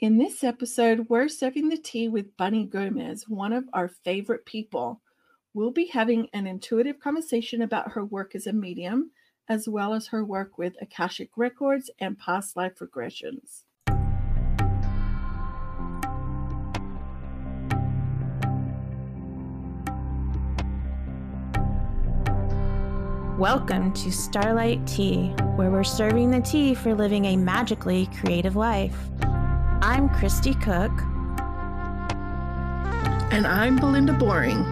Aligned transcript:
In 0.00 0.16
this 0.16 0.44
episode, 0.44 1.06
we're 1.08 1.26
serving 1.26 1.70
the 1.70 1.76
tea 1.76 2.08
with 2.08 2.36
Bunni 2.36 2.66
Gomez, 2.66 3.28
one 3.28 3.52
of 3.52 3.64
our 3.72 3.88
favorite 3.88 4.46
people. 4.46 5.00
We'll 5.54 5.72
be 5.72 5.86
having 5.86 6.28
an 6.32 6.46
intuitive 6.46 7.00
conversation 7.00 7.62
about 7.62 7.90
her 7.90 8.04
work 8.04 8.36
as 8.36 8.46
a 8.46 8.52
medium, 8.52 9.10
as 9.48 9.68
well 9.68 9.92
as 9.92 10.06
her 10.06 10.24
work 10.24 10.56
with 10.56 10.80
Akashic 10.80 11.30
Records 11.34 11.90
and 11.98 12.16
past 12.16 12.56
life 12.56 12.78
regressions. 12.78 13.64
Welcome 23.36 23.92
to 23.94 24.12
Starlight 24.12 24.86
Tea, 24.86 25.30
where 25.56 25.72
we're 25.72 25.82
serving 25.82 26.30
the 26.30 26.40
tea 26.40 26.74
for 26.74 26.94
living 26.94 27.24
a 27.24 27.36
magically 27.36 28.08
creative 28.20 28.54
life. 28.54 28.96
I'm 29.90 30.10
Kristie 30.10 30.52
Cook. 30.52 30.92
And 33.32 33.46
I'm 33.46 33.76
Belinda 33.76 34.12
Boring. 34.12 34.62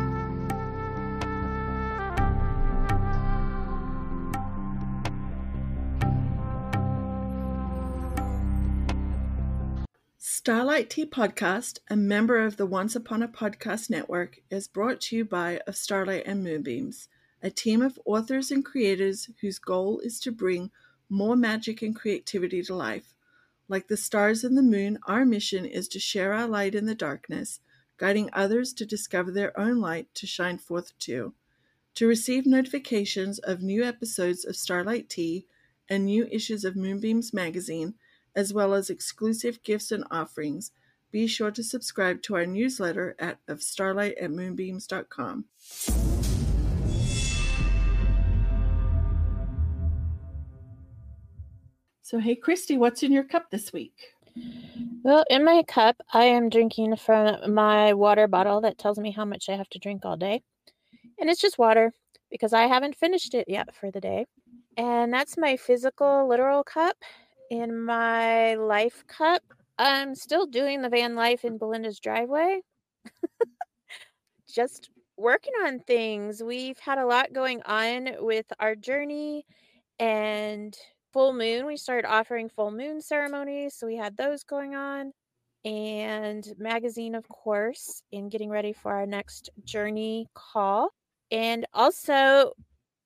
Starlight 10.19 10.91
Tea 10.91 11.07
Podcast, 11.07 11.79
a 11.89 11.97
member 11.97 12.45
of 12.45 12.59
the 12.59 12.67
Once 12.67 12.95
Upon 12.95 13.23
a 13.23 13.29
Podcast 13.29 13.89
Network, 13.89 14.41
is 14.51 14.69
brought 14.69 15.01
to 15.01 15.17
you 15.17 15.25
by 15.25 15.63
Of 15.67 15.79
Starlight 15.79 16.25
and 16.27 16.45
Moonbeams, 16.45 17.09
a 17.43 17.49
team 17.49 17.81
of 17.81 17.99
authors 18.05 18.51
and 18.51 18.63
creators 18.63 19.31
whose 19.41 19.59
goal 19.59 19.99
is 20.01 20.21
to 20.21 20.31
bring 20.31 20.71
more 21.09 21.37
magic 21.37 21.81
and 21.81 21.97
creativity 21.97 22.63
to 22.65 22.75
life. 22.75 23.16
Like 23.69 23.89
the 23.89 23.97
stars 23.97 24.45
and 24.45 24.57
the 24.57 24.63
moon, 24.63 24.99
our 25.07 25.25
mission 25.25 25.65
is 25.65 25.89
to 25.89 25.99
share 25.99 26.33
our 26.33 26.47
light 26.47 26.75
in 26.75 26.87
the 26.87 26.95
darkness, 26.95 27.61
guiding 27.97 28.31
others 28.33 28.73
to 28.75 28.87
discover 28.87 29.31
their 29.31 29.59
own 29.59 29.81
light 29.81 30.15
to 30.15 30.27
shine 30.27 30.59
forth 30.59 30.97
too. 30.99 31.35
To 31.97 32.07
receive 32.07 32.47
notifications 32.47 33.39
of 33.39 33.63
new 33.63 33.83
episodes 33.83 34.45
of 34.45 34.55
Starlight 34.55 35.09
Tea 35.09 35.47
and 35.89 36.05
new 36.05 36.27
issues 36.31 36.65
of 36.65 36.77
Moonbeams 36.77 37.33
magazine, 37.33 37.95
as 38.35 38.53
well 38.53 38.75
as 38.75 38.91
exclusive 38.91 39.63
gifts 39.63 39.91
and 39.91 40.05
offerings, 40.11 40.73
be 41.11 41.27
sure 41.27 41.51
to 41.51 41.63
subscribe 41.63 42.23
to 42.23 42.35
our 42.35 42.47
newsletter 42.47 43.17
at 43.19 43.39
of 43.49 43.63
starlight 43.63 44.19
at 44.19 44.31
moonbeams.com. 44.31 45.47
So, 52.07 52.21
hey, 52.21 52.37
Kristie, 52.37 52.79
what's 52.79 53.03
in 53.03 53.11
your 53.11 53.25
cup 53.25 53.51
this 53.51 53.73
week? 53.73 54.15
Well, 55.03 55.25
in 55.29 55.45
my 55.45 55.65
cup, 55.67 55.97
I 56.13 56.23
am 56.27 56.49
drinking 56.49 56.95
from 56.99 57.53
my 57.53 57.95
water 57.95 58.29
bottle 58.29 58.61
that 58.61 58.79
tells 58.79 59.01
me 59.01 59.11
how 59.11 59.25
much 59.25 59.49
I 59.49 59.57
have 59.57 59.69
to 59.71 59.81
drink 59.81 60.05
all 60.05 60.17
day. 60.17 60.43
And 61.19 61.29
it's 61.29 61.41
just 61.41 61.59
water 61.59 61.93
because 62.31 62.53
I 62.53 62.69
haven't 62.69 62.95
finished 62.95 63.35
it 63.35 63.47
yet 63.49 63.75
for 63.75 63.91
the 63.91 64.01
day. 64.01 64.27
And 64.77 65.13
that's 65.13 65.37
my 65.37 65.57
physical, 65.57 66.29
literal 66.29 66.63
cup. 66.63 66.97
In 67.51 67.77
my 67.77 68.55
life 68.55 69.03
cup, 69.09 69.43
I'm 69.77 70.15
still 70.15 70.47
doing 70.47 70.83
the 70.83 70.89
van 70.89 71.17
life 71.17 71.45
in 71.45 71.59
Belinda's 71.59 71.99
driveway. 71.99 72.61
just 74.49 74.91
working 75.17 75.55
on 75.65 75.81
things. 75.81 76.41
We've 76.41 76.79
had 76.79 76.99
a 76.99 77.07
lot 77.07 77.33
going 77.33 77.63
on 77.63 78.11
with 78.21 78.47
our 78.61 78.77
journey 78.77 79.45
and 79.99 80.79
full 81.17 81.33
moon, 81.33 81.65
we 81.65 81.79
started 81.79 82.07
offering 82.07 82.47
full 82.47 82.71
moon 82.71 83.01
ceremonies. 83.01 83.75
So 83.75 83.87
we 83.87 83.97
had 83.97 84.19
those 84.19 84.45
going 84.45 84.75
on. 84.75 85.15
And 85.65 86.47
magazine, 86.59 87.15
of 87.15 87.27
course, 87.27 88.03
in 88.13 88.29
getting 88.29 88.51
ready 88.51 88.75
for 88.75 88.93
our 88.93 89.07
next 89.07 89.49
journey 89.65 90.29
call. 90.35 90.91
And 91.31 91.65
also, 91.73 92.53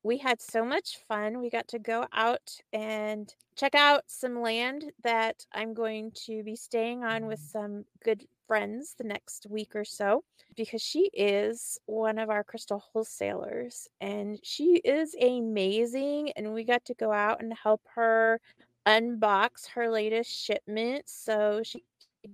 we 0.03 0.19
had 0.19 0.43
so 0.43 0.65
much 0.65 0.99
fun. 1.07 1.41
We 1.41 1.51
got 1.51 1.69
to 1.69 1.79
go 1.79 2.05
out 2.13 2.51
and 2.73 3.33
check 3.55 3.77
out 3.77 4.03
some 4.09 4.43
land 4.43 4.91
that 5.05 5.47
I'm 5.55 5.73
going 5.73 6.11
to 6.27 6.43
be 6.43 6.57
staying 6.57 7.05
on 7.05 7.27
with 7.27 7.39
mm. 7.39 7.53
some 7.53 7.85
good 8.05 8.25
friends 8.51 8.97
the 8.99 9.05
next 9.05 9.47
week 9.49 9.77
or 9.77 9.85
so 9.85 10.25
because 10.57 10.83
she 10.83 11.09
is 11.15 11.79
one 11.87 12.19
of 12.19 12.31
our 12.31 12.43
crystal 12.43 12.81
wholesalers 12.81 13.87
and 14.01 14.41
she 14.43 14.81
is 14.85 15.15
amazing. 15.23 16.33
And 16.33 16.53
we 16.53 16.65
got 16.65 16.85
to 16.87 16.95
go 16.95 17.13
out 17.13 17.41
and 17.41 17.55
help 17.55 17.81
her 17.95 18.41
unbox 18.89 19.69
her 19.69 19.89
latest 19.89 20.33
shipment. 20.33 21.05
So 21.07 21.61
she 21.63 21.85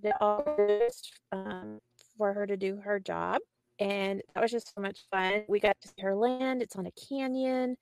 did 0.00 0.15
all 0.19 0.43
this 0.56 1.03
um, 1.32 1.81
for 2.16 2.32
her 2.32 2.47
to 2.47 2.56
do 2.56 2.76
her 2.76 2.99
job. 2.99 3.43
And 3.78 4.22
that 4.34 4.41
was 4.41 4.50
just 4.50 4.75
so 4.75 4.81
much 4.81 5.00
fun. 5.10 5.44
We 5.50 5.60
got 5.60 5.78
to 5.82 5.88
see 5.88 6.00
her 6.00 6.16
land, 6.16 6.62
it's 6.62 6.76
on 6.76 6.87
a 6.87 6.93
canyon 6.93 7.76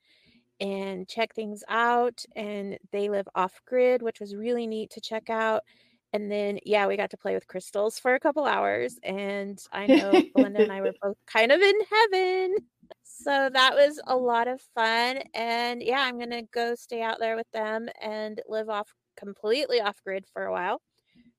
and 0.59 1.07
check 1.07 1.33
things 1.33 1.63
out. 1.69 2.25
And 2.35 2.77
they 2.91 3.07
live 3.07 3.29
off 3.33 3.61
grid, 3.65 4.01
which 4.01 4.19
was 4.19 4.35
really 4.35 4.67
neat 4.67 4.89
to 4.91 4.99
check 4.99 5.29
out. 5.29 5.63
And 6.15 6.31
then, 6.31 6.59
yeah, 6.65 6.87
we 6.87 6.95
got 6.95 7.09
to 7.09 7.17
play 7.17 7.33
with 7.33 7.45
crystals 7.45 7.99
for 7.99 8.15
a 8.15 8.21
couple 8.21 8.45
hours. 8.45 8.97
And 9.03 9.61
I 9.73 9.85
know 9.85 10.23
Belinda 10.33 10.61
and 10.61 10.71
I 10.71 10.79
were 10.79 10.93
both 11.01 11.17
kind 11.25 11.51
of 11.51 11.59
in 11.59 11.75
heaven. 11.91 12.55
So 13.03 13.49
that 13.51 13.75
was 13.75 13.99
a 14.07 14.15
lot 14.15 14.47
of 14.47 14.61
fun. 14.73 15.23
And 15.33 15.83
yeah, 15.83 15.99
I'm 15.99 16.17
going 16.17 16.29
to 16.29 16.43
go 16.53 16.73
stay 16.75 17.01
out 17.01 17.19
there 17.19 17.35
with 17.35 17.51
them 17.51 17.89
and 18.01 18.41
live 18.47 18.69
off 18.69 18.93
completely 19.17 19.81
off 19.81 20.01
grid 20.05 20.25
for 20.31 20.45
a 20.45 20.53
while, 20.53 20.81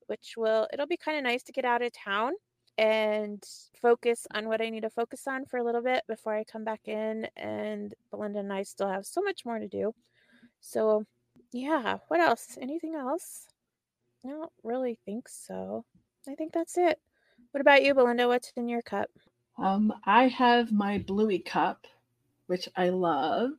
which 0.09 0.35
will, 0.37 0.69
it'll 0.71 0.87
be 0.87 0.99
kind 0.99 1.17
of 1.17 1.25
nice 1.25 1.43
to 1.45 1.53
get 1.53 1.65
out 1.65 1.81
of 1.81 1.91
town 1.95 2.33
and 2.77 3.43
focus 3.81 4.27
on 4.35 4.47
what 4.47 4.61
I 4.61 4.69
need 4.69 4.83
to 4.83 4.91
focus 4.91 5.27
on 5.27 5.47
for 5.47 5.57
a 5.57 5.65
little 5.65 5.83
bit 5.83 6.03
before 6.07 6.37
I 6.37 6.45
come 6.45 6.65
back 6.65 6.87
in. 6.87 7.29
And 7.35 7.95
Belinda 8.11 8.41
and 8.41 8.53
I 8.53 8.63
still 8.65 8.89
have 8.89 9.07
so 9.07 9.23
much 9.23 9.47
more 9.47 9.59
to 9.59 9.69
do. 9.69 9.95
So, 10.61 11.05
yeah, 11.51 11.97
what 12.09 12.21
else? 12.21 12.59
Anything 12.61 12.95
else? 12.95 13.47
I 14.27 14.33
don't 14.33 14.53
really 14.65 14.99
think 15.05 15.29
so. 15.29 15.85
I 16.29 16.35
think 16.35 16.53
that's 16.53 16.77
it. 16.77 16.99
What 17.53 17.61
about 17.61 17.85
you, 17.85 17.95
Belinda? 17.95 18.27
What's 18.27 18.53
in 18.57 18.69
your 18.69 18.83
cup? 18.83 19.11
Um, 19.59 19.93
I 20.05 20.29
have 20.29 20.73
my 20.73 20.99
bluey 20.99 21.39
cup, 21.39 21.87
which 22.47 22.69
I 22.77 22.89
love, 22.91 23.53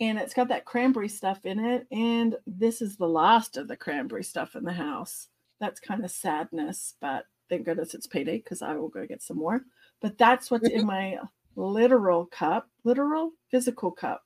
and 0.00 0.18
it's 0.18 0.34
got 0.34 0.48
that 0.48 0.64
cranberry 0.64 1.08
stuff 1.08 1.46
in 1.46 1.58
it. 1.64 1.86
And 1.90 2.36
this 2.46 2.82
is 2.82 2.96
the 2.96 3.08
last 3.08 3.56
of 3.56 3.68
the 3.68 3.76
cranberry 3.76 4.24
stuff 4.24 4.56
in 4.56 4.64
the 4.64 4.72
house. 4.72 5.28
That's 5.60 5.80
kind 5.80 6.04
of 6.04 6.10
sadness, 6.10 6.94
but 7.00 7.26
thank 7.48 7.64
goodness 7.64 7.94
it's 7.94 8.06
payday 8.06 8.38
because 8.38 8.60
I 8.60 8.74
will 8.74 8.88
go 8.88 9.06
get 9.06 9.22
some 9.22 9.38
more. 9.38 9.62
But 10.02 10.18
that's 10.18 10.50
what's 10.50 10.68
in 10.68 10.84
my 10.84 11.18
literal 11.54 12.26
cup, 12.26 12.68
literal 12.84 13.32
physical 13.50 13.90
cup. 13.90 14.25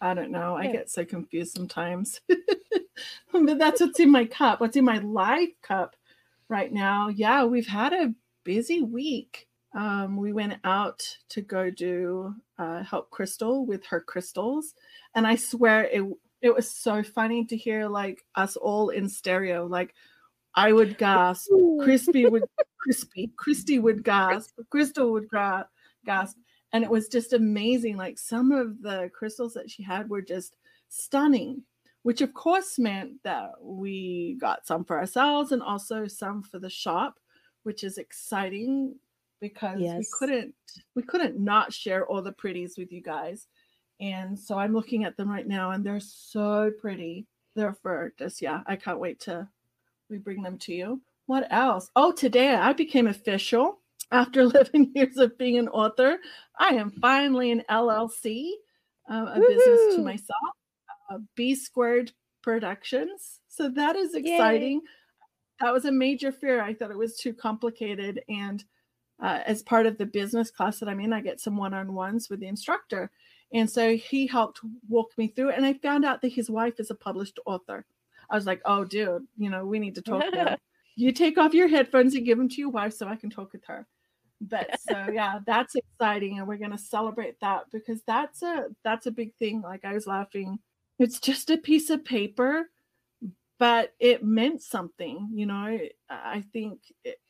I 0.00 0.14
don't 0.14 0.30
know. 0.30 0.56
I 0.56 0.68
get 0.68 0.90
so 0.90 1.04
confused 1.04 1.54
sometimes. 1.54 2.20
but 3.32 3.58
that's 3.58 3.80
what's 3.80 4.00
in 4.00 4.10
my 4.10 4.24
cup. 4.24 4.60
What's 4.60 4.76
in 4.76 4.84
my 4.84 4.98
life 4.98 5.50
cup 5.62 5.94
right 6.48 6.72
now? 6.72 7.08
Yeah, 7.08 7.44
we've 7.44 7.66
had 7.66 7.92
a 7.92 8.14
busy 8.44 8.82
week. 8.82 9.46
Um, 9.74 10.16
we 10.16 10.32
went 10.32 10.54
out 10.64 11.02
to 11.30 11.42
go 11.42 11.70
do 11.70 12.34
uh, 12.58 12.82
help 12.82 13.10
Crystal 13.10 13.64
with 13.64 13.86
her 13.86 14.00
crystals, 14.00 14.74
and 15.14 15.26
I 15.26 15.36
swear 15.36 15.84
it 15.84 16.02
it 16.42 16.54
was 16.54 16.70
so 16.70 17.02
funny 17.02 17.44
to 17.44 17.56
hear 17.56 17.86
like 17.86 18.24
us 18.34 18.56
all 18.56 18.88
in 18.88 19.08
stereo. 19.08 19.66
Like 19.66 19.94
I 20.54 20.72
would 20.72 20.98
gasp, 20.98 21.50
Crispy 21.82 22.26
would 22.26 22.44
crispy, 22.82 23.30
Kristie 23.36 23.80
would 23.80 24.02
gasp, 24.02 24.50
Crystal 24.70 25.12
would 25.12 25.28
gra- 25.28 25.68
gasp, 26.04 26.36
and 26.72 26.84
it 26.84 26.90
was 26.90 27.08
just 27.08 27.32
amazing. 27.32 27.96
Like 27.96 28.18
some 28.18 28.52
of 28.52 28.82
the 28.82 29.10
crystals 29.12 29.54
that 29.54 29.70
she 29.70 29.82
had 29.82 30.08
were 30.08 30.22
just 30.22 30.56
stunning 30.88 31.62
which 32.02 32.20
of 32.20 32.32
course 32.32 32.78
meant 32.78 33.22
that 33.24 33.52
we 33.60 34.36
got 34.40 34.66
some 34.66 34.84
for 34.84 34.98
ourselves 34.98 35.52
and 35.52 35.62
also 35.62 36.06
some 36.06 36.42
for 36.42 36.58
the 36.58 36.70
shop, 36.70 37.18
which 37.64 37.84
is 37.84 37.98
exciting 37.98 38.94
because 39.40 39.80
yes. 39.80 39.98
we 39.98 40.06
couldn't 40.18 40.54
we 40.94 41.02
couldn't 41.02 41.38
not 41.38 41.72
share 41.72 42.06
all 42.06 42.22
the 42.22 42.32
pretties 42.32 42.76
with 42.78 42.92
you 42.92 43.02
guys. 43.02 43.46
And 44.00 44.38
so 44.38 44.58
I'm 44.58 44.72
looking 44.72 45.04
at 45.04 45.16
them 45.16 45.28
right 45.28 45.46
now 45.46 45.72
and 45.72 45.84
they're 45.84 46.00
so 46.00 46.70
pretty. 46.80 47.26
They're 47.54 47.74
for 47.74 48.14
just 48.18 48.40
yeah, 48.40 48.62
I 48.66 48.76
can't 48.76 49.00
wait 49.00 49.20
to 49.20 49.48
we 50.08 50.18
bring 50.18 50.42
them 50.42 50.58
to 50.58 50.74
you. 50.74 51.00
What 51.26 51.46
else? 51.50 51.90
Oh, 51.94 52.12
today 52.12 52.54
I 52.54 52.72
became 52.72 53.06
official 53.06 53.79
after 54.12 54.40
11 54.42 54.92
years 54.94 55.16
of 55.16 55.36
being 55.38 55.58
an 55.58 55.68
author. 55.68 56.18
I 56.58 56.74
am 56.74 56.90
finally 56.90 57.52
an 57.52 57.62
LLC, 57.70 58.50
uh, 59.10 59.14
a 59.14 59.38
Woo-hoo! 59.38 59.48
business 59.48 59.96
to 59.96 60.02
myself 60.02 60.56
uh, 61.10 61.18
B 61.34 61.54
Squared 61.54 62.12
Productions. 62.42 63.40
So 63.48 63.68
that 63.70 63.96
is 63.96 64.14
exciting. 64.14 64.80
Yay. 64.80 64.90
That 65.60 65.72
was 65.72 65.84
a 65.84 65.92
major 65.92 66.32
fear. 66.32 66.62
I 66.62 66.72
thought 66.72 66.90
it 66.90 66.96
was 66.96 67.16
too 67.16 67.34
complicated. 67.34 68.22
And 68.28 68.64
uh, 69.22 69.40
as 69.44 69.62
part 69.62 69.86
of 69.86 69.98
the 69.98 70.06
business 70.06 70.50
class 70.50 70.78
that 70.78 70.88
I'm 70.88 71.00
in, 71.00 71.12
I 71.12 71.20
get 71.20 71.40
some 71.40 71.56
one 71.56 71.74
on 71.74 71.92
ones 71.92 72.30
with 72.30 72.40
the 72.40 72.46
instructor. 72.46 73.10
And 73.52 73.68
so 73.68 73.96
he 73.96 74.26
helped 74.26 74.60
walk 74.88 75.10
me 75.18 75.28
through 75.28 75.50
it. 75.50 75.56
And 75.56 75.66
I 75.66 75.74
found 75.74 76.04
out 76.04 76.22
that 76.22 76.32
his 76.32 76.48
wife 76.48 76.78
is 76.78 76.90
a 76.90 76.94
published 76.94 77.38
author. 77.44 77.84
I 78.30 78.36
was 78.36 78.46
like, 78.46 78.62
oh, 78.64 78.84
dude, 78.84 79.26
you 79.36 79.50
know, 79.50 79.66
we 79.66 79.78
need 79.78 79.96
to 79.96 80.02
talk 80.02 80.24
you 80.96 81.12
take 81.12 81.36
off 81.36 81.54
your 81.54 81.68
headphones 81.68 82.14
and 82.14 82.24
give 82.24 82.38
them 82.38 82.48
to 82.48 82.60
your 82.60 82.70
wife 82.70 82.92
so 82.92 83.08
I 83.08 83.16
can 83.16 83.30
talk 83.30 83.52
with 83.52 83.64
her. 83.66 83.86
But 84.40 84.80
so 84.80 85.08
yeah, 85.12 85.40
that's 85.46 85.74
exciting, 85.74 86.38
and 86.38 86.48
we're 86.48 86.56
gonna 86.56 86.78
celebrate 86.78 87.38
that 87.40 87.64
because 87.72 88.00
that's 88.06 88.42
a 88.42 88.68
that's 88.82 89.06
a 89.06 89.10
big 89.10 89.34
thing. 89.34 89.60
Like 89.60 89.84
I 89.84 89.92
was 89.92 90.06
laughing, 90.06 90.58
it's 90.98 91.20
just 91.20 91.50
a 91.50 91.58
piece 91.58 91.90
of 91.90 92.04
paper, 92.04 92.70
but 93.58 93.92
it 94.00 94.24
meant 94.24 94.62
something. 94.62 95.28
You 95.32 95.46
know, 95.46 95.54
I, 95.54 95.90
I 96.08 96.44
think 96.52 96.80
it, 97.04 97.20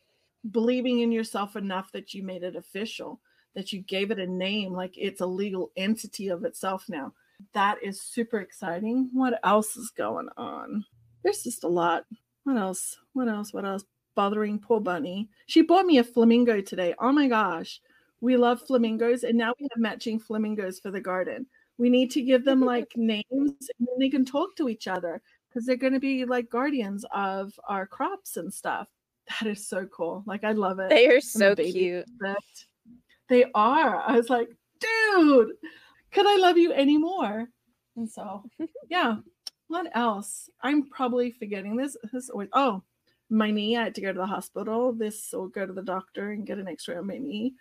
believing 0.51 1.01
in 1.01 1.12
yourself 1.12 1.57
enough 1.57 1.93
that 1.93 2.15
you 2.15 2.23
made 2.23 2.43
it 2.43 2.57
official, 2.57 3.21
that 3.55 3.73
you 3.73 3.81
gave 3.81 4.11
it 4.11 4.19
a 4.19 4.27
name, 4.27 4.73
like 4.73 4.97
it's 4.97 5.21
a 5.21 5.27
legal 5.27 5.73
entity 5.77 6.29
of 6.29 6.45
itself 6.45 6.85
now. 6.89 7.12
That 7.55 7.83
is 7.83 8.01
super 8.01 8.39
exciting. 8.39 9.11
What 9.12 9.41
else 9.43 9.77
is 9.77 9.91
going 9.91 10.29
on? 10.37 10.85
There's 11.23 11.43
just 11.43 11.65
a 11.65 11.69
lot. 11.69 12.05
What 12.45 12.57
else? 12.57 12.99
What 13.12 13.29
else? 13.29 13.53
What 13.53 13.65
else? 13.65 13.85
Bothering 14.21 14.59
poor 14.59 14.81
Bunni. 14.81 15.31
She 15.47 15.63
bought 15.63 15.87
me 15.87 15.97
a 15.97 16.05
flamingo 16.05 16.61
today. 16.61 16.95
Oh 16.99 17.11
my 17.11 17.27
gosh. 17.27 17.81
We 18.21 18.37
love 18.37 18.61
flamingos, 18.61 19.25
and 19.25 19.39
now 19.39 19.55
we 19.59 19.67
have 19.73 19.81
matching 19.81 20.19
flamingos 20.21 20.79
for 20.79 20.91
the 20.91 21.01
garden. 21.01 21.47
We 21.79 21.89
need 21.89 22.11
to 22.11 22.21
give 22.21 22.45
them 22.45 22.61
like 22.75 22.93
names 22.97 23.25
and 23.33 23.49
then 23.79 23.99
they 23.99 24.11
can 24.11 24.27
talk 24.27 24.55
to 24.57 24.69
each 24.69 24.89
other 24.89 25.23
because 25.49 25.65
they're 25.65 25.77
going 25.77 25.95
to 25.95 26.01
be 26.01 26.27
like 26.27 26.51
guardians 26.51 27.07
of 27.15 27.59
our 27.67 27.87
crops 27.87 28.37
and 28.37 28.53
stuff. 28.53 28.89
That 29.31 29.49
is 29.49 29.67
so 29.67 29.87
cool. 29.87 30.23
Like, 30.27 30.45
I 30.45 30.53
love 30.53 30.81
it. 30.81 30.91
They 30.91 31.09
are 31.09 31.23
so 31.23 31.55
cute. 31.55 32.05
They 33.31 33.45
are. 33.55 34.03
I 34.07 34.19
was 34.19 34.29
like, 34.29 34.51
dude, 34.81 35.53
could 36.13 36.27
I 36.27 36.37
love 36.37 36.59
you 36.59 36.75
anymore? 36.75 37.49
And 37.97 38.07
so, 38.07 38.45
yeah, 38.91 39.17
what 39.69 39.91
else? 39.97 40.51
I'm 40.61 40.91
probably 40.91 41.31
forgetting 41.31 41.75
this. 41.75 41.97
This 42.13 42.29
always, 42.29 42.51
oh, 42.53 42.83
my 43.31 43.50
knee. 43.50 43.77
I 43.77 43.85
had 43.85 43.94
to 43.97 44.00
go 44.00 44.12
to 44.12 44.19
the 44.19 44.27
hospital. 44.27 44.93
This 44.93 45.31
will 45.32 45.49
go 45.49 45.67
to 45.67 45.73
the 45.73 45.82
doctor 45.82 46.31
and 46.32 46.47
get 46.47 46.59
an 46.59 46.69
X-ray 46.69 46.97
on 46.97 47.06
my 47.06 47.19
knee. 47.19 47.55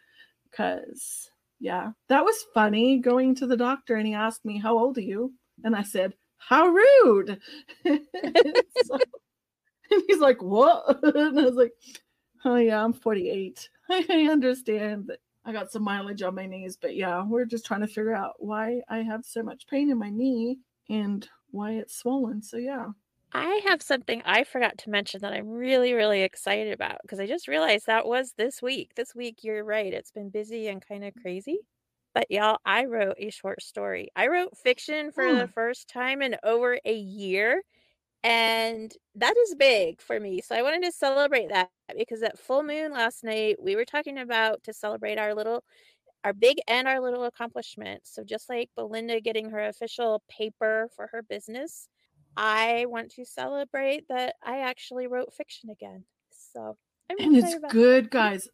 Cause 0.51 1.29
yeah, 1.59 1.91
that 2.07 2.25
was 2.25 2.45
funny 2.53 2.97
going 2.99 3.35
to 3.35 3.47
the 3.47 3.57
doctor 3.57 3.95
and 3.95 4.07
he 4.07 4.13
asked 4.13 4.45
me, 4.45 4.57
"How 4.57 4.77
old 4.77 4.97
are 4.97 5.01
you?" 5.01 5.33
And 5.63 5.75
I 5.75 5.83
said, 5.83 6.13
"How 6.37 6.67
rude." 6.67 7.39
so, 7.85 8.97
and 9.91 10.03
he's 10.07 10.19
like, 10.19 10.41
"What?" 10.41 10.99
And 11.15 11.39
I 11.39 11.43
was 11.43 11.55
like, 11.55 11.73
"Oh 12.45 12.55
yeah, 12.55 12.83
I'm 12.83 12.93
48. 12.93 13.69
I 13.89 14.27
understand 14.31 15.07
that 15.07 15.19
I 15.45 15.51
got 15.51 15.71
some 15.71 15.83
mileage 15.83 16.21
on 16.21 16.35
my 16.35 16.45
knees, 16.45 16.77
but 16.81 16.95
yeah, 16.95 17.23
we're 17.23 17.45
just 17.45 17.65
trying 17.65 17.81
to 17.81 17.87
figure 17.87 18.15
out 18.15 18.35
why 18.39 18.81
I 18.89 18.99
have 18.99 19.25
so 19.25 19.43
much 19.43 19.67
pain 19.67 19.89
in 19.91 19.97
my 19.97 20.09
knee 20.09 20.59
and 20.89 21.27
why 21.51 21.73
it's 21.73 21.97
swollen. 21.97 22.41
So 22.41 22.57
yeah. 22.57 22.87
I 23.31 23.61
have 23.67 23.81
something 23.81 24.23
I 24.25 24.43
forgot 24.43 24.77
to 24.79 24.89
mention 24.89 25.21
that 25.21 25.33
I'm 25.33 25.49
really, 25.49 25.93
really 25.93 26.23
excited 26.23 26.73
about 26.73 26.97
because 27.03 27.19
I 27.19 27.27
just 27.27 27.47
realized 27.47 27.85
that 27.85 28.07
was 28.07 28.33
this 28.37 28.61
week. 28.61 28.95
This 28.95 29.13
week, 29.13 29.43
you're 29.43 29.63
right. 29.63 29.93
It's 29.93 30.11
been 30.11 30.29
busy 30.29 30.67
and 30.67 30.85
kind 30.85 31.03
of 31.03 31.13
mm. 31.13 31.21
crazy. 31.21 31.59
But 32.15 32.31
y'all, 32.31 32.57
I 32.65 32.85
wrote 32.85 33.15
a 33.19 33.29
short 33.29 33.61
story. 33.61 34.09
I 34.15 34.27
wrote 34.27 34.57
fiction 34.57 35.11
for 35.11 35.33
the 35.35 35.47
first 35.47 35.87
time 35.87 36.23
in 36.23 36.37
over 36.43 36.79
a 36.83 36.93
year. 36.93 37.61
And 38.23 38.91
that 39.15 39.35
is 39.45 39.55
big 39.55 40.01
for 40.01 40.19
me. 40.19 40.41
So 40.41 40.55
I 40.55 40.63
wanted 40.63 40.83
to 40.83 40.91
celebrate 40.91 41.49
that 41.49 41.69
because 41.97 42.23
at 42.23 42.39
full 42.39 42.63
moon 42.63 42.91
last 42.91 43.23
night, 43.23 43.57
we 43.61 43.75
were 43.75 43.85
talking 43.85 44.17
about 44.17 44.63
to 44.63 44.73
celebrate 44.73 45.19
our 45.19 45.35
little 45.35 45.63
our 46.25 46.33
big 46.33 46.57
and 46.67 46.87
our 46.87 46.99
little 46.99 47.23
accomplishments. 47.25 48.13
So 48.13 48.23
just 48.23 48.49
like 48.49 48.69
Belinda 48.75 49.21
getting 49.21 49.51
her 49.51 49.67
official 49.67 50.21
paper 50.29 50.89
for 50.95 51.09
her 51.13 51.21
business, 51.21 51.87
I 52.37 52.85
want 52.87 53.11
to 53.11 53.25
celebrate 53.25 54.07
that 54.09 54.35
I 54.43 54.59
actually 54.59 55.07
wrote 55.07 55.33
fiction 55.33 55.69
again. 55.69 56.03
So 56.31 56.77
I'm 57.09 57.17
and 57.19 57.35
it's 57.35 57.55
good, 57.71 58.05
that. 58.05 58.11
guys. 58.11 58.47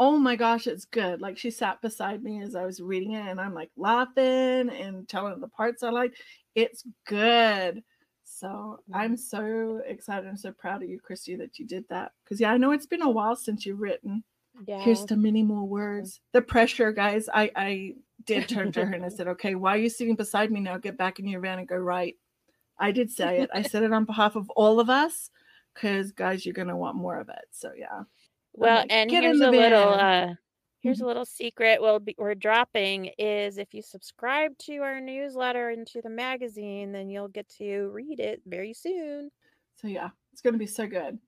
Oh 0.00 0.16
my 0.16 0.36
gosh, 0.36 0.66
it's 0.66 0.84
good. 0.84 1.20
Like 1.20 1.36
she 1.36 1.50
sat 1.50 1.82
beside 1.82 2.22
me 2.22 2.42
as 2.42 2.54
I 2.54 2.64
was 2.64 2.80
reading 2.80 3.12
it, 3.12 3.26
and 3.26 3.40
I'm 3.40 3.54
like 3.54 3.70
laughing 3.76 4.70
and 4.70 5.08
telling 5.08 5.40
the 5.40 5.48
parts 5.48 5.82
I 5.82 5.90
like. 5.90 6.14
It's 6.54 6.84
good. 7.06 7.82
So 8.24 8.80
I'm 8.92 9.16
mm. 9.16 9.18
so 9.18 9.80
excited 9.86 10.28
and 10.28 10.38
so 10.38 10.52
proud 10.52 10.82
of 10.82 10.88
you, 10.88 11.00
Kristie, 11.00 11.38
that 11.38 11.58
you 11.58 11.66
did 11.66 11.84
that. 11.88 12.12
Because 12.24 12.40
yeah, 12.40 12.52
I 12.52 12.58
know 12.58 12.72
it's 12.72 12.86
been 12.86 13.02
a 13.02 13.10
while 13.10 13.36
since 13.36 13.66
you've 13.66 13.80
written. 13.80 14.22
Yeah. 14.66 14.80
Here's 14.80 15.04
to 15.06 15.16
many 15.16 15.42
more 15.42 15.66
words. 15.66 16.20
The 16.32 16.42
pressure, 16.42 16.92
guys. 16.92 17.28
I 17.32 17.50
I 17.56 17.94
did 18.24 18.48
turn 18.48 18.72
to 18.72 18.84
her 18.84 18.94
and 18.94 19.04
I 19.04 19.08
said, 19.16 19.28
"Okay, 19.28 19.54
why 19.54 19.74
are 19.74 19.80
you 19.80 19.88
sitting 19.88 20.16
beside 20.16 20.50
me 20.50 20.60
now? 20.60 20.78
Get 20.78 20.96
back 20.96 21.18
in 21.18 21.26
your 21.26 21.40
van 21.40 21.58
and 21.58 21.68
go 21.68 21.76
write." 21.76 22.16
I 22.78 22.92
did 22.92 23.10
say 23.10 23.40
it. 23.40 23.50
I 23.52 23.62
said 23.62 23.82
it 23.82 23.92
on 23.92 24.04
behalf 24.04 24.36
of 24.36 24.48
all 24.50 24.80
of 24.80 24.88
us, 24.88 25.30
because 25.74 26.12
guys, 26.12 26.44
you're 26.44 26.54
gonna 26.54 26.76
want 26.76 26.96
more 26.96 27.18
of 27.18 27.28
it. 27.28 27.46
So 27.50 27.72
yeah. 27.76 28.02
Well, 28.52 28.80
like, 28.80 28.92
and 28.92 29.10
here's 29.10 29.40
a 29.40 29.50
van. 29.50 29.52
little 29.52 29.94
uh 29.94 30.34
here's 30.80 30.98
a 30.98 31.00
mm-hmm. 31.00 31.08
little 31.08 31.24
secret 31.24 31.80
we'll 31.80 31.98
be 31.98 32.14
we're 32.18 32.34
dropping 32.34 33.10
is 33.18 33.58
if 33.58 33.74
you 33.74 33.82
subscribe 33.82 34.56
to 34.58 34.78
our 34.78 35.00
newsletter 35.00 35.70
and 35.70 35.86
to 35.88 36.02
the 36.02 36.10
magazine, 36.10 36.92
then 36.92 37.10
you'll 37.10 37.28
get 37.28 37.48
to 37.58 37.88
read 37.88 38.20
it 38.20 38.42
very 38.46 38.74
soon. 38.74 39.30
So 39.76 39.88
yeah, 39.88 40.10
it's 40.32 40.42
gonna 40.42 40.58
be 40.58 40.66
so 40.66 40.86
good. 40.86 41.18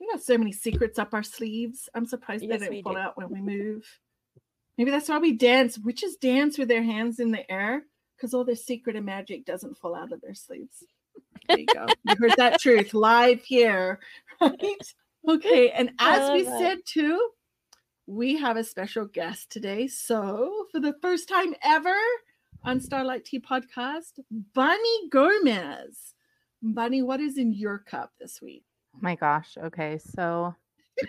We 0.00 0.08
got 0.10 0.22
so 0.22 0.38
many 0.38 0.52
secrets 0.52 0.98
up 0.98 1.12
our 1.12 1.22
sleeves. 1.22 1.88
I'm 1.94 2.06
surprised 2.06 2.44
yes, 2.44 2.60
they 2.60 2.66
don't 2.66 2.82
fall 2.82 2.94
do. 2.94 2.98
out 2.98 3.18
when 3.18 3.28
we 3.30 3.40
move. 3.40 3.84
Maybe 4.78 4.90
that's 4.90 5.10
why 5.10 5.18
we 5.18 5.32
dance. 5.32 5.78
Witches 5.78 6.16
dance 6.16 6.56
with 6.56 6.68
their 6.68 6.82
hands 6.82 7.20
in 7.20 7.32
the 7.32 7.50
air 7.52 7.82
because 8.16 8.32
all 8.32 8.44
their 8.44 8.56
secret 8.56 8.96
and 8.96 9.04
magic 9.04 9.44
doesn't 9.44 9.76
fall 9.76 9.94
out 9.94 10.12
of 10.12 10.22
their 10.22 10.34
sleeves. 10.34 10.84
There 11.48 11.58
you 11.58 11.66
go. 11.66 11.86
you 12.04 12.14
heard 12.16 12.34
that 12.36 12.60
truth 12.60 12.94
live 12.94 13.42
here, 13.42 13.98
right? 14.40 14.94
Okay. 15.28 15.70
And 15.70 15.90
as 15.98 16.30
we 16.30 16.42
that. 16.42 16.58
said 16.58 16.78
too, 16.84 17.30
we 18.06 18.36
have 18.38 18.56
a 18.56 18.64
special 18.64 19.04
guest 19.04 19.50
today. 19.50 19.86
So, 19.86 20.66
for 20.72 20.80
the 20.80 20.94
first 21.00 21.28
time 21.28 21.54
ever 21.62 21.96
on 22.64 22.80
Starlight 22.80 23.24
Tea 23.24 23.40
Podcast, 23.40 24.18
Bunni 24.54 25.08
Gomez. 25.10 26.14
Bunni, 26.62 27.02
what 27.02 27.20
is 27.20 27.38
in 27.38 27.52
your 27.52 27.78
cup 27.78 28.12
this 28.20 28.40
week? 28.42 28.64
Oh 28.94 28.98
my 29.00 29.14
gosh. 29.14 29.56
Okay. 29.62 29.98
So, 29.98 30.54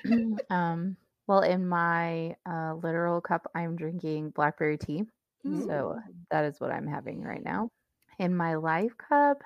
um, 0.50 0.96
well, 1.28 1.42
in 1.42 1.68
my 1.68 2.36
uh, 2.50 2.76
literal 2.76 3.20
cup, 3.20 3.50
I'm 3.56 3.76
drinking 3.76 4.32
blackberry 4.32 4.78
tea. 4.78 5.04
Ooh. 5.48 5.66
So, 5.66 6.00
that 6.30 6.46
is 6.46 6.60
what 6.60 6.72
I'm 6.72 6.88
having 6.88 7.22
right 7.22 7.44
now. 7.44 7.70
In 8.20 8.36
my 8.36 8.56
life 8.56 8.94
cup, 8.98 9.42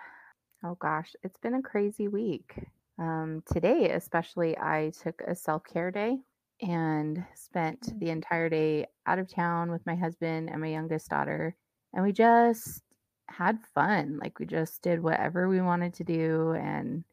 oh 0.66 0.76
gosh, 0.80 1.14
it's 1.24 1.38
been 1.38 1.56
a 1.56 1.62
crazy 1.62 2.08
week. 2.08 2.56
Um, 2.98 3.44
today, 3.52 3.92
especially, 3.92 4.58
I 4.58 4.92
took 5.02 5.22
a 5.28 5.36
self 5.36 5.64
care 5.64 5.92
day 5.92 6.18
and 6.62 7.24
spent 7.36 7.82
mm. 7.82 8.00
the 8.00 8.10
entire 8.10 8.50
day 8.50 8.88
out 9.06 9.20
of 9.20 9.30
town 9.30 9.70
with 9.70 9.86
my 9.86 9.96
husband 9.96 10.50
and 10.50 10.62
my 10.62 10.70
youngest 10.70 11.10
daughter. 11.10 11.56
And 11.94 12.04
we 12.04 12.12
just 12.12 12.82
had 13.28 13.60
fun. 13.74 14.20
Like, 14.22 14.40
we 14.40 14.46
just 14.46 14.82
did 14.82 15.02
whatever 15.04 15.48
we 15.48 15.62
wanted 15.62 15.94
to 15.96 16.04
do. 16.04 16.54
And 16.54 17.04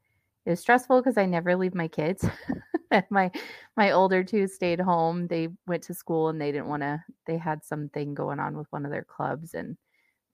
it 0.47 0.50
was 0.50 0.61
stressful 0.61 1.00
because 1.00 1.18
I 1.18 1.26
never 1.26 1.56
leave 1.56 1.75
my 1.75 1.88
kids. 1.88 2.25
my 3.11 3.30
my 3.76 3.90
older 3.90 4.25
two 4.25 4.47
stayed 4.47 4.80
home. 4.80 5.26
They 5.26 5.49
went 5.66 5.82
to 5.85 5.94
school 5.94 6.28
and 6.28 6.40
they 6.40 6.52
didn't 6.52 6.68
want 6.68 6.82
to. 6.82 7.02
They 7.26 7.37
had 7.37 7.64
something 7.64 8.14
going 8.14 8.38
on 8.38 8.56
with 8.56 8.66
one 8.71 8.85
of 8.87 8.90
their 8.90 9.04
clubs 9.04 9.54
and 9.54 9.76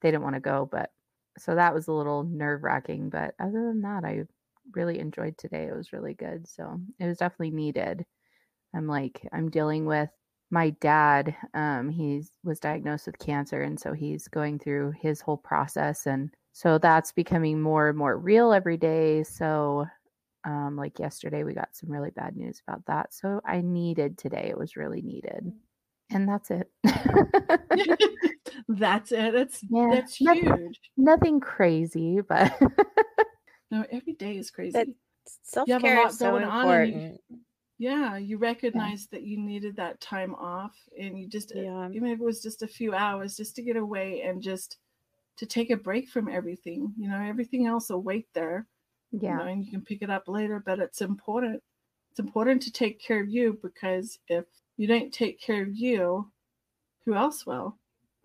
they 0.03 0.11
didn't 0.11 0.23
want 0.23 0.37
to 0.37 0.41
go. 0.41 0.69
But 0.71 0.91
so 1.39 1.55
that 1.55 1.75
was 1.75 1.89
a 1.89 1.93
little 1.93 2.25
nerve 2.25 2.63
wracking. 2.63 3.11
But 3.11 3.35
other 3.41 3.65
than 3.67 3.81
that, 3.83 4.05
I 4.05 4.25
really 4.75 4.99
enjoyed 4.99 5.39
today. 5.39 5.65
It 5.65 5.77
was 5.77 5.93
really 5.93 6.15
good. 6.15 6.47
So 6.49 6.81
it 6.99 7.07
was 7.07 7.19
definitely 7.19 7.53
needed. 7.53 8.05
I'm 8.75 8.87
like 8.87 9.27
I'm 9.33 9.51
dealing 9.51 9.87
with 9.87 10.11
my 10.51 10.71
dad. 10.81 11.37
Um, 11.55 11.91
he 11.91 12.23
was 12.45 12.61
diagnosed 12.61 13.07
with 13.07 13.19
cancer, 13.19 13.63
and 13.63 13.79
so 13.79 13.93
he's 13.93 14.29
going 14.29 14.59
through 14.59 14.93
his 15.01 15.21
whole 15.21 15.39
process 15.39 16.07
and 16.07 16.31
so 16.53 16.79
that's 16.79 17.13
becoming 17.13 17.61
more 17.61 17.89
and 17.89 17.99
more 17.99 18.19
real 18.19 18.53
every 18.53 18.77
day 18.77 19.23
so 19.23 19.87
um, 20.45 20.77
like 20.77 20.99
yesterday, 20.99 21.45
we 21.45 21.55
got 21.55 21.75
some 21.77 21.91
really 21.91 22.11
bad 22.11 22.37
news 22.37 22.63
about 22.67 22.85
that. 22.87 23.13
So 23.13 23.41
I 23.45 23.61
needed 23.61 24.19
today. 24.19 24.47
It 24.49 24.59
was 24.59 24.77
really 24.77 25.03
needed. 25.03 25.53
And 26.11 26.29
that's 26.29 26.51
it. 26.51 26.71
that's 28.69 29.13
it. 29.13 29.33
That's 29.33 29.63
yeah, 29.69 29.91
that's 29.93 30.17
huge. 30.17 30.81
Nothing 30.97 31.41
crazy, 31.41 32.21
but 32.27 32.59
no, 33.71 33.85
every 33.91 34.15
day 34.15 34.39
is 34.39 34.51
crazy. 34.51 34.95
Self 35.43 35.69
care 35.69 36.07
is 36.07 36.19
so 36.19 36.37
important. 36.37 37.21
You, 37.29 37.39
yeah, 37.79 38.17
you 38.17 38.39
recognize 38.39 39.07
yeah. 39.13 39.19
that 39.19 39.27
you 39.27 39.39
needed 39.39 39.77
that 39.77 40.01
time 40.01 40.35
off, 40.35 40.75
and 40.99 41.19
you 41.19 41.29
just 41.29 41.53
uh, 41.55 41.61
yeah. 41.61 41.89
even 41.93 42.09
if 42.09 42.19
it 42.19 42.25
was 42.25 42.43
just 42.43 42.63
a 42.63 42.67
few 42.67 42.95
hours, 42.95 43.37
just 43.37 43.55
to 43.57 43.63
get 43.63 43.77
away 43.77 44.23
and 44.23 44.43
just 44.43 44.79
to 45.37 45.47
take 45.47 45.71
a 45.71 45.77
break 45.77 46.09
from 46.09 46.29
everything. 46.29 46.93
You 46.99 47.11
know, 47.11 47.21
everything 47.21 47.67
else 47.67 47.91
will 47.91 48.03
wait 48.03 48.29
there 48.35 48.67
yeah. 49.13 49.33
You 49.33 49.37
know, 49.39 49.45
and 49.45 49.65
you 49.65 49.71
can 49.71 49.83
pick 49.83 50.03
it 50.03 50.11
up 50.11 50.29
later, 50.29 50.63
but 50.65 50.79
it's 50.79 51.01
important. 51.01 51.63
It's 52.11 52.21
important 52.21 52.63
to 52.63 52.73
take 52.73 53.01
care 53.01 53.21
of 53.21 53.29
you 53.29 53.59
because 53.63 54.19
if 54.29 54.45
you 54.79 54.87
don't 54.87 55.13
take 55.13 55.39
care 55.41 55.63
of 55.63 55.77
you, 55.77 56.31
who 57.05 57.15
else 57.15 57.45
will? 57.45 57.77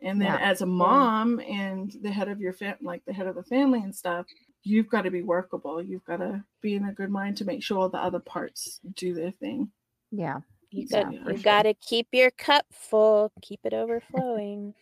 And 0.02 0.22
then 0.22 0.28
yeah. 0.28 0.38
as 0.38 0.62
a 0.62 0.66
mom 0.66 1.40
and 1.40 1.94
the 2.02 2.12
head 2.12 2.30
of 2.30 2.40
your 2.40 2.54
family, 2.54 2.78
like 2.82 3.04
the 3.06 3.14
head 3.14 3.28
of 3.28 3.36
the 3.36 3.44
family 3.44 3.80
and 3.80 3.94
stuff, 3.94 4.26
you've 4.64 4.90
got 4.90 5.02
to 5.02 5.12
be 5.12 5.24
workable. 5.24 5.82
You've 5.82 6.06
got 6.06 6.18
to 6.18 6.44
be 6.62 6.76
in 6.76 6.86
a 6.86 6.94
good 6.94 7.10
mind 7.10 7.38
to 7.38 7.46
make 7.46 7.64
sure 7.64 7.80
all 7.80 7.90
the 7.90 7.98
other 7.98 8.20
parts 8.20 8.80
do 8.96 9.14
their 9.14 9.32
thing. 9.32 9.72
Yeah. 10.12 10.40
You 10.72 10.88
Yeah, 10.90 11.04
got 11.04 11.24
for 11.24 11.32
you 11.32 11.38
sure. 11.38 11.44
got 11.44 11.64
to 11.64 11.74
keep 11.76 12.08
your 12.12 12.32
cup 12.32 12.66
full, 12.72 13.32
keep 13.42 13.62
it 13.64 13.74
overflowing. 13.74 14.74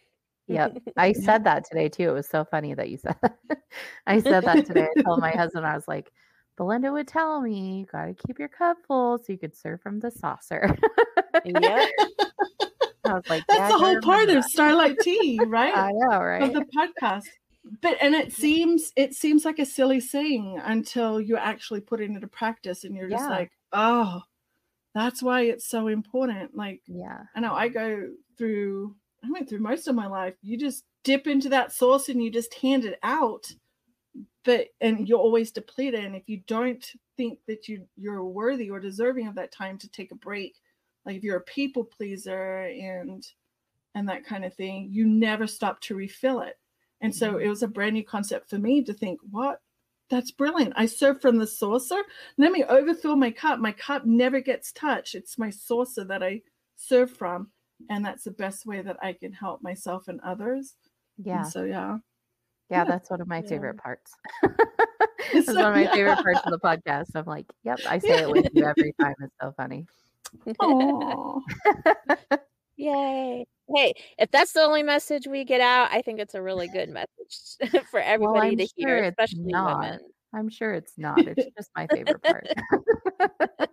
Yep. 0.48 0.78
I 0.98 1.12
said 1.13 1.44
that 1.46 1.66
today 1.66 1.88
too. 1.88 2.10
It 2.10 2.13
was 2.13 2.28
so 2.28 2.44
funny 2.44 2.74
that 2.74 2.90
you 2.90 2.98
said 2.98 3.16
that. 3.22 3.38
I 4.08 4.20
said 4.20 4.44
that 4.44 4.66
today. 4.66 4.88
I 4.98 5.01
told 5.01 5.20
my 5.20 5.32
husband, 5.32 5.66
I 5.66 5.75
was 5.75 5.88
like, 5.88 6.12
Belinda 6.58 6.92
would 6.92 7.08
tell 7.08 7.42
me, 7.42 7.80
you 7.80 7.86
got 7.86 8.06
to 8.06 8.13
keep 8.13 8.40
your 8.40 8.50
cup 8.50 8.78
full 8.88 9.18
so 9.18 9.32
you 9.32 9.38
could 9.38 9.56
serve 9.56 9.82
from 9.82 10.00
the 10.00 10.12
saucer. 10.12 10.75
Yep. 11.46 11.90
I 13.06 13.14
was 13.16 13.24
like, 13.30 13.44
That's 13.48 13.60
"Yeah, 13.60 13.68
the 13.70 13.78
whole 13.78 14.00
part 14.02 14.30
of 14.30 14.44
Starlight 14.46 14.98
Tea, 15.02 15.40
right? 15.48 15.76
I 15.76 15.92
know, 15.92 16.20
right? 16.20 16.44
of 16.44 16.54
the 16.54 16.66
podcast. 16.78 17.24
But 17.82 17.98
and 18.02 18.16
it 18.16 18.32
seems 18.34 18.92
it 18.96 19.14
seems 19.14 19.46
like 19.46 19.60
a 19.60 19.66
silly 19.66 20.00
saying 20.00 20.60
until 20.64 21.20
you 21.22 21.38
actually 21.38 21.82
put 21.82 22.02
it 22.02 22.06
into 22.06 22.28
practice 22.28 22.84
and 22.84 22.96
you're 22.96 23.10
just 23.10 23.24
Yeah. 23.24 23.30
like, 23.30 23.52
oh, 23.72 24.22
that's 24.96 25.22
why 25.22 25.42
it's 25.42 25.68
so 25.68 25.88
important. 25.88 26.56
Like 26.56 26.82
yeah. 26.88 27.24
I 27.36 27.40
know 27.40 27.54
I 27.54 27.70
go 27.70 28.10
through 28.38 28.96
I 29.24 29.30
went 29.32 29.48
through 29.50 29.60
most 29.60 29.88
of 29.88 29.96
my 29.96 30.08
life. 30.08 30.34
You 30.42 30.58
just 30.58 30.84
dip 31.04 31.28
into 31.28 31.50
that 31.50 31.72
source 31.72 32.10
and 32.10 32.22
you 32.24 32.32
just 32.32 32.54
hand 32.56 32.86
it 32.86 32.98
out. 33.04 33.46
But 34.44 34.68
and 34.80 35.08
you're 35.08 35.20
always 35.20 35.52
depleted. 35.52 36.04
And 36.04 36.16
if 36.16 36.24
you 36.28 36.42
don't 36.48 36.84
think 37.16 37.40
that 37.48 37.68
you 37.68 37.86
you're 37.96 38.24
worthy 38.24 38.70
or 38.72 38.80
deserving 38.80 39.28
of 39.28 39.36
that 39.36 39.52
time 39.52 39.78
to 39.80 39.90
take 39.90 40.12
a 40.12 40.16
break, 40.16 40.56
like 41.05 41.15
if 41.17 41.24
you're 41.24 41.38
a 41.38 41.41
people 41.41 41.84
pleaser 41.84 42.63
and 42.65 43.25
and 43.96 44.08
that 44.08 44.25
kind 44.25 44.46
of 44.46 44.53
thing, 44.53 44.88
you 44.89 45.05
never 45.05 45.46
stop 45.48 45.81
to 45.81 45.96
refill 45.96 46.39
it. 46.41 46.58
And 47.01 47.13
so 47.13 47.34
Mhm. 47.34 47.43
it 47.46 47.50
was 47.50 47.63
a 47.63 47.67
brand 47.67 47.93
new 47.93 48.03
concept 48.05 48.50
for 48.50 48.58
me 48.58 48.84
to 48.84 48.93
think, 48.93 49.20
what? 49.31 49.62
That's 50.10 50.31
brilliant. 50.31 50.74
I 50.77 50.86
serve 50.86 51.22
from 51.22 51.38
the 51.38 51.48
saucer. 51.48 52.01
Let 52.38 52.51
me 52.51 52.63
overfill 52.65 53.15
my 53.15 53.31
cup. 53.31 53.60
My 53.60 53.72
cup 53.74 54.05
never 54.05 54.39
gets 54.39 54.72
touched. 54.72 55.15
It's 55.15 55.38
my 55.38 55.50
saucer 55.50 56.03
that 56.05 56.22
I 56.24 56.41
serve 56.77 57.12
from. 57.12 57.51
And 57.89 58.05
that's 58.05 58.24
the 58.24 58.31
best 58.31 58.65
way 58.65 58.81
that 58.81 58.98
I 59.03 59.13
can 59.13 59.34
help 59.34 59.62
myself 59.62 60.08
and 60.08 60.22
others. 60.22 60.75
And 61.17 61.25
Yeah. 61.25 61.43
so 61.43 61.63
yeah. 61.63 61.98
Yeah, 62.70 62.84
Yeah. 62.84 62.91
that's 62.91 63.10
one 63.10 63.20
of 63.22 63.27
my 63.27 63.41
Yeah. 63.41 63.50
favorite 63.50 63.77
parts. 63.77 64.13
It's 65.34 65.48
So, 65.48 65.55
one 65.55 65.65
of 65.65 65.74
my 65.74 65.88
favorite 65.93 66.22
parts 66.24 66.41
of 66.46 66.51
the 66.51 66.60
podcast. 66.60 67.15
I'm 67.15 67.25
like, 67.25 67.46
yep, 67.63 67.79
I 67.86 68.00
say 68.00 68.22
it 68.22 68.29
with 68.29 68.48
you 68.53 68.63
every 68.65 68.93
time. 69.01 69.15
It's 69.22 69.34
so 69.41 69.53
funny. 69.58 69.86
Yay. 72.78 73.46
Hey, 73.74 73.94
if 74.18 74.32
that's 74.32 74.54
the 74.54 74.62
only 74.62 74.84
message 74.84 75.28
we 75.28 75.46
get 75.46 75.62
out, 75.62 75.90
I 75.92 76.02
think 76.02 76.20
it's 76.20 76.34
a 76.36 76.42
really 76.42 76.68
good 76.68 76.90
message 76.90 77.86
for 77.92 78.00
everybody 78.00 78.50
I'm 78.50 78.58
to 78.58 78.66
sure 78.66 78.74
hear, 78.76 78.98
it's 79.04 79.16
especially 79.20 79.52
not. 79.52 79.80
women. 79.80 80.00
I'm 80.34 80.50
sure 80.50 80.74
it's 80.74 80.98
not. 80.98 81.20
It's 81.20 81.46
just 81.58 81.70
my 81.76 81.88
favorite 81.88 82.24
part. 82.24 82.48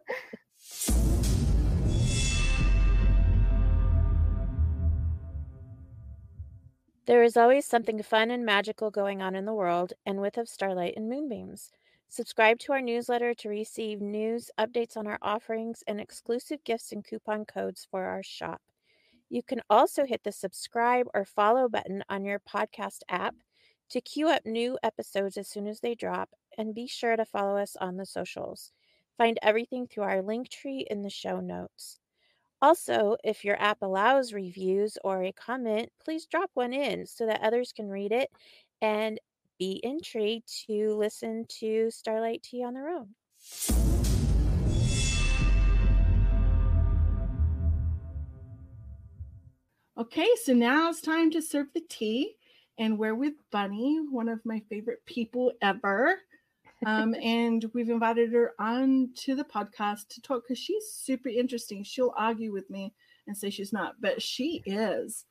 There 7.06 7.22
is 7.22 7.38
always 7.38 7.64
something 7.64 8.02
fun 8.02 8.30
and 8.30 8.44
magical 8.44 8.90
going 8.90 9.22
on 9.22 9.34
in 9.34 9.46
the 9.46 9.54
world 9.54 9.94
and 10.04 10.20
with 10.20 10.36
of 10.36 10.46
starlight 10.46 10.92
and 10.94 11.08
moonbeams. 11.08 11.70
Subscribe 12.08 12.58
to 12.60 12.72
our 12.72 12.80
newsletter 12.80 13.34
to 13.34 13.48
receive 13.48 14.00
news, 14.00 14.50
updates 14.58 14.96
on 14.96 15.06
our 15.06 15.18
offerings, 15.20 15.82
and 15.86 16.00
exclusive 16.00 16.64
gifts 16.64 16.90
and 16.90 17.04
coupon 17.04 17.44
codes 17.44 17.86
for 17.90 18.04
our 18.04 18.22
shop. 18.22 18.62
You 19.28 19.42
can 19.42 19.60
also 19.68 20.06
hit 20.06 20.24
the 20.24 20.32
subscribe 20.32 21.06
or 21.12 21.24
follow 21.24 21.68
button 21.68 22.02
on 22.08 22.24
your 22.24 22.40
podcast 22.40 23.00
app 23.08 23.34
to 23.90 24.00
queue 24.00 24.28
up 24.28 24.46
new 24.46 24.78
episodes 24.82 25.36
as 25.36 25.48
soon 25.48 25.66
as 25.66 25.80
they 25.80 25.94
drop, 25.94 26.30
and 26.56 26.74
be 26.74 26.86
sure 26.86 27.16
to 27.16 27.24
follow 27.24 27.58
us 27.58 27.76
on 27.76 27.96
the 27.96 28.06
socials. 28.06 28.72
Find 29.16 29.38
everything 29.42 29.86
through 29.86 30.04
our 30.04 30.22
link 30.22 30.48
tree 30.48 30.86
in 30.90 31.02
the 31.02 31.10
show 31.10 31.40
notes. 31.40 31.98
Also, 32.60 33.16
if 33.22 33.44
your 33.44 33.60
app 33.60 33.82
allows 33.82 34.32
reviews 34.32 34.98
or 35.04 35.22
a 35.22 35.32
comment, 35.32 35.90
please 36.02 36.26
drop 36.26 36.50
one 36.54 36.72
in 36.72 37.06
so 37.06 37.26
that 37.26 37.42
others 37.42 37.72
can 37.72 37.88
read 37.88 38.12
it 38.12 38.30
and 38.80 39.20
be 39.58 39.80
intrigued 39.82 40.66
to 40.66 40.94
listen 40.94 41.46
to 41.60 41.90
Starlight 41.90 42.42
Tea 42.42 42.64
on 42.64 42.74
their 42.74 42.88
own. 42.88 43.08
Okay, 49.98 50.28
so 50.44 50.52
now 50.52 50.90
it's 50.90 51.00
time 51.00 51.30
to 51.32 51.42
serve 51.42 51.66
the 51.74 51.82
tea. 51.88 52.36
And 52.78 52.96
we're 52.96 53.16
with 53.16 53.34
Bunni, 53.50 53.98
one 54.08 54.28
of 54.28 54.38
my 54.44 54.62
favorite 54.70 55.04
people 55.06 55.52
ever. 55.60 56.20
Um, 56.86 57.14
and 57.22 57.68
we've 57.74 57.90
invited 57.90 58.32
her 58.32 58.52
on 58.60 59.10
to 59.16 59.34
the 59.34 59.42
podcast 59.42 60.08
to 60.10 60.22
talk 60.22 60.44
because 60.44 60.62
she's 60.62 60.92
super 60.92 61.28
interesting. 61.28 61.82
She'll 61.82 62.14
argue 62.16 62.52
with 62.52 62.70
me 62.70 62.94
and 63.26 63.36
say 63.36 63.50
she's 63.50 63.72
not, 63.72 63.94
but 64.00 64.22
she 64.22 64.62
is. 64.64 65.24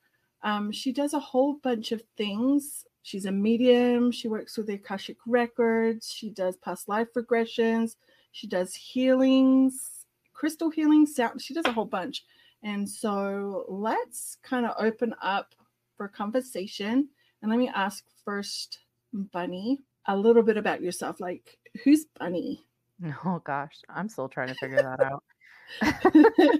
Um, 0.43 0.71
she 0.73 0.91
does 0.91 1.13
a 1.13 1.19
whole 1.19 1.53
bunch 1.63 1.93
of 1.93 2.03
things. 2.17 2.85
She's 3.07 3.25
a 3.25 3.31
medium. 3.31 4.11
She 4.11 4.27
works 4.27 4.57
with 4.57 4.67
the 4.67 4.73
Akashic 4.73 5.15
Records. 5.25 6.11
She 6.11 6.29
does 6.29 6.57
past 6.57 6.89
life 6.89 7.07
regressions. 7.15 7.95
She 8.33 8.47
does 8.47 8.75
healings, 8.75 10.05
crystal 10.33 10.69
healings. 10.69 11.15
Sound. 11.15 11.41
She 11.41 11.53
does 11.53 11.65
a 11.65 11.71
whole 11.71 11.85
bunch. 11.85 12.25
And 12.63 12.89
so 12.89 13.63
let's 13.69 14.35
kind 14.43 14.65
of 14.65 14.75
open 14.77 15.15
up 15.21 15.55
for 15.95 16.09
conversation. 16.09 17.07
And 17.41 17.49
let 17.49 17.57
me 17.57 17.69
ask 17.73 18.03
first, 18.25 18.79
Bunni, 19.13 19.79
a 20.07 20.17
little 20.17 20.43
bit 20.43 20.57
about 20.57 20.81
yourself. 20.81 21.21
Like, 21.21 21.57
who's 21.85 22.05
Bunni? 22.19 22.65
Oh 23.23 23.39
gosh, 23.45 23.83
I'm 23.87 24.09
still 24.09 24.27
trying 24.27 24.49
to 24.49 24.55
figure 24.55 24.81
that 24.81 24.99
out. 24.99 25.23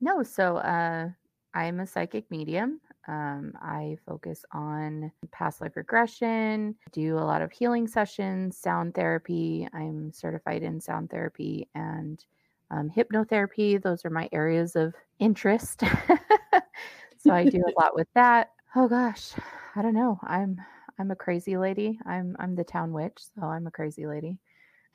No, 0.00 0.22
so 0.24 0.58
uh, 0.58 1.08
I'm 1.54 1.80
a 1.80 1.86
psychic 1.86 2.30
medium. 2.30 2.80
Um, 3.08 3.52
I 3.60 3.96
focus 4.06 4.44
on 4.52 5.10
past 5.32 5.60
life 5.60 5.76
regression, 5.76 6.76
do 6.92 7.18
a 7.18 7.20
lot 7.20 7.42
of 7.42 7.50
healing 7.50 7.86
sessions, 7.88 8.56
sound 8.56 8.94
therapy. 8.94 9.68
I'm 9.72 10.12
certified 10.12 10.62
in 10.62 10.80
sound 10.80 11.10
therapy 11.10 11.68
and 11.74 12.24
um, 12.70 12.90
hypnotherapy. 12.90 13.82
Those 13.82 14.04
are 14.04 14.10
my 14.10 14.28
areas 14.32 14.76
of 14.76 14.94
interest. 15.18 15.80
so 17.18 17.32
I 17.32 17.44
do 17.44 17.58
a 17.58 17.80
lot 17.80 17.94
with 17.94 18.08
that. 18.14 18.50
Oh 18.74 18.88
gosh, 18.88 19.32
I 19.76 19.82
don't 19.82 19.94
know. 19.94 20.18
I'm 20.22 20.60
I'm 20.98 21.10
a 21.10 21.16
crazy 21.16 21.56
lady. 21.56 21.98
I'm 22.06 22.36
I'm 22.38 22.54
the 22.54 22.64
town 22.64 22.92
witch, 22.92 23.18
so 23.34 23.46
I'm 23.46 23.66
a 23.66 23.70
crazy 23.70 24.06
lady. 24.06 24.38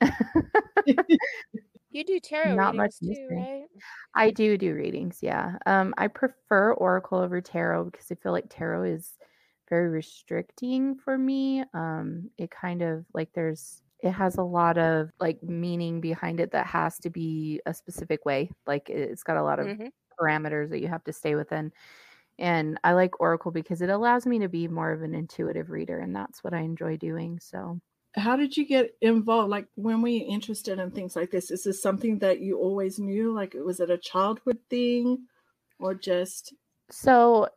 You 1.90 2.02
do 2.02 2.18
tarot 2.18 2.56
Not 2.56 2.76
much 2.76 2.94
too, 3.02 3.28
right? 3.28 3.68
I 4.14 4.30
do 4.30 4.58
do 4.58 4.74
readings, 4.74 5.20
yeah. 5.22 5.58
Um, 5.66 5.94
I 5.98 6.08
prefer 6.08 6.72
Oracle 6.74 7.18
over 7.18 7.40
Tarot 7.40 7.86
because 7.86 8.10
I 8.10 8.16
feel 8.16 8.32
like 8.32 8.46
Tarot 8.50 8.84
is 8.84 9.18
very 9.68 9.88
restricting 9.88 10.96
for 10.96 11.18
me. 11.18 11.64
Um, 11.74 12.30
it 12.38 12.50
kind 12.50 12.82
of 12.82 13.06
like 13.14 13.32
there's 13.34 13.82
it 14.00 14.12
has 14.12 14.36
a 14.38 14.42
lot 14.44 14.78
of 14.78 15.10
like 15.20 15.42
meaning 15.42 16.00
behind 16.00 16.40
it 16.40 16.52
that 16.52 16.66
has 16.66 16.98
to 17.00 17.10
be 17.10 17.60
a 17.66 17.74
specific 17.74 18.24
way. 18.24 18.50
Like 18.66 18.88
it- 18.90 19.10
it's 19.10 19.24
got 19.24 19.36
a 19.36 19.42
lot 19.42 19.58
of 19.60 19.70
Mhm. 19.70 19.90
parameters 20.20 20.70
that 20.70 20.80
you 20.80 20.88
have 20.88 21.04
to 21.04 21.12
stay 21.12 21.34
within. 21.36 21.72
And 22.38 22.78
I 22.84 22.94
like 22.94 23.20
Oracle 23.20 23.52
because 23.52 23.82
it 23.82 23.90
allows 23.90 24.26
me 24.26 24.38
to 24.40 24.48
be 24.48 24.68
more 24.68 24.92
of 24.92 25.02
an 25.02 25.14
intuitive 25.14 25.70
reader, 25.70 25.98
and 26.00 26.14
that's 26.16 26.44
what 26.44 26.54
I 26.54 26.60
enjoy 26.60 26.96
doing. 26.98 27.40
So 27.40 27.80
How 28.18 28.36
did 28.36 28.56
you 28.56 28.66
get 28.66 28.96
involved? 29.00 29.50
Like, 29.50 29.68
when 29.76 30.02
were 30.02 30.08
you 30.08 30.26
interested 30.28 30.78
in 30.78 30.90
things 30.90 31.16
like 31.16 31.30
this? 31.30 31.50
Is 31.50 31.64
this 31.64 31.82
something 31.82 32.18
that 32.20 32.40
you 32.40 32.58
always 32.58 32.98
knew? 32.98 33.32
Like, 33.32 33.54
was 33.54 33.80
it 33.80 33.90
a 33.90 33.98
childhood 33.98 34.58
thing 34.70 35.26
or 35.78 35.94
just 35.94 36.54
So 36.90 37.48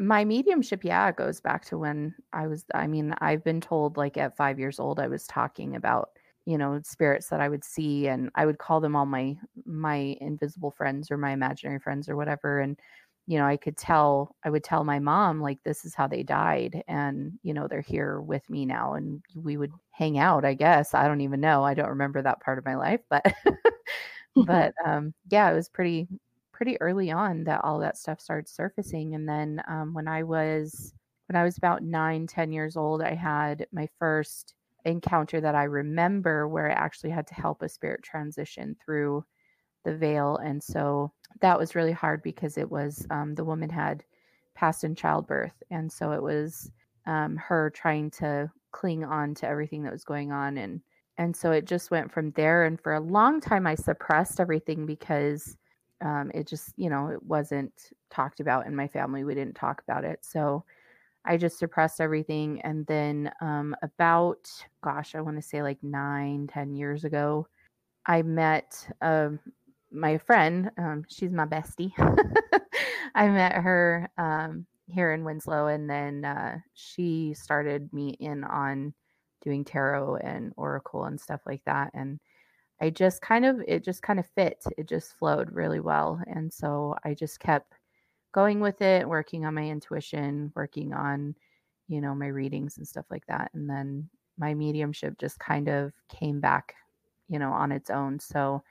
my 0.00 0.24
mediumship, 0.24 0.84
yeah, 0.84 1.12
goes 1.12 1.40
back 1.40 1.64
to 1.66 1.78
when 1.78 2.14
I 2.32 2.46
was 2.46 2.64
I 2.74 2.86
mean, 2.86 3.14
I've 3.20 3.44
been 3.44 3.60
told 3.60 3.96
like 3.96 4.16
at 4.16 4.36
5 4.36 4.58
years 4.58 4.80
old 4.80 5.00
I 5.00 5.08
was 5.08 5.26
talking 5.26 5.76
about, 5.76 6.10
you 6.46 6.58
know, 6.58 6.80
spirits 6.84 7.28
that 7.30 7.40
I 7.40 7.48
would 7.48 7.64
see 7.64 8.08
and 8.08 8.30
I 8.36 8.46
would 8.46 8.58
call 8.58 8.80
them 8.80 8.96
all 8.96 9.06
my 9.06 9.38
my 9.66 10.16
invisible 10.20 10.70
friends 10.72 11.10
or 11.10 11.18
my 11.18 11.32
imaginary 11.32 11.80
friends 11.80 12.08
or 12.08 12.16
whatever 12.16 12.60
and 12.60 12.78
you 13.28 13.38
know, 13.38 13.46
I 13.46 13.58
could 13.58 13.76
tell 13.76 14.34
I 14.44 14.50
would 14.50 14.64
tell 14.64 14.84
my 14.84 14.98
mom 14.98 15.40
like 15.42 15.62
this 15.62 15.84
is 15.84 15.94
how 15.94 16.08
they 16.08 16.22
died 16.22 16.82
and 16.88 17.32
you 17.42 17.54
know, 17.54 17.68
they're 17.68 17.82
here 17.82 18.20
with 18.22 18.48
me 18.50 18.64
now 18.66 18.94
and 18.94 19.22
we 19.36 19.58
would 19.58 19.72
hang 19.90 20.18
out, 20.18 20.44
I 20.46 20.54
guess. 20.54 20.94
I 20.94 21.06
don't 21.06 21.20
even 21.20 21.40
know. 21.40 21.62
I 21.64 21.74
don't 21.74 21.90
remember 21.90 22.22
that 22.22 22.40
part 22.40 22.58
of 22.58 22.64
my 22.64 22.74
life, 22.76 23.00
but 23.10 23.24
but 24.46 24.72
um 24.86 25.12
yeah, 25.30 25.50
it 25.50 25.54
was 25.54 25.68
pretty 25.68 26.08
pretty 26.52 26.80
early 26.80 27.10
on 27.10 27.44
that 27.44 27.60
all 27.64 27.78
that 27.78 27.96
stuff 27.98 28.20
started 28.20 28.48
surfacing 28.48 29.14
and 29.14 29.28
then 29.28 29.62
um, 29.68 29.94
when 29.94 30.08
i 30.08 30.24
was 30.24 30.92
when 31.28 31.36
i 31.40 31.44
was 31.44 31.56
about 31.56 31.84
nine 31.84 32.26
ten 32.26 32.50
years 32.50 32.76
old 32.76 33.00
i 33.00 33.14
had 33.14 33.64
my 33.70 33.88
first 33.98 34.54
encounter 34.84 35.40
that 35.40 35.54
i 35.54 35.62
remember 35.62 36.48
where 36.48 36.68
i 36.68 36.72
actually 36.72 37.10
had 37.10 37.28
to 37.28 37.34
help 37.34 37.62
a 37.62 37.68
spirit 37.68 38.02
transition 38.02 38.76
through 38.84 39.24
the 39.84 39.96
veil 39.96 40.36
and 40.38 40.62
so 40.62 41.12
that 41.40 41.58
was 41.58 41.74
really 41.74 41.92
hard 41.92 42.22
because 42.22 42.58
it 42.58 42.70
was 42.70 43.06
um, 43.10 43.34
the 43.34 43.44
woman 43.44 43.70
had 43.70 44.02
passed 44.54 44.84
in 44.84 44.94
childbirth 44.94 45.62
and 45.70 45.90
so 45.90 46.12
it 46.12 46.22
was 46.22 46.70
um, 47.06 47.36
her 47.36 47.70
trying 47.70 48.10
to 48.10 48.50
cling 48.72 49.04
on 49.04 49.34
to 49.34 49.46
everything 49.46 49.82
that 49.82 49.92
was 49.92 50.04
going 50.04 50.32
on 50.32 50.58
and 50.58 50.80
and 51.16 51.34
so 51.34 51.50
it 51.50 51.64
just 51.64 51.90
went 51.90 52.12
from 52.12 52.30
there 52.32 52.64
and 52.64 52.80
for 52.80 52.94
a 52.94 53.00
long 53.00 53.40
time 53.40 53.66
i 53.66 53.74
suppressed 53.74 54.40
everything 54.40 54.84
because 54.84 55.56
um, 56.00 56.30
it 56.34 56.46
just 56.46 56.72
you 56.76 56.90
know 56.90 57.08
it 57.08 57.22
wasn't 57.22 57.72
talked 58.10 58.40
about 58.40 58.66
in 58.66 58.74
my 58.74 58.86
family 58.88 59.24
we 59.24 59.34
didn't 59.34 59.54
talk 59.54 59.82
about 59.86 60.04
it 60.04 60.18
so 60.22 60.64
i 61.24 61.36
just 61.36 61.58
suppressed 61.58 62.00
everything 62.00 62.60
and 62.62 62.86
then 62.86 63.30
um, 63.40 63.74
about 63.82 64.50
gosh 64.82 65.14
i 65.14 65.20
want 65.20 65.36
to 65.36 65.42
say 65.42 65.62
like 65.62 65.82
nine 65.82 66.46
ten 66.46 66.74
years 66.74 67.04
ago 67.04 67.46
i 68.06 68.22
met 68.22 68.88
um, 69.02 69.38
my 69.90 70.18
friend 70.18 70.70
um, 70.78 71.04
she's 71.08 71.32
my 71.32 71.46
bestie. 71.46 71.92
I 73.14 73.28
met 73.28 73.54
her 73.54 74.10
um, 74.18 74.66
here 74.86 75.12
in 75.12 75.24
winslow 75.24 75.66
and 75.66 75.88
then 75.88 76.24
uh, 76.24 76.58
she 76.74 77.34
started 77.34 77.92
me 77.92 78.10
in 78.20 78.44
on 78.44 78.94
doing 79.42 79.64
tarot 79.64 80.16
and 80.16 80.52
oracle 80.56 81.04
and 81.04 81.20
stuff 81.20 81.40
like 81.46 81.62
that 81.64 81.92
and 81.94 82.18
i 82.80 82.90
just 82.90 83.22
kind 83.22 83.44
of 83.46 83.60
it 83.68 83.84
just 83.84 84.02
kind 84.02 84.18
of 84.18 84.26
fit. 84.34 84.62
It 84.76 84.88
just 84.88 85.12
flowed 85.18 85.52
really 85.52 85.80
well 85.80 86.20
and 86.26 86.52
so 86.52 86.96
i 87.04 87.14
just 87.14 87.38
kept 87.40 87.74
going 88.32 88.60
with 88.60 88.82
it 88.82 89.08
working 89.08 89.44
on 89.44 89.54
my 89.54 89.64
intuition 89.64 90.52
working 90.54 90.92
on 90.92 91.34
you 91.88 92.00
know 92.00 92.14
my 92.14 92.26
readings 92.26 92.78
and 92.78 92.86
stuff 92.86 93.06
like 93.10 93.26
that 93.26 93.50
and 93.54 93.70
then 93.70 94.08
my 94.38 94.54
mediumship 94.54 95.18
just 95.18 95.38
kind 95.38 95.68
of 95.68 95.92
came 96.08 96.40
back 96.40 96.74
you 97.28 97.38
know 97.38 97.52
on 97.52 97.72
its 97.72 97.90
own. 97.90 98.18
So 98.18 98.62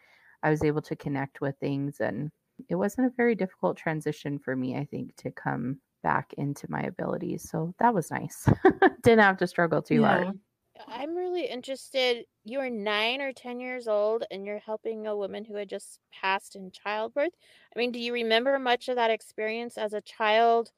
i 0.44 0.50
was 0.50 0.63
able 0.63 0.82
to 0.82 0.96
connect 0.96 1.41
with 1.41 1.58
things 1.60 2.00
and 2.00 2.32
it 2.70 2.75
wasn't 2.75 3.06
a 3.08 3.15
very 3.15 3.36
difficult 3.36 3.77
transition 3.77 4.39
for 4.39 4.56
me 4.56 4.75
i 4.77 4.86
think 4.86 5.15
to 5.15 5.32
come 5.32 5.82
back 6.03 6.34
into 6.34 6.70
my 6.70 6.82
abilities 6.82 7.48
so 7.50 7.74
that 7.79 7.94
was 7.94 8.12
nice 8.12 8.48
didn't 9.01 9.20
have 9.20 9.38
to 9.38 9.48
struggle 9.48 9.82
too 9.82 10.01
Yeah. 10.01 10.03
hard 10.03 10.39
I'm 10.88 11.15
really 11.15 11.48
interested. 11.48 12.25
You 12.46 12.60
were 12.60 12.70
nine 12.70 13.22
or 13.22 13.34
10 13.34 13.60
years 13.60 13.88
old 13.88 14.25
and 14.32 14.46
you're 14.46 14.60
helping 14.60 15.08
a 15.08 15.15
woman 15.17 15.46
who 15.46 15.56
had 15.56 15.70
just 15.70 16.00
passed 16.12 16.56
in 16.56 16.72
childbirth. 16.72 17.34
I 17.75 17.79
mean, 17.79 17.91
do 17.91 18.00
you 18.00 18.13
remember 18.13 18.60
much 18.60 18.88
of 18.89 18.96
that 18.98 19.12
experience 19.12 19.77
as 19.77 19.94
a 19.94 20.01
child, 20.01 20.72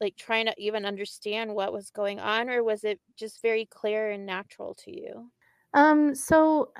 like 0.00 0.16
trying 0.16 0.46
to 0.46 0.54
even 0.58 0.86
understand 0.86 1.54
what 1.54 1.72
was 1.72 1.90
going 1.90 2.20
on, 2.20 2.50
or 2.50 2.62
was 2.64 2.84
it 2.84 3.00
just 3.16 3.42
very 3.42 3.66
clear 3.66 4.10
and 4.10 4.26
natural 4.26 4.74
to 4.76 4.92
you? 4.92 5.32
Um, 5.74 6.14
so 6.14 6.72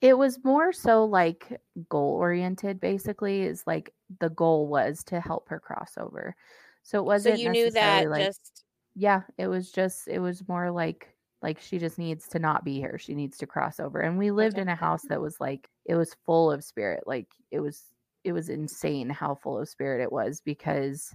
it 0.00 0.16
was 0.18 0.42
more 0.44 0.72
so 0.72 1.04
like 1.04 1.60
goal 1.88 2.12
oriented 2.14 2.80
basically 2.80 3.42
is 3.42 3.66
like 3.66 3.92
the 4.20 4.30
goal 4.30 4.68
was 4.68 5.02
to 5.04 5.20
help 5.20 5.48
her 5.48 5.60
cross 5.60 5.94
over. 5.98 6.34
So 6.82 6.98
it 6.98 7.04
wasn't 7.06 7.36
so 7.36 7.40
you 7.42 7.50
knew 7.50 7.70
that 7.72 8.08
like 8.10 8.30
just, 8.30 8.64
yeah, 8.94 9.22
it 9.38 9.48
was 9.48 9.70
just 9.72 10.08
it 10.08 10.20
was 10.20 10.46
more 10.48 10.70
like 10.70 11.14
like 11.42 11.60
she 11.60 11.78
just 11.78 11.98
needs 11.98 12.28
to 12.28 12.38
not 12.38 12.64
be 12.64 12.76
here. 12.78 12.98
She 12.98 13.14
needs 13.14 13.38
to 13.38 13.46
cross 13.46 13.80
over. 13.80 14.00
And 14.00 14.18
we 14.18 14.30
lived 14.30 14.58
in 14.58 14.68
a 14.68 14.74
house 14.76 15.04
that 15.08 15.20
was 15.20 15.40
like 15.40 15.70
it 15.86 15.96
was 15.96 16.16
full 16.26 16.50
of 16.52 16.64
spirit. 16.64 17.04
Like 17.06 17.28
it 17.50 17.60
was 17.60 17.84
it 18.24 18.32
was 18.32 18.48
insane 18.48 19.08
how 19.10 19.34
full 19.34 19.58
of 19.58 19.68
spirit 19.68 20.02
it 20.02 20.12
was 20.12 20.40
because 20.40 21.14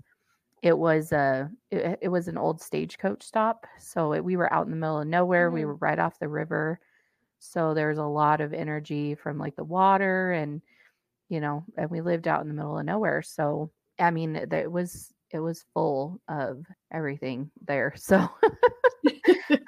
it 0.62 0.78
was 0.78 1.12
a 1.12 1.52
it, 1.72 2.00
it 2.04 2.10
was 2.10 2.28
an 2.28 2.38
old 2.38 2.62
stagecoach 2.62 3.24
stop. 3.24 3.66
So 3.80 4.14
it, 4.14 4.24
we 4.24 4.38
were 4.38 4.52
out 4.54 4.66
in 4.66 4.72
the 4.72 4.78
middle 4.78 5.02
of 5.02 5.08
nowhere. 5.08 5.52
We 5.52 5.62
Mhm. 5.62 5.66
were 5.66 5.76
right 5.76 6.00
off 6.00 6.20
the 6.20 6.30
river. 6.30 6.80
So 7.42 7.74
there's 7.74 7.98
a 8.00 8.06
lot 8.06 8.42
of 8.42 8.54
energy 8.54 9.16
from 9.16 9.38
like 9.40 9.56
the 9.56 9.64
water 9.66 10.32
and 10.32 10.62
you 11.30 11.42
know, 11.42 11.66
and 11.78 11.90
we 11.92 12.02
lived 12.02 12.28
out 12.28 12.42
in 12.42 12.48
the 12.50 12.54
middle 12.56 12.78
of 12.80 12.86
nowhere. 12.86 13.22
So 13.24 13.72
I 14.00 14.12
mean, 14.12 14.36
it 14.36 14.72
was 14.72 15.14
it 15.32 15.40
was 15.40 15.66
full 15.74 16.22
of 16.30 16.66
everything 16.92 17.52
there. 17.62 17.94
So 17.98 18.30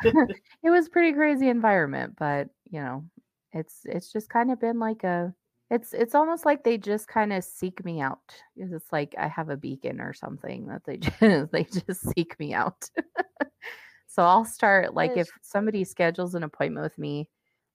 it 0.63 0.69
was 0.69 0.89
pretty 0.89 1.13
crazy 1.13 1.49
environment, 1.49 2.15
but 2.17 2.49
you 2.69 2.79
know, 2.81 3.05
it's 3.53 3.81
it's 3.85 4.11
just 4.11 4.29
kind 4.29 4.51
of 4.51 4.59
been 4.59 4.79
like 4.79 5.03
a 5.03 5.33
it's 5.69 5.93
it's 5.93 6.15
almost 6.15 6.45
like 6.45 6.63
they 6.63 6.77
just 6.77 7.07
kind 7.07 7.33
of 7.33 7.43
seek 7.43 7.83
me 7.85 8.01
out. 8.01 8.35
'cause 8.59 8.71
It's 8.71 8.91
like 8.91 9.15
I 9.17 9.27
have 9.27 9.49
a 9.49 9.57
beacon 9.57 10.01
or 10.01 10.13
something 10.13 10.67
that 10.67 10.83
they 10.86 10.97
just 10.97 11.51
they 11.51 11.63
just 11.63 12.01
seek 12.15 12.38
me 12.39 12.53
out. 12.53 12.89
so 14.07 14.23
I'll 14.23 14.45
start 14.45 14.93
like 14.93 15.17
if 15.17 15.29
somebody 15.41 15.83
schedules 15.83 16.36
an 16.36 16.43
appointment 16.43 16.83
with 16.83 16.97
me, 16.97 17.29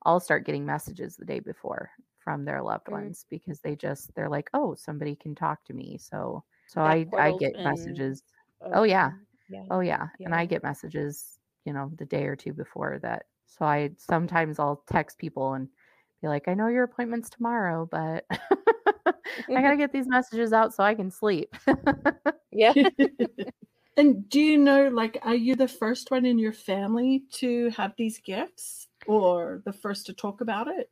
I'll 0.05 0.21
start 0.21 0.47
getting 0.47 0.65
messages 0.67 1.17
the 1.17 1.25
day 1.25 1.41
before 1.41 1.91
from 2.19 2.45
their 2.45 2.63
loved 2.63 2.89
Mm. 2.89 3.09
ones 3.09 3.27
because 3.31 3.61
they 3.61 3.77
just 3.77 4.15
they're 4.15 4.29
like, 4.31 4.51
"Oh, 4.55 4.75
somebody 4.75 5.17
can 5.17 5.35
talk 5.35 5.65
to 5.67 5.75
me." 5.75 5.99
So 5.99 6.45
so 6.67 6.83
That 6.83 6.99
I 7.07 7.07
I 7.17 7.33
get 7.33 7.53
been 7.53 7.65
messages. 7.65 8.23
Oh 8.73 8.85
yeah. 8.85 9.13
Yeah. 9.49 9.69
Oh 9.71 9.81
yeah, 9.81 10.09
and 10.25 10.35
I 10.35 10.47
get 10.47 10.63
messages, 10.63 11.39
you 11.65 11.73
know, 11.73 11.91
the 11.97 12.07
day 12.07 12.25
or 12.27 12.37
two 12.37 12.53
before 12.55 12.99
that. 13.03 13.27
So 13.47 13.65
I 13.67 13.91
sometimes 13.99 14.59
I'll 14.59 14.83
text 14.91 15.19
people 15.19 15.55
and 15.55 15.69
be 16.23 16.29
like, 16.29 16.49
"I 16.49 16.55
know 16.55 16.69
your 16.69 16.85
appointment's 16.85 17.31
tomorrow, 17.31 17.87
but 17.91 18.27
I 19.57 19.63
got 19.63 19.71
to 19.71 19.77
get 19.77 19.93
these 19.93 20.09
messages 20.09 20.53
out 20.53 20.75
so 20.75 20.85
I 20.85 20.95
can 20.95 21.11
sleep." 21.11 21.55
Yeah. 22.51 22.75
and 23.97 24.29
do 24.29 24.41
you 24.41 24.57
know, 24.59 24.89
like, 24.89 25.19
are 25.23 25.35
you 25.35 25.57
the 25.57 25.69
first 25.69 26.11
one 26.11 26.25
in 26.25 26.39
your 26.39 26.53
family 26.53 27.25
to 27.33 27.71
have 27.71 27.95
these 27.97 28.21
gifts 28.21 28.88
or 29.09 29.63
the 29.65 29.73
first 29.73 30.07
to 30.07 30.15
talk 30.15 30.41
about 30.41 30.69
it? 30.69 30.91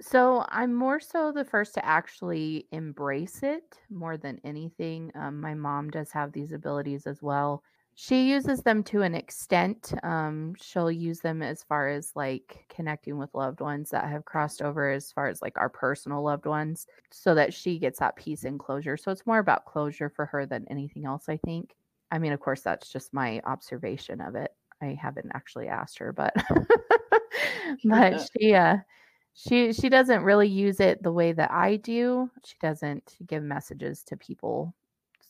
so 0.00 0.44
I'm 0.48 0.74
more 0.74 1.00
so 1.00 1.32
the 1.32 1.44
first 1.44 1.74
to 1.74 1.84
actually 1.84 2.68
embrace 2.70 3.42
it 3.42 3.78
more 3.90 4.16
than 4.16 4.40
anything. 4.44 5.10
Um, 5.14 5.40
my 5.40 5.54
mom 5.54 5.90
does 5.90 6.12
have 6.12 6.32
these 6.32 6.52
abilities 6.52 7.06
as 7.06 7.20
well. 7.20 7.64
She 7.96 8.30
uses 8.30 8.62
them 8.62 8.84
to 8.84 9.02
an 9.02 9.16
extent. 9.16 9.92
Um, 10.04 10.54
she'll 10.54 10.90
use 10.90 11.18
them 11.20 11.42
as 11.42 11.64
far 11.64 11.88
as 11.88 12.12
like 12.14 12.64
connecting 12.68 13.18
with 13.18 13.34
loved 13.34 13.60
ones 13.60 13.90
that 13.90 14.08
have 14.08 14.24
crossed 14.24 14.62
over, 14.62 14.88
as 14.88 15.10
far 15.10 15.26
as 15.26 15.42
like 15.42 15.58
our 15.58 15.68
personal 15.68 16.22
loved 16.22 16.46
ones, 16.46 16.86
so 17.10 17.34
that 17.34 17.52
she 17.52 17.80
gets 17.80 17.98
that 17.98 18.14
peace 18.14 18.44
and 18.44 18.60
closure. 18.60 18.96
So 18.96 19.10
it's 19.10 19.26
more 19.26 19.40
about 19.40 19.64
closure 19.64 20.10
for 20.10 20.26
her 20.26 20.46
than 20.46 20.64
anything 20.70 21.06
else, 21.06 21.28
I 21.28 21.38
think. 21.38 21.74
I 22.12 22.20
mean, 22.20 22.32
of 22.32 22.38
course, 22.38 22.60
that's 22.62 22.88
just 22.88 23.12
my 23.12 23.40
observation 23.44 24.20
of 24.20 24.36
it. 24.36 24.54
I 24.82 24.98
haven't 25.00 25.30
actually 25.34 25.68
asked 25.68 25.98
her, 25.98 26.12
but 26.12 26.34
but 27.84 28.28
she 28.38 28.54
uh 28.54 28.78
she 29.34 29.72
she 29.72 29.88
doesn't 29.88 30.24
really 30.24 30.48
use 30.48 30.80
it 30.80 31.02
the 31.02 31.12
way 31.12 31.32
that 31.32 31.50
I 31.50 31.76
do. 31.76 32.30
She 32.44 32.56
doesn't 32.60 33.16
give 33.26 33.42
messages 33.42 34.02
to 34.04 34.16
people. 34.16 34.74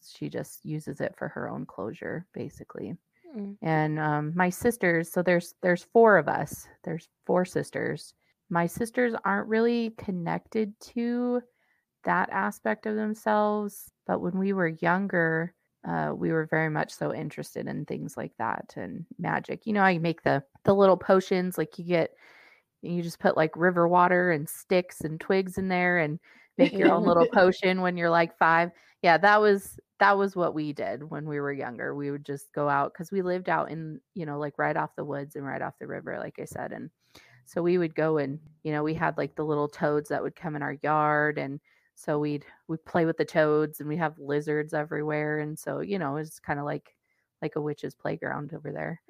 She 0.07 0.29
just 0.29 0.65
uses 0.65 1.01
it 1.01 1.15
for 1.17 1.29
her 1.29 1.49
own 1.49 1.67
closure, 1.67 2.27
basically. 2.33 2.95
Mm. 3.37 3.57
And 3.61 3.99
um, 3.99 4.33
my 4.35 4.49
sisters, 4.49 5.11
so 5.11 5.23
there's 5.23 5.55
there's 5.63 5.85
four 5.93 6.17
of 6.17 6.29
us. 6.29 6.67
There's 6.85 7.09
four 7.27 7.45
sisters. 7.45 8.15
My 8.49 8.67
sisters 8.67 9.15
aren't 9.25 9.49
really 9.49 9.93
connected 9.99 10.73
to 10.95 11.43
that 12.05 12.31
aspect 12.31 12.87
of 12.87 12.97
themselves, 12.97 13.91
but 14.07 14.21
when 14.21 14.39
we 14.39 14.55
were 14.55 14.69
younger, 14.69 15.53
uh, 15.87 16.13
we 16.15 16.33
were 16.33 16.47
very 16.47 16.71
much 16.71 16.93
so 16.93 17.15
interested 17.15 17.67
in 17.67 17.85
things 17.85 18.17
like 18.17 18.33
that 18.39 18.75
and 18.77 19.05
magic. 19.19 19.67
You 19.67 19.73
know, 19.73 19.83
I 19.83 19.99
make 19.99 20.23
the 20.23 20.43
the 20.65 20.75
little 20.75 20.97
potions 20.97 21.59
like 21.59 21.79
you 21.79 21.85
get 21.85 22.15
you 22.83 23.03
just 23.03 23.19
put 23.19 23.37
like 23.37 23.57
river 23.57 23.89
water 23.89 24.31
and 24.31 24.49
sticks 24.49 25.01
and 25.01 25.21
twigs 25.21 25.59
in 25.59 25.69
there 25.69 25.99
and 25.99 26.19
make 26.57 26.73
your 26.73 26.93
own 26.93 27.05
little 27.05 27.27
potion 27.33 27.81
when 27.81 27.97
you're 27.97 28.11
like 28.11 28.37
5. 28.39 28.71
Yeah, 29.03 29.19
that 29.19 29.41
was 29.41 29.79
that 30.01 30.17
was 30.17 30.37
what 30.37 30.55
we 30.55 30.73
did 30.73 31.09
when 31.09 31.27
we 31.29 31.41
were 31.41 31.53
younger. 31.53 31.95
We 31.95 32.11
would 32.11 32.25
just 32.25 32.53
go 32.53 32.69
out 32.69 32.95
cuz 32.95 33.11
we 33.11 33.23
lived 33.23 33.49
out 33.49 33.71
in, 33.71 34.01
you 34.15 34.27
know, 34.27 34.39
like 34.39 34.59
right 34.59 34.77
off 34.77 34.97
the 34.97 35.05
woods 35.05 35.37
and 35.37 35.47
right 35.47 35.63
off 35.63 35.79
the 35.79 35.87
river 35.87 36.19
like 36.19 36.39
I 36.39 36.45
said 36.45 36.73
and 36.73 36.91
so 37.45 37.63
we 37.63 37.79
would 37.79 37.95
go 37.95 38.19
and, 38.19 38.39
you 38.63 38.73
know, 38.73 38.83
we 38.83 38.93
had 38.93 39.17
like 39.17 39.35
the 39.35 39.45
little 39.45 39.69
toads 39.69 40.11
that 40.11 40.23
would 40.23 40.37
come 40.37 40.55
in 40.55 40.63
our 40.63 40.77
yard 40.83 41.39
and 41.39 41.61
so 41.99 42.19
we'd 42.19 42.47
we'd 42.69 42.85
play 42.85 43.05
with 43.07 43.17
the 43.19 43.25
toads 43.25 43.81
and 43.81 43.89
we 43.89 43.97
have 43.97 44.19
lizards 44.19 44.73
everywhere 44.75 45.41
and 45.41 45.59
so, 45.59 45.81
you 45.81 45.99
know, 45.99 46.17
it's 46.17 46.39
kind 46.41 46.59
of 46.61 46.65
like 46.65 46.95
like 47.43 47.57
a 47.57 47.61
witch's 47.61 47.95
playground 47.95 48.53
over 48.55 48.73
there. 48.73 49.01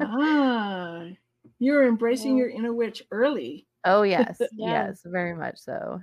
ah, 0.00 1.04
you're 1.58 1.86
embracing 1.88 2.32
Well- 2.32 2.38
your 2.38 2.48
inner 2.50 2.72
witch 2.72 3.02
early. 3.10 3.66
Oh 3.84 4.02
yes, 4.16 4.40
Yeah. 4.52 4.86
yes, 4.88 5.02
very 5.04 5.34
much 5.34 5.58
so. 5.58 6.00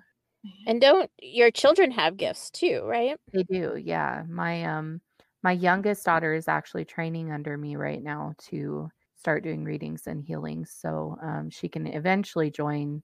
and 0.68 0.82
don't 0.82 1.10
your 1.22 1.52
children 1.52 1.92
have 1.92 2.18
gifts 2.18 2.52
too, 2.52 2.84
right? 2.86 3.18
They 3.34 3.44
do, 3.44 3.76
yeah. 3.78 4.24
My 4.30 4.64
um 4.66 5.02
my 5.44 5.52
youngest 5.54 6.06
daughter 6.06 6.34
is 6.34 6.48
actually 6.48 6.86
training 6.86 7.32
under 7.32 7.58
me 7.58 7.76
right 7.76 8.02
now 8.04 8.34
to 8.50 8.90
start 9.18 9.44
doing 9.44 9.64
readings 9.64 10.08
and 10.08 10.24
healings, 10.24 10.72
so 10.72 11.18
um, 11.22 11.50
she 11.50 11.68
can 11.70 11.88
eventually 11.88 12.52
join 12.52 13.02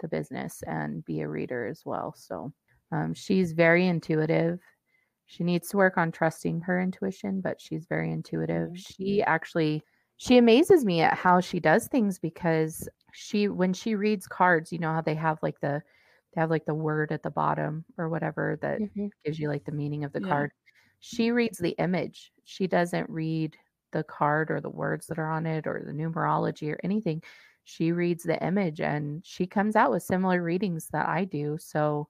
the 0.00 0.08
business 0.08 0.62
and 0.66 1.04
be 1.04 1.20
a 1.20 1.28
reader 1.28 1.66
as 1.66 1.82
well. 1.84 2.14
So 2.16 2.52
um, 2.92 3.14
she's 3.14 3.52
very 3.52 3.86
intuitive. 3.86 4.60
She 5.26 5.44
needs 5.44 5.68
to 5.70 5.76
work 5.76 5.96
on 5.96 6.12
trusting 6.12 6.62
her 6.62 6.80
intuition, 6.80 7.40
but 7.40 7.60
she's 7.60 7.86
very 7.86 8.10
intuitive. 8.12 8.76
Mhm. 8.76 8.76
She 8.76 9.22
actually 9.22 9.84
she 10.16 10.36
amazes 10.38 10.84
me 10.84 11.00
at 11.00 11.18
how 11.18 11.40
she 11.40 11.58
does 11.60 11.88
things 11.88 12.18
because 12.18 12.88
she 13.12 13.48
when 13.48 13.72
she 13.72 13.94
reads 13.94 14.26
cards, 14.26 14.72
you 14.72 14.78
know 14.78 14.92
how 14.92 15.00
they 15.00 15.14
have 15.14 15.38
like 15.42 15.60
the 15.60 15.82
they 16.34 16.40
have 16.40 16.50
like 16.50 16.66
the 16.66 16.74
word 16.74 17.12
at 17.12 17.22
the 17.22 17.30
bottom 17.30 17.84
or 17.98 18.08
whatever 18.08 18.58
that 18.62 18.82
Mhm. 18.82 19.10
gives 19.24 19.38
you 19.38 19.48
like 19.48 19.64
the 19.64 19.72
meaning 19.72 20.04
of 20.04 20.12
the 20.12 20.20
Yeah. 20.20 20.20
card. 20.20 20.52
She 21.00 21.30
reads 21.30 21.58
the 21.58 21.70
image. 21.78 22.32
She 22.44 22.66
doesn't 22.66 23.08
read 23.10 23.56
the 23.92 24.04
card 24.04 24.50
or 24.50 24.60
the 24.60 24.70
words 24.70 25.06
that 25.06 25.18
are 25.18 25.30
on 25.30 25.46
it 25.46 25.66
or 25.66 25.82
the 25.84 25.92
numerology 25.92 26.72
or 26.72 26.78
anything. 26.82 27.22
She 27.64 27.92
reads 27.92 28.24
the 28.24 28.42
image 28.44 28.80
and 28.80 29.24
she 29.26 29.46
comes 29.46 29.76
out 29.76 29.90
with 29.90 30.02
similar 30.02 30.42
readings 30.42 30.88
that 30.92 31.08
I 31.08 31.24
do. 31.24 31.58
So 31.58 32.08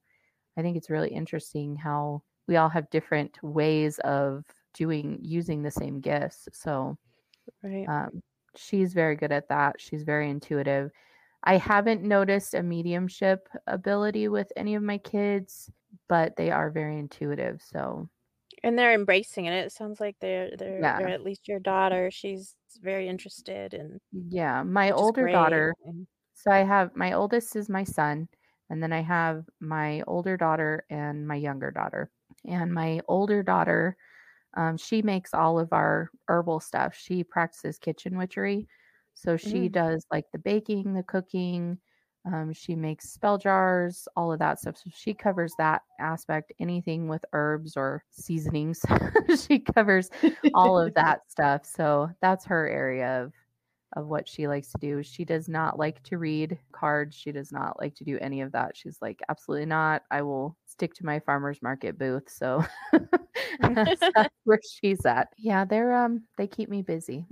I 0.56 0.62
think 0.62 0.76
it's 0.76 0.90
really 0.90 1.10
interesting 1.10 1.76
how 1.76 2.24
we 2.48 2.56
all 2.56 2.68
have 2.70 2.90
different 2.90 3.42
ways 3.42 3.98
of 4.00 4.44
doing 4.74 5.18
using 5.22 5.62
the 5.62 5.70
same 5.70 6.00
gifts. 6.00 6.48
So 6.52 6.98
Right. 7.62 7.88
um, 7.88 8.22
she's 8.56 8.94
very 8.94 9.16
good 9.16 9.32
at 9.32 9.48
that. 9.48 9.80
She's 9.80 10.04
very 10.04 10.30
intuitive. 10.30 10.90
I 11.44 11.58
haven't 11.58 12.02
noticed 12.02 12.54
a 12.54 12.62
mediumship 12.62 13.48
ability 13.66 14.28
with 14.28 14.52
any 14.56 14.74
of 14.74 14.82
my 14.82 14.98
kids, 14.98 15.70
but 16.08 16.36
they 16.36 16.50
are 16.50 16.70
very 16.70 16.98
intuitive. 16.98 17.62
So 17.62 18.08
And 18.62 18.78
they're 18.78 18.94
embracing 18.94 19.46
it. 19.46 19.52
It 19.52 19.72
sounds 19.72 20.00
like 20.00 20.18
they're 20.20 20.56
they're, 20.56 20.82
Yeah. 20.82 20.96
they're 20.96 21.08
at 21.08 21.22
least 21.22 21.48
your 21.48 21.60
daughter. 21.60 22.10
She's 22.10 22.56
very 22.78 23.08
interested 23.08 23.74
and 23.74 24.00
yeah, 24.12 24.62
my 24.62 24.90
older 24.90 25.26
daughter. 25.28 25.74
and- 25.84 26.06
So 26.34 26.50
I 26.50 26.58
have 26.64 26.94
my 26.96 27.12
oldest 27.14 27.56
is 27.56 27.68
my 27.68 27.84
son, 27.84 28.28
and 28.70 28.82
then 28.82 28.92
I 28.92 29.00
have 29.00 29.48
my 29.60 30.02
older 30.06 30.36
daughter 30.36 30.84
and 30.90 31.26
my 31.26 31.36
younger 31.36 31.70
daughter. 31.70 32.10
And 32.44 32.72
my 32.74 33.00
older 33.08 33.42
daughter, 33.42 33.96
um, 34.54 34.76
she 34.78 35.02
makes 35.02 35.34
all 35.34 35.58
of 35.60 35.72
our 35.72 36.10
herbal 36.28 36.60
stuff. 36.60 36.94
She 36.96 37.24
practices 37.24 37.78
kitchen 37.78 38.16
witchery. 38.18 38.68
So 39.14 39.36
she 39.36 39.68
Mm. 39.68 39.72
does 39.72 40.06
like 40.12 40.26
the 40.32 40.38
baking, 40.40 40.94
the 40.94 41.02
cooking. 41.04 41.80
Um, 42.26 42.52
she 42.52 42.74
makes 42.74 43.10
spell 43.10 43.36
jars, 43.36 44.08
all 44.16 44.32
of 44.32 44.38
that 44.38 44.58
stuff. 44.58 44.78
So 44.78 44.90
she 44.94 45.12
covers 45.12 45.52
that 45.58 45.82
aspect, 46.00 46.52
anything 46.58 47.06
with 47.06 47.24
herbs 47.32 47.76
or 47.76 48.02
seasonings. 48.10 48.84
she 49.46 49.58
covers 49.58 50.10
all 50.54 50.78
of 50.78 50.94
that 50.94 51.30
stuff. 51.30 51.66
So 51.66 52.10
that's 52.22 52.44
her 52.46 52.68
area 52.68 53.22
of 53.22 53.32
of 53.96 54.06
what 54.08 54.28
she 54.28 54.48
likes 54.48 54.72
to 54.72 54.78
do. 54.80 55.02
She 55.02 55.24
does 55.24 55.48
not 55.48 55.78
like 55.78 56.02
to 56.04 56.18
read 56.18 56.58
cards. 56.72 57.16
She 57.16 57.32
does 57.32 57.52
not 57.52 57.78
like 57.80 57.94
to 57.96 58.04
do 58.04 58.18
any 58.20 58.40
of 58.40 58.52
that. 58.52 58.76
She's 58.76 58.98
like, 59.00 59.20
absolutely 59.28 59.66
not. 59.66 60.02
I 60.10 60.22
will 60.22 60.56
stick 60.66 60.94
to 60.94 61.06
my 61.06 61.20
farmers 61.20 61.62
market 61.62 61.98
booth. 61.98 62.28
So 62.28 62.64
that's 63.60 64.00
that's 64.14 64.34
where 64.44 64.58
she's 64.68 65.04
at. 65.06 65.28
Yeah, 65.38 65.64
they're 65.64 65.94
um 65.94 66.24
they 66.36 66.46
keep 66.46 66.68
me 66.68 66.82
busy. 66.82 67.26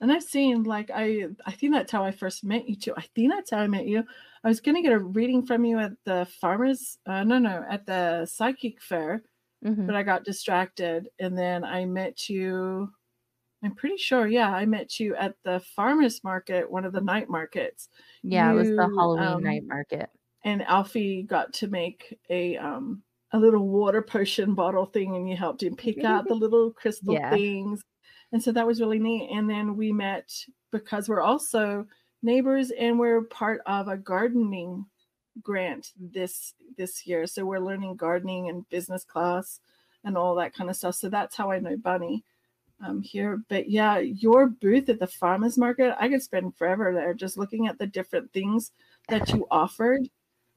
And 0.00 0.12
I've 0.12 0.22
seen 0.24 0.64
like 0.64 0.90
I 0.92 1.28
I 1.46 1.52
think 1.52 1.72
that's 1.72 1.92
how 1.92 2.04
I 2.04 2.10
first 2.12 2.44
met 2.44 2.68
you 2.68 2.76
too. 2.76 2.94
I 2.96 3.02
think 3.14 3.32
that's 3.32 3.50
how 3.50 3.58
I 3.58 3.66
met 3.68 3.86
you. 3.86 4.04
I 4.42 4.48
was 4.48 4.60
gonna 4.60 4.82
get 4.82 4.92
a 4.92 4.98
reading 4.98 5.46
from 5.46 5.64
you 5.64 5.78
at 5.78 5.92
the 6.04 6.26
farmers 6.26 6.98
uh, 7.06 7.24
no 7.24 7.38
no 7.38 7.64
at 7.68 7.86
the 7.86 8.26
psychic 8.26 8.82
fair, 8.82 9.22
Mhm. 9.62 9.88
but 9.88 9.96
I 9.96 10.02
got 10.04 10.24
distracted 10.24 11.10
and 11.20 11.38
then 11.38 11.64
I 11.64 11.86
met 11.86 12.28
you 12.30 12.92
I'm 13.64 13.74
pretty 13.76 13.96
sure, 13.98 14.26
yeah, 14.28 14.50
I 14.54 14.66
met 14.66 15.00
you 15.00 15.16
at 15.16 15.36
the 15.44 15.60
farmers 15.60 16.24
market, 16.24 16.70
one 16.70 16.84
of 16.84 16.92
the 16.92 17.00
night 17.00 17.28
markets. 17.30 17.88
Yeah, 18.22 18.50
it 18.52 18.54
was 18.56 18.72
the 18.72 18.90
Halloween 18.96 19.40
um, 19.40 19.42
night 19.42 19.62
market. 19.64 20.10
and 20.44 20.62
Alfie 20.62 21.24
got 21.24 21.52
to 21.54 21.68
make 21.68 22.18
a 22.30 22.56
um 22.58 23.02
a 23.32 23.38
little 23.38 23.68
water 23.68 24.02
potion 24.02 24.54
bottle 24.54 24.86
thing 24.86 25.16
and 25.16 25.28
you 25.28 25.36
helped 25.36 25.62
him 25.62 25.76
pick 25.76 26.04
out 26.04 26.28
the 26.28 26.34
little 26.36 26.72
crystal 26.72 27.18
Yeah. 27.18 27.30
things. 27.30 27.82
And 28.34 28.42
so 28.42 28.50
that 28.50 28.66
was 28.66 28.80
really 28.80 28.98
neat. 28.98 29.30
And 29.32 29.48
then 29.48 29.76
we 29.76 29.92
met 29.92 30.28
because 30.72 31.08
we're 31.08 31.22
also 31.22 31.86
neighbors 32.20 32.72
and 32.72 32.98
we're 32.98 33.22
part 33.22 33.60
of 33.64 33.86
a 33.86 33.96
gardening 33.96 34.84
grant 35.40 35.92
this 35.98 36.54
this 36.76 37.06
year. 37.06 37.28
So 37.28 37.44
we're 37.44 37.60
learning 37.60 37.94
gardening 37.94 38.48
and 38.48 38.68
business 38.70 39.04
class 39.04 39.60
and 40.02 40.18
all 40.18 40.34
that 40.34 40.52
kind 40.52 40.68
of 40.68 40.74
stuff. 40.74 40.96
So 40.96 41.08
that's 41.08 41.36
how 41.36 41.52
I 41.52 41.60
know 41.60 41.76
Bunni 41.76 42.24
um 42.84 43.02
here. 43.02 43.40
But 43.48 43.70
yeah, 43.70 43.98
your 43.98 44.48
booth 44.48 44.88
at 44.88 44.98
the 44.98 45.06
farmers 45.06 45.56
market, 45.56 45.94
I 46.00 46.08
could 46.08 46.22
spend 46.22 46.56
forever 46.56 46.92
there 46.92 47.14
just 47.14 47.38
looking 47.38 47.68
at 47.68 47.78
the 47.78 47.86
different 47.86 48.32
things 48.32 48.72
that 49.08 49.32
you 49.32 49.46
offered 49.48 50.08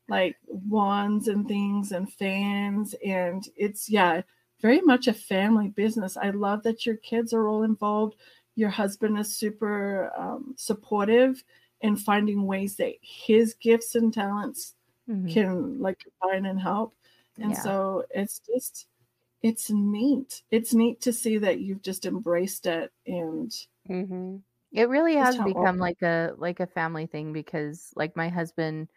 like 0.10 0.36
wands 0.48 1.28
and 1.28 1.48
things 1.48 1.92
and 1.92 2.12
fans 2.12 2.96
and 3.06 3.48
it's 3.56 3.90
yeah 3.90 4.22
very 4.60 4.82
much 4.82 5.08
a 5.08 5.14
family 5.14 5.70
business 5.70 6.18
i 6.18 6.30
love 6.30 6.64
that 6.64 6.86
your 6.86 6.98
kids 6.98 7.34
are 7.34 7.48
all 7.48 7.64
involved 7.64 8.16
your 8.56 8.70
husband 8.70 9.18
is 9.20 9.36
super 9.36 10.12
um, 10.18 10.54
supportive 10.58 11.44
in 11.82 11.96
finding 11.96 12.46
ways 12.46 12.76
that 12.78 12.96
his 13.02 13.54
gifts 13.54 13.94
and 13.96 14.14
talents 14.14 14.76
Mhm. 15.08 15.48
can 15.48 15.80
like 15.80 16.00
combine 16.00 16.46
and 16.46 16.60
help 16.60 16.96
and 17.40 17.56
Yeah. 17.56 17.58
so 17.58 18.06
it's 18.12 18.40
just 18.40 18.88
it's 19.44 19.70
neat 19.72 20.44
it's 20.52 20.74
neat 20.74 21.02
to 21.02 21.14
see 21.14 21.38
that 21.38 21.60
you've 21.62 21.82
just 21.84 22.06
embraced 22.06 22.66
it 22.68 22.94
and 23.08 23.68
Mhm. 23.90 24.44
It 24.72 24.90
really 24.90 25.16
has 25.16 25.40
become 25.40 25.78
like 25.78 26.02
a 26.02 26.34
like 26.38 26.60
a 26.60 26.68
family 26.68 27.06
thing 27.08 27.34
because 27.34 27.94
like 27.96 28.16
my 28.16 28.30
husband 28.30 28.90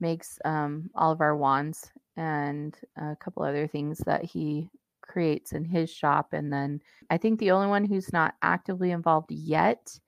makes 0.00 0.38
um 0.44 0.90
all 0.94 1.12
of 1.12 1.20
our 1.22 1.36
wands 1.36 1.92
and 2.16 2.78
a 2.96 3.16
couple 3.16 3.42
other 3.44 3.68
things 3.68 3.98
that 4.00 4.24
he 4.24 4.70
creates 5.08 5.52
in 5.52 5.64
his 5.64 5.90
shop 5.90 6.32
and 6.32 6.52
then 6.52 6.80
I 7.10 7.16
think 7.16 7.38
the 7.38 7.50
only 7.50 7.68
one 7.68 7.84
who's 7.84 8.12
not 8.12 8.34
actively 8.42 8.90
involved 8.92 9.30
yet 9.30 9.98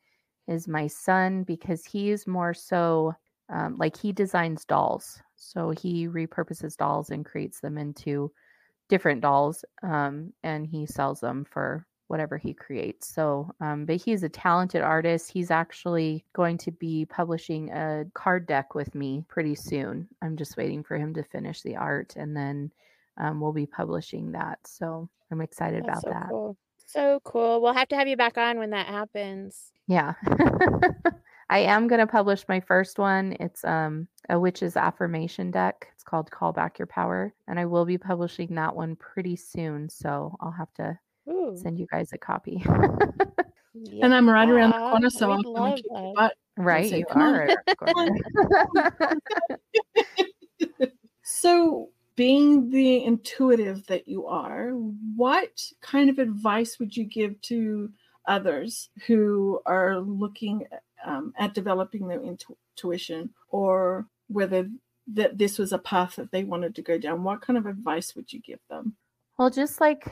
is 0.47 0.69
my 0.69 0.87
son 0.87 1.43
because 1.43 1.85
he's 1.85 2.27
more 2.27 2.55
so 2.55 3.15
um, 3.49 3.77
like 3.79 3.97
he 3.97 4.13
designs 4.13 4.65
dolls 4.65 5.21
so 5.37 5.71
he 5.71 6.07
repurposes 6.07 6.77
dolls 6.77 7.11
and 7.11 7.25
creates 7.25 7.61
them 7.61 7.79
into 7.79 8.31
different 8.89 9.21
dolls 9.21 9.65
um, 9.83 10.33
and 10.43 10.67
he 10.67 10.87
sells 10.87 11.21
them 11.21 11.45
for 11.45 11.87
whatever 12.09 12.37
he 12.37 12.53
creates 12.53 13.07
so 13.15 13.49
um, 13.61 13.85
but 13.85 13.97
he's 13.97 14.25
a 14.25 14.29
talented 14.29 14.83
artist. 14.83 15.31
He's 15.31 15.51
actually 15.53 16.25
going 16.35 16.59
to 16.59 16.73
be 16.73 17.07
publishing 17.07 17.71
a 17.71 18.05
card 18.15 18.47
deck 18.47 18.75
with 18.75 18.95
me 18.97 19.25
pretty 19.29 19.55
soon. 19.55 20.09
I'm 20.21 20.37
just 20.37 20.57
waiting 20.57 20.83
for 20.83 20.97
him 20.97 21.15
to 21.15 21.23
finish 21.23 21.63
the 21.63 21.77
art 21.77 22.15
and 22.17 22.37
then 22.37 22.73
um, 23.21 23.41
we'll 23.41 23.53
be 23.53 23.67
publishing 23.67 24.33
that 24.33 24.59
so 24.65 25.09
i'm 25.31 25.41
excited 25.41 25.85
That's 25.87 26.03
about 26.03 26.03
so 26.03 26.11
that 26.11 26.29
cool. 26.31 26.57
So 26.93 27.21
cool. 27.23 27.63
We'll 27.63 27.73
have 27.73 27.87
to 27.89 27.97
have 27.97 28.09
you 28.09 28.17
back 28.17 28.37
on 28.37 28.59
when 28.59 28.71
that 28.71 28.89
happens. 28.89 29.71
Yeah. 29.87 30.15
I 31.51 31.61
am 31.61 31.87
going 31.87 32.01
to 32.01 32.07
publish 32.07 32.45
my 32.49 32.59
first 32.59 32.99
one. 32.99 33.37
It's 33.39 33.65
um 33.65 34.09
a 34.29 34.39
witch's 34.39 34.77
affirmation 34.77 35.53
deck. 35.53 35.87
It's 35.95 36.03
called 36.03 36.33
Call 36.33 36.53
Back 36.53 36.81
Your 36.81 36.87
Power, 36.87 37.33
and 37.47 37.61
I 37.61 37.67
will 37.67 37.85
be 37.85 37.97
publishing 37.97 38.57
that 38.57 38.75
one 38.75 38.97
pretty 38.97 39.37
soon, 39.37 39.89
so 39.89 40.37
I'll 40.41 40.51
have 40.51 40.73
to 40.75 40.99
Ooh. 41.29 41.57
send 41.57 41.79
you 41.79 41.87
guys 41.93 42.13
a 42.13 42.19
copy. 42.19 42.61
and 44.03 44.13
i'm 44.13 44.29
right 44.29 44.49
around 44.49 44.71
the 44.71 44.79
corner 44.79 45.11
so 45.11 45.31
i'll 45.31 45.43
come 45.45 45.55
and 45.55 45.65
love 45.65 45.79
that. 45.79 46.13
butt 46.17 46.35
right, 46.57 46.91
you 46.91 47.07
are. 47.11 47.39
right 47.39 47.51
around 47.51 47.59
the 47.69 47.77
corner. 47.77 49.19
So, 51.23 51.91
being 52.21 52.69
the 52.69 53.03
intuitive 53.03 53.87
that 53.87 54.07
you 54.07 54.27
are, 54.27 54.73
what 55.17 55.59
kind 55.81 56.11
of 56.11 56.19
advice 56.19 56.79
would 56.79 56.95
you 56.95 57.03
give 57.03 57.41
to 57.41 57.91
others 58.27 58.91
who 59.07 59.59
are 59.65 59.99
looking 59.99 60.67
um, 61.07 61.33
at 61.39 61.55
developing 61.55 62.07
their 62.07 62.21
intu- 62.21 62.55
intuition 62.77 63.31
or 63.49 64.07
whether 64.29 64.69
that 65.15 65.39
this 65.39 65.59
was 65.59 65.73
a 65.73 65.79
path 65.79 66.17
that 66.17 66.31
they 66.31 66.45
wanted 66.45 66.75
to 66.75 66.83
go 66.83 66.99
down? 66.99 67.25
What 67.25 67.41
kind 67.41 67.57
of 67.57 67.65
advice 67.65 68.15
would 68.15 68.31
you 68.31 68.43
give 68.43 68.61
them? 68.69 68.97
Well, 69.39 69.49
just 69.49 69.81
like 69.81 70.05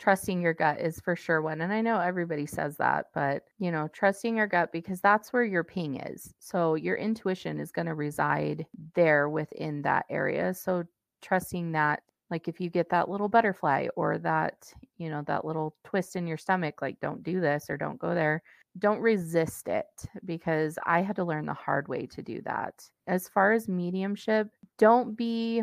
trusting 0.00 0.42
your 0.42 0.54
gut 0.54 0.80
is 0.80 0.98
for 0.98 1.14
sure 1.14 1.40
one. 1.40 1.60
And 1.60 1.72
I 1.72 1.82
know 1.82 2.00
everybody 2.00 2.46
says 2.46 2.76
that, 2.78 3.10
but 3.14 3.44
you 3.60 3.70
know, 3.70 3.86
trusting 3.92 4.36
your 4.36 4.48
gut 4.48 4.72
because 4.72 5.00
that's 5.00 5.32
where 5.32 5.44
your 5.44 5.62
ping 5.62 6.00
is. 6.00 6.34
So 6.40 6.74
your 6.74 6.96
intuition 6.96 7.60
is 7.60 7.70
going 7.70 7.86
to 7.86 7.94
reside 7.94 8.66
there 8.96 9.28
within 9.28 9.82
that 9.82 10.06
area. 10.10 10.52
So 10.52 10.82
trusting 11.24 11.72
that 11.72 12.02
like 12.30 12.48
if 12.48 12.60
you 12.60 12.70
get 12.70 12.88
that 12.90 13.08
little 13.08 13.28
butterfly 13.28 13.86
or 13.96 14.18
that, 14.18 14.72
you 14.96 15.08
know, 15.10 15.22
that 15.26 15.44
little 15.44 15.76
twist 15.84 16.16
in 16.16 16.26
your 16.26 16.36
stomach 16.36 16.80
like 16.80 16.98
don't 17.00 17.22
do 17.22 17.40
this 17.40 17.66
or 17.68 17.76
don't 17.76 17.98
go 17.98 18.14
there, 18.14 18.42
don't 18.78 19.00
resist 19.00 19.68
it 19.68 19.86
because 20.24 20.78
I 20.84 21.02
had 21.02 21.16
to 21.16 21.24
learn 21.24 21.46
the 21.46 21.54
hard 21.54 21.86
way 21.88 22.06
to 22.06 22.22
do 22.22 22.40
that. 22.42 22.88
As 23.06 23.28
far 23.28 23.52
as 23.52 23.68
mediumship, 23.68 24.48
don't 24.78 25.16
be 25.16 25.62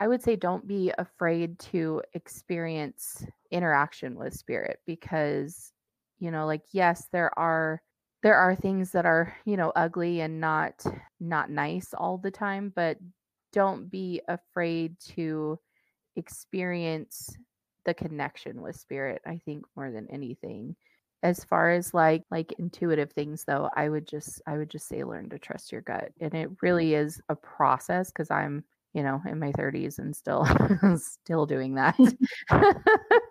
I 0.00 0.08
would 0.08 0.22
say 0.22 0.34
don't 0.34 0.66
be 0.66 0.92
afraid 0.98 1.58
to 1.70 2.02
experience 2.14 3.24
interaction 3.52 4.16
with 4.16 4.34
spirit 4.34 4.80
because 4.86 5.72
you 6.18 6.30
know 6.30 6.46
like 6.46 6.62
yes 6.72 7.08
there 7.12 7.36
are 7.38 7.80
there 8.22 8.34
are 8.34 8.54
things 8.54 8.90
that 8.92 9.06
are 9.06 9.32
you 9.44 9.56
know 9.56 9.72
ugly 9.76 10.20
and 10.20 10.40
not 10.40 10.84
not 11.20 11.50
nice 11.50 11.94
all 11.94 12.18
the 12.18 12.30
time 12.30 12.72
but 12.74 12.98
don't 13.52 13.90
be 13.90 14.20
afraid 14.28 14.98
to 15.00 15.58
experience 16.16 17.36
the 17.84 17.94
connection 17.94 18.60
with 18.62 18.76
spirit 18.76 19.20
i 19.26 19.38
think 19.44 19.64
more 19.76 19.90
than 19.90 20.08
anything. 20.10 20.76
As 21.24 21.44
far 21.44 21.70
as 21.70 21.94
like 21.94 22.24
like 22.30 22.52
intuitive 22.58 23.12
things 23.12 23.44
though 23.44 23.70
i 23.76 23.88
would 23.88 24.08
just 24.08 24.42
i 24.46 24.56
would 24.58 24.70
just 24.70 24.88
say 24.88 25.04
learn 25.04 25.28
to 25.30 25.38
trust 25.38 25.70
your 25.72 25.80
gut 25.82 26.10
and 26.20 26.34
it 26.34 26.50
really 26.62 26.94
is 26.94 27.20
a 27.28 27.36
process 27.36 28.08
because 28.10 28.30
i'm 28.30 28.64
you 28.92 29.02
know 29.02 29.22
in 29.26 29.38
my 29.38 29.52
30s 29.52 29.98
and 29.98 30.14
still 30.16 30.46
still 30.96 31.46
doing 31.46 31.74
that. 31.76 31.96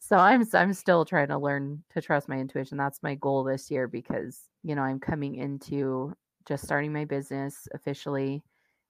So 0.00 0.16
I'm 0.16 0.44
I'm 0.54 0.72
still 0.72 1.04
trying 1.04 1.28
to 1.28 1.38
learn 1.38 1.82
to 1.90 2.00
trust 2.00 2.28
my 2.28 2.38
intuition. 2.38 2.78
That's 2.78 3.02
my 3.02 3.14
goal 3.16 3.44
this 3.44 3.70
year 3.70 3.86
because, 3.88 4.40
you 4.62 4.74
know, 4.74 4.82
I'm 4.82 5.00
coming 5.00 5.34
into 5.34 6.14
just 6.46 6.64
starting 6.64 6.92
my 6.92 7.04
business 7.04 7.68
officially 7.74 8.42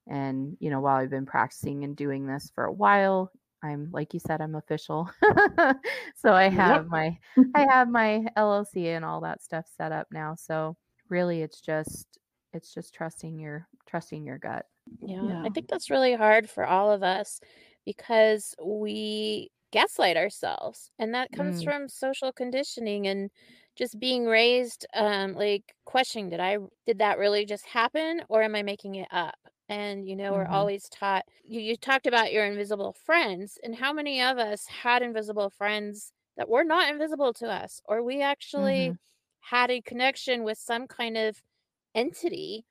and, 0.09 0.57
you 0.59 0.69
know, 0.71 0.81
while 0.81 0.97
I've 0.97 1.11
been 1.11 1.25
practicing 1.25 1.83
and 1.83 1.95
doing 1.95 2.25
this 2.25 2.51
for 2.53 2.65
a 2.65 2.73
while, 2.73 3.31
I'm 3.61 3.89
like 3.91 4.13
you 4.13 4.19
said 4.19 4.41
I'm 4.41 4.55
official. 4.55 5.09
so 6.15 6.33
I 6.33 6.49
have 6.49 6.83
yep. 6.83 6.87
my 6.87 7.17
I 7.55 7.67
have 7.69 7.89
my 7.89 8.25
LLC 8.37 8.95
and 8.95 9.03
all 9.03 9.21
that 9.21 9.43
stuff 9.43 9.65
set 9.77 9.91
up 9.91 10.07
now. 10.11 10.35
So 10.35 10.77
really 11.09 11.41
it's 11.41 11.61
just 11.61 12.07
it's 12.53 12.73
just 12.73 12.93
trusting 12.93 13.37
your 13.37 13.67
trusting 13.85 14.25
your 14.25 14.37
gut. 14.37 14.65
Yeah, 15.01 15.23
yeah. 15.23 15.43
I 15.43 15.49
think 15.49 15.67
that's 15.67 15.89
really 15.89 16.15
hard 16.15 16.49
for 16.49 16.65
all 16.65 16.91
of 16.91 17.03
us 17.03 17.41
because 17.85 18.55
we 18.63 19.51
gaslight 19.71 20.17
ourselves 20.17 20.89
and 20.97 21.13
that 21.13 21.31
comes 21.31 21.61
mm. 21.61 21.65
from 21.65 21.87
social 21.87 22.31
conditioning 22.31 23.07
and 23.07 23.29
just 23.75 23.99
being 23.99 24.25
raised 24.25 24.87
um 24.95 25.35
like 25.35 25.75
questioning 25.85 26.27
did 26.27 26.39
i 26.39 26.57
did 26.87 26.97
that 26.97 27.19
really 27.19 27.45
just 27.45 27.67
happen 27.67 28.19
or 28.29 28.41
am 28.41 28.55
i 28.55 28.63
making 28.63 28.95
it 28.95 29.07
up 29.11 29.35
and 29.69 30.07
you 30.07 30.15
know 30.15 30.31
mm-hmm. 30.31 30.41
we're 30.41 30.57
always 30.57 30.89
taught 30.89 31.23
you, 31.43 31.61
you 31.61 31.77
talked 31.77 32.07
about 32.07 32.33
your 32.33 32.45
invisible 32.45 32.95
friends 33.05 33.57
and 33.63 33.75
how 33.75 33.93
many 33.93 34.21
of 34.21 34.37
us 34.37 34.65
had 34.65 35.01
invisible 35.01 35.49
friends 35.49 36.11
that 36.37 36.49
were 36.49 36.63
not 36.63 36.89
invisible 36.89 37.33
to 37.33 37.47
us 37.47 37.81
or 37.85 38.03
we 38.03 38.21
actually 38.21 38.89
mm-hmm. 38.89 38.93
had 39.55 39.71
a 39.71 39.81
connection 39.81 40.43
with 40.43 40.57
some 40.57 40.87
kind 40.87 41.17
of 41.17 41.41
entity 41.95 42.65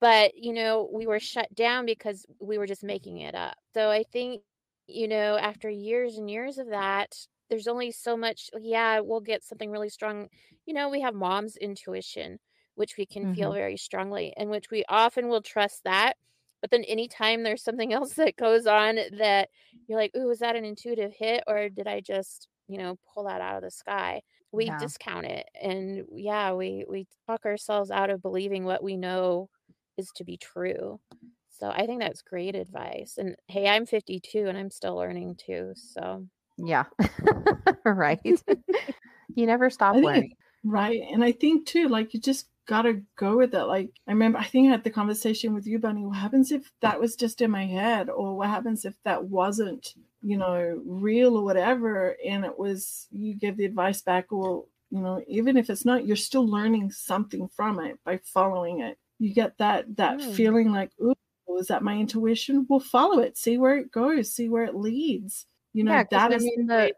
but 0.00 0.32
you 0.36 0.52
know 0.52 0.88
we 0.92 1.06
were 1.06 1.20
shut 1.20 1.52
down 1.54 1.84
because 1.84 2.24
we 2.40 2.58
were 2.58 2.66
just 2.66 2.82
making 2.82 3.18
it 3.18 3.34
up 3.34 3.56
so 3.74 3.90
i 3.90 4.02
think 4.12 4.42
you 4.86 5.08
know, 5.08 5.36
after 5.36 5.68
years 5.68 6.16
and 6.16 6.30
years 6.30 6.58
of 6.58 6.68
that, 6.68 7.14
there's 7.50 7.66
only 7.66 7.90
so 7.90 8.16
much, 8.16 8.50
yeah, 8.60 9.00
we'll 9.00 9.20
get 9.20 9.44
something 9.44 9.70
really 9.70 9.88
strong. 9.88 10.28
You 10.64 10.74
know, 10.74 10.88
we 10.88 11.00
have 11.00 11.14
mom's 11.14 11.56
intuition, 11.56 12.38
which 12.74 12.96
we 12.96 13.06
can 13.06 13.24
mm-hmm. 13.24 13.34
feel 13.34 13.52
very 13.52 13.76
strongly, 13.76 14.32
and 14.36 14.50
which 14.50 14.70
we 14.70 14.84
often 14.88 15.28
will 15.28 15.42
trust 15.42 15.84
that. 15.84 16.14
But 16.60 16.70
then 16.70 16.84
anytime 16.84 17.42
there's 17.42 17.62
something 17.62 17.92
else 17.92 18.14
that 18.14 18.36
goes 18.36 18.66
on 18.66 18.98
that 19.18 19.48
you're 19.88 19.98
like, 19.98 20.12
ooh, 20.16 20.26
was 20.26 20.40
that 20.40 20.56
an 20.56 20.64
intuitive 20.64 21.12
hit? 21.16 21.44
Or 21.46 21.68
did 21.68 21.86
I 21.86 22.00
just, 22.00 22.48
you 22.68 22.78
know, 22.78 22.98
pull 23.12 23.24
that 23.24 23.40
out 23.40 23.56
of 23.56 23.62
the 23.62 23.70
sky? 23.70 24.22
We 24.52 24.66
yeah. 24.66 24.78
discount 24.78 25.26
it. 25.26 25.46
And 25.60 26.04
yeah, 26.12 26.52
we 26.52 26.84
we 26.88 27.06
talk 27.26 27.44
ourselves 27.44 27.90
out 27.90 28.10
of 28.10 28.22
believing 28.22 28.64
what 28.64 28.82
we 28.82 28.96
know 28.96 29.48
is 29.98 30.10
to 30.16 30.24
be 30.24 30.36
true. 30.36 31.00
So 31.50 31.70
I 31.70 31.86
think 31.86 32.00
that's 32.00 32.22
great 32.22 32.54
advice. 32.54 33.14
And 33.18 33.34
hey, 33.48 33.68
I'm 33.68 33.86
52 33.86 34.46
and 34.46 34.58
I'm 34.58 34.70
still 34.70 34.96
learning 34.96 35.36
too. 35.36 35.72
So 35.74 36.26
yeah, 36.58 36.84
right. 37.84 38.20
you 39.34 39.46
never 39.46 39.70
stop 39.70 39.96
learning. 39.96 40.34
Right. 40.64 41.00
And 41.12 41.22
I 41.22 41.32
think 41.32 41.66
too, 41.66 41.88
like 41.88 42.12
you 42.12 42.20
just 42.20 42.48
gotta 42.66 43.02
go 43.16 43.36
with 43.36 43.54
it. 43.54 43.64
Like 43.64 43.90
I 44.06 44.12
remember 44.12 44.38
I 44.38 44.44
think 44.44 44.68
I 44.68 44.72
had 44.72 44.84
the 44.84 44.90
conversation 44.90 45.54
with 45.54 45.66
you, 45.66 45.78
Bunni. 45.78 46.04
What 46.04 46.16
happens 46.16 46.52
if 46.52 46.70
that 46.82 47.00
was 47.00 47.16
just 47.16 47.40
in 47.40 47.50
my 47.50 47.66
head? 47.66 48.10
Or 48.10 48.36
what 48.36 48.48
happens 48.48 48.84
if 48.84 48.94
that 49.04 49.24
wasn't, 49.24 49.94
you 50.22 50.36
know, 50.36 50.80
real 50.84 51.36
or 51.36 51.44
whatever? 51.44 52.16
And 52.26 52.44
it 52.44 52.58
was 52.58 53.06
you 53.10 53.34
give 53.34 53.56
the 53.56 53.64
advice 53.64 54.02
back, 54.02 54.26
well, 54.30 54.68
you 54.90 55.00
know, 55.00 55.22
even 55.26 55.56
if 55.56 55.70
it's 55.70 55.84
not, 55.84 56.06
you're 56.06 56.16
still 56.16 56.46
learning 56.46 56.90
something 56.90 57.48
from 57.48 57.80
it 57.80 57.98
by 58.04 58.20
following 58.24 58.80
it. 58.80 58.98
You 59.18 59.32
get 59.32 59.56
that 59.58 59.96
that 59.96 60.18
mm. 60.18 60.34
feeling 60.34 60.72
like, 60.72 60.90
ooh, 61.02 61.14
is 61.58 61.68
that 61.68 61.82
my 61.82 61.96
intuition? 61.96 62.66
We'll 62.68 62.80
follow 62.80 63.20
it, 63.20 63.36
see 63.38 63.58
where 63.58 63.78
it 63.78 63.90
goes, 63.90 64.32
see 64.32 64.48
where 64.48 64.64
it 64.64 64.74
leads. 64.74 65.46
You 65.72 65.84
know, 65.84 65.92
yeah, 65.92 66.04
that 66.10 66.32
is 66.32 66.42
mean, 66.42 66.66
the, 66.66 66.92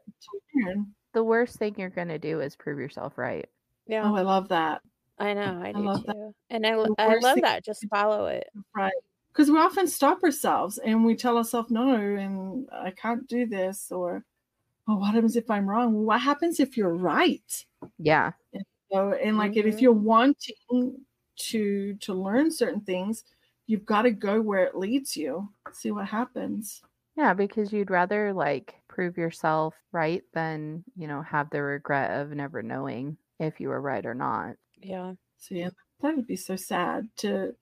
the 1.12 1.24
worst 1.24 1.56
thing 1.56 1.74
you're 1.76 1.90
going 1.90 2.08
to 2.08 2.18
do 2.18 2.40
is 2.40 2.54
prove 2.54 2.78
yourself 2.78 3.18
right. 3.18 3.48
Yeah. 3.88 4.08
Oh, 4.08 4.14
I 4.14 4.22
love 4.22 4.48
that. 4.50 4.82
I 5.18 5.34
know. 5.34 5.60
I, 5.62 5.68
I 5.68 5.72
do 5.72 5.82
too. 5.82 6.02
That. 6.06 6.32
And 6.50 6.66
I, 6.66 6.70
I 6.98 7.18
love 7.18 7.38
that. 7.42 7.64
Just 7.64 7.86
follow 7.88 8.26
it. 8.26 8.48
Right. 8.74 8.92
Because 9.32 9.50
we 9.50 9.58
often 9.58 9.86
stop 9.86 10.22
ourselves 10.22 10.78
and 10.78 11.04
we 11.04 11.14
tell 11.14 11.36
ourselves, 11.36 11.70
no, 11.70 11.94
and 11.94 12.68
I 12.72 12.90
can't 12.90 13.26
do 13.28 13.46
this. 13.46 13.90
Or, 13.92 14.24
oh, 14.88 14.96
what 14.96 15.14
happens 15.14 15.36
if 15.36 15.50
I'm 15.50 15.68
wrong? 15.68 15.94
Well, 15.94 16.04
what 16.04 16.20
happens 16.20 16.60
if 16.60 16.76
you're 16.76 16.94
right? 16.94 17.64
Yeah. 17.98 18.32
And 18.52 18.64
so, 18.92 19.12
and 19.12 19.38
like 19.38 19.52
mm-hmm. 19.52 19.68
if 19.68 19.80
you're 19.80 19.92
wanting 19.92 21.04
to 21.36 21.94
to 21.94 22.14
learn 22.14 22.50
certain 22.50 22.80
things, 22.80 23.24
you've 23.68 23.86
got 23.86 24.02
to 24.02 24.10
go 24.10 24.40
where 24.40 24.64
it 24.64 24.74
leads 24.74 25.16
you 25.16 25.48
see 25.72 25.92
what 25.92 26.08
happens 26.08 26.82
yeah 27.16 27.32
because 27.32 27.72
you'd 27.72 27.90
rather 27.90 28.32
like 28.32 28.74
prove 28.88 29.16
yourself 29.16 29.74
right 29.92 30.24
than 30.34 30.82
you 30.96 31.06
know 31.06 31.22
have 31.22 31.48
the 31.50 31.62
regret 31.62 32.18
of 32.20 32.30
never 32.30 32.62
knowing 32.62 33.16
if 33.38 33.60
you 33.60 33.68
were 33.68 33.80
right 33.80 34.04
or 34.06 34.14
not 34.14 34.56
yeah. 34.82 35.14
So 35.38 35.54
yeah 35.54 35.70
that 36.00 36.16
would 36.16 36.26
be 36.26 36.36
so 36.36 36.56
sad 36.56 37.08
to 37.18 37.54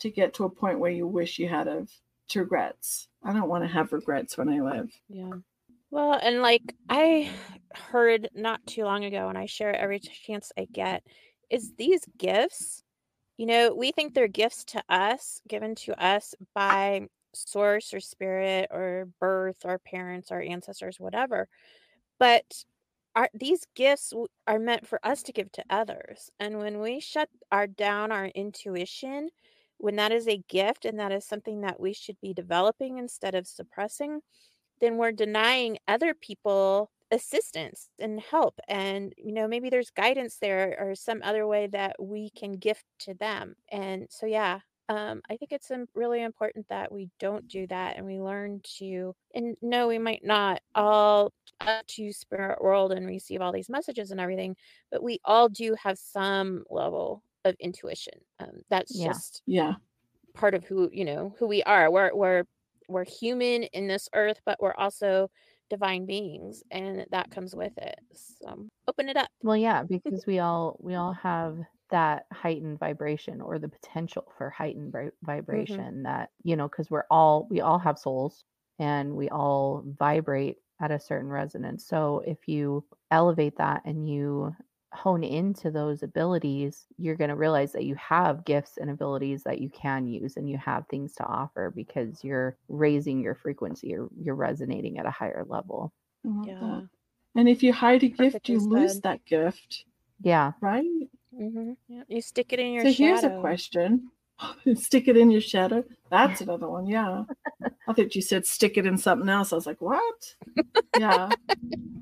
to 0.00 0.10
get 0.10 0.34
to 0.34 0.44
a 0.44 0.50
point 0.50 0.80
where 0.80 0.90
you 0.90 1.06
wish 1.06 1.38
you 1.38 1.48
had 1.48 1.68
of 1.68 1.90
to 2.28 2.40
regrets. 2.40 3.08
I 3.22 3.32
don't 3.32 3.48
want 3.48 3.64
to 3.64 3.68
have 3.68 3.92
regrets 3.92 4.36
when 4.36 4.48
i 4.48 4.60
live. 4.60 4.90
Yeah. 5.08 5.30
Well 5.90 6.18
and 6.20 6.42
like 6.42 6.74
i 6.88 7.30
heard 7.74 8.28
not 8.34 8.66
too 8.66 8.84
long 8.84 9.04
ago 9.04 9.28
and 9.28 9.38
i 9.38 9.46
share 9.46 9.70
it 9.70 9.80
every 9.80 10.00
chance 10.00 10.50
i 10.58 10.66
get 10.72 11.04
is 11.50 11.72
these 11.76 12.00
gifts 12.18 12.84
you 13.36 13.46
know, 13.46 13.74
we 13.74 13.90
think 13.90 14.14
they're 14.14 14.28
gifts 14.28 14.64
to 14.66 14.82
us, 14.88 15.40
given 15.48 15.74
to 15.76 16.02
us 16.02 16.34
by 16.54 17.08
source 17.34 17.92
or 17.92 18.00
spirit 18.00 18.68
or 18.70 19.08
birth, 19.20 19.58
or 19.64 19.78
parents, 19.78 20.30
or 20.30 20.40
ancestors, 20.40 21.00
whatever. 21.00 21.48
But 22.20 22.44
our, 23.14 23.28
these 23.32 23.66
gifts 23.74 24.12
are 24.46 24.58
meant 24.58 24.86
for 24.86 24.98
us 25.04 25.22
to 25.24 25.32
give 25.32 25.52
to 25.52 25.64
others. 25.70 26.30
And 26.40 26.58
when 26.58 26.80
we 26.80 27.00
shut 27.00 27.28
our 27.52 27.66
down 27.66 28.10
our 28.12 28.26
intuition, 28.26 29.30
when 29.78 29.96
that 29.96 30.12
is 30.12 30.28
a 30.28 30.42
gift 30.48 30.84
and 30.84 30.98
that 30.98 31.12
is 31.12 31.24
something 31.24 31.60
that 31.60 31.80
we 31.80 31.92
should 31.92 32.20
be 32.20 32.34
developing 32.34 32.98
instead 32.98 33.34
of 33.34 33.46
suppressing, 33.46 34.20
then 34.80 34.96
we're 34.96 35.12
denying 35.12 35.78
other 35.86 36.14
people 36.14 36.90
assistance 37.10 37.90
and 38.00 38.18
help 38.18 38.58
and 38.66 39.12
you 39.16 39.32
know 39.32 39.46
maybe 39.46 39.70
there's 39.70 39.90
guidance 39.90 40.38
there 40.40 40.76
or 40.80 40.94
some 40.94 41.20
other 41.22 41.46
way 41.46 41.66
that 41.66 41.94
we 42.00 42.30
can 42.30 42.52
gift 42.52 42.84
to 42.98 43.14
them 43.14 43.54
and 43.70 44.06
so 44.10 44.26
yeah 44.26 44.60
um, 44.88 45.22
I 45.30 45.36
think 45.36 45.52
it's 45.52 45.70
really 45.94 46.22
important 46.22 46.68
that 46.68 46.92
we 46.92 47.08
don't 47.18 47.48
do 47.48 47.66
that 47.68 47.96
and 47.96 48.04
we 48.06 48.20
learn 48.20 48.60
to, 48.78 49.14
and 49.34 49.56
no, 49.62 49.88
we 49.88 49.98
might 49.98 50.24
not 50.24 50.60
all 50.74 51.32
up 51.60 51.86
to 51.86 52.12
spirit 52.12 52.62
world 52.62 52.92
and 52.92 53.06
receive 53.06 53.40
all 53.40 53.52
these 53.52 53.70
messages 53.70 54.10
and 54.10 54.20
everything, 54.20 54.56
but 54.90 55.02
we 55.02 55.20
all 55.24 55.48
do 55.48 55.74
have 55.82 55.98
some 55.98 56.64
level 56.68 57.22
of 57.44 57.56
intuition. 57.60 58.14
Um, 58.38 58.60
that's 58.68 58.94
yeah. 58.94 59.08
just 59.08 59.42
yeah 59.46 59.74
part 60.34 60.54
of 60.54 60.64
who 60.64 60.90
you 60.92 61.04
know 61.04 61.34
who 61.38 61.46
we 61.46 61.62
are. 61.62 61.90
We're 61.90 62.14
we're 62.14 62.44
we're 62.88 63.04
human 63.04 63.62
in 63.64 63.86
this 63.86 64.08
earth, 64.14 64.40
but 64.44 64.60
we're 64.60 64.74
also 64.74 65.30
divine 65.70 66.04
beings 66.04 66.62
and 66.70 67.06
that 67.10 67.30
comes 67.30 67.54
with 67.54 67.76
it 67.78 67.98
so 68.12 68.66
open 68.86 69.08
it 69.08 69.16
up 69.16 69.28
well 69.42 69.56
yeah 69.56 69.82
because 69.88 70.26
we 70.26 70.38
all 70.38 70.76
we 70.78 70.94
all 70.94 71.14
have 71.14 71.56
that 71.90 72.26
heightened 72.32 72.78
vibration 72.78 73.40
or 73.40 73.58
the 73.58 73.68
potential 73.68 74.24
for 74.36 74.50
heightened 74.50 74.92
mm-hmm. 74.92 75.08
vibration 75.22 75.78
mm-hmm. 75.78 76.02
that 76.04 76.30
you 76.42 76.56
know 76.56 76.68
because 76.68 76.90
we're 76.90 77.06
all 77.10 77.46
we 77.50 77.60
all 77.60 77.78
have 77.78 77.98
souls 77.98 78.44
and 78.78 79.14
we 79.14 79.28
all 79.28 79.84
vibrate 79.98 80.56
at 80.80 80.90
a 80.90 81.00
certain 81.00 81.28
resonance 81.28 81.86
so 81.86 82.22
if 82.26 82.48
you 82.48 82.84
elevate 83.10 83.56
that 83.56 83.82
and 83.84 84.08
you 84.08 84.54
hone 84.94 85.24
into 85.24 85.70
those 85.70 86.02
abilities, 86.02 86.86
you're 86.96 87.16
going 87.16 87.30
to 87.30 87.36
realize 87.36 87.72
that 87.72 87.84
you 87.84 87.94
have 87.96 88.44
gifts 88.44 88.78
and 88.78 88.90
abilities 88.90 89.42
that 89.42 89.60
you 89.60 89.68
can 89.68 90.06
use 90.06 90.36
and 90.36 90.48
you 90.48 90.56
have 90.56 90.86
things 90.88 91.14
to 91.14 91.24
offer 91.24 91.72
because 91.74 92.22
you're 92.22 92.56
raising 92.68 93.20
your 93.20 93.34
frequency 93.34 93.94
or 93.94 94.08
you're 94.16 94.34
resonating 94.34 94.98
at 94.98 95.06
a 95.06 95.10
higher 95.10 95.44
level. 95.48 95.92
Yeah. 96.44 96.82
And 97.34 97.48
if 97.48 97.62
you 97.62 97.72
hide 97.72 98.04
a 98.04 98.08
gift, 98.08 98.48
you 98.48 98.58
lose 98.60 99.00
that 99.00 99.24
gift. 99.24 99.84
Yeah. 100.20 100.52
Right? 100.60 100.84
Mm-hmm. 101.40 101.72
Yeah. 101.88 102.02
You 102.08 102.20
stick 102.20 102.52
it 102.52 102.58
in 102.58 102.72
your 102.72 102.84
so 102.84 102.92
shadow. 102.92 103.04
here's 103.04 103.24
a 103.24 103.40
question 103.40 104.10
stick 104.74 105.08
it 105.08 105.16
in 105.16 105.30
your 105.30 105.40
shadow. 105.40 105.84
That's 106.10 106.40
another 106.40 106.68
one. 106.68 106.86
Yeah. 106.86 107.24
I 107.88 107.92
thought 107.92 108.14
you 108.14 108.22
said 108.22 108.46
stick 108.46 108.76
it 108.76 108.86
in 108.86 108.98
something 108.98 109.28
else. 109.28 109.52
I 109.52 109.56
was 109.56 109.66
like, 109.66 109.80
what? 109.80 110.34
Yeah. 110.98 111.30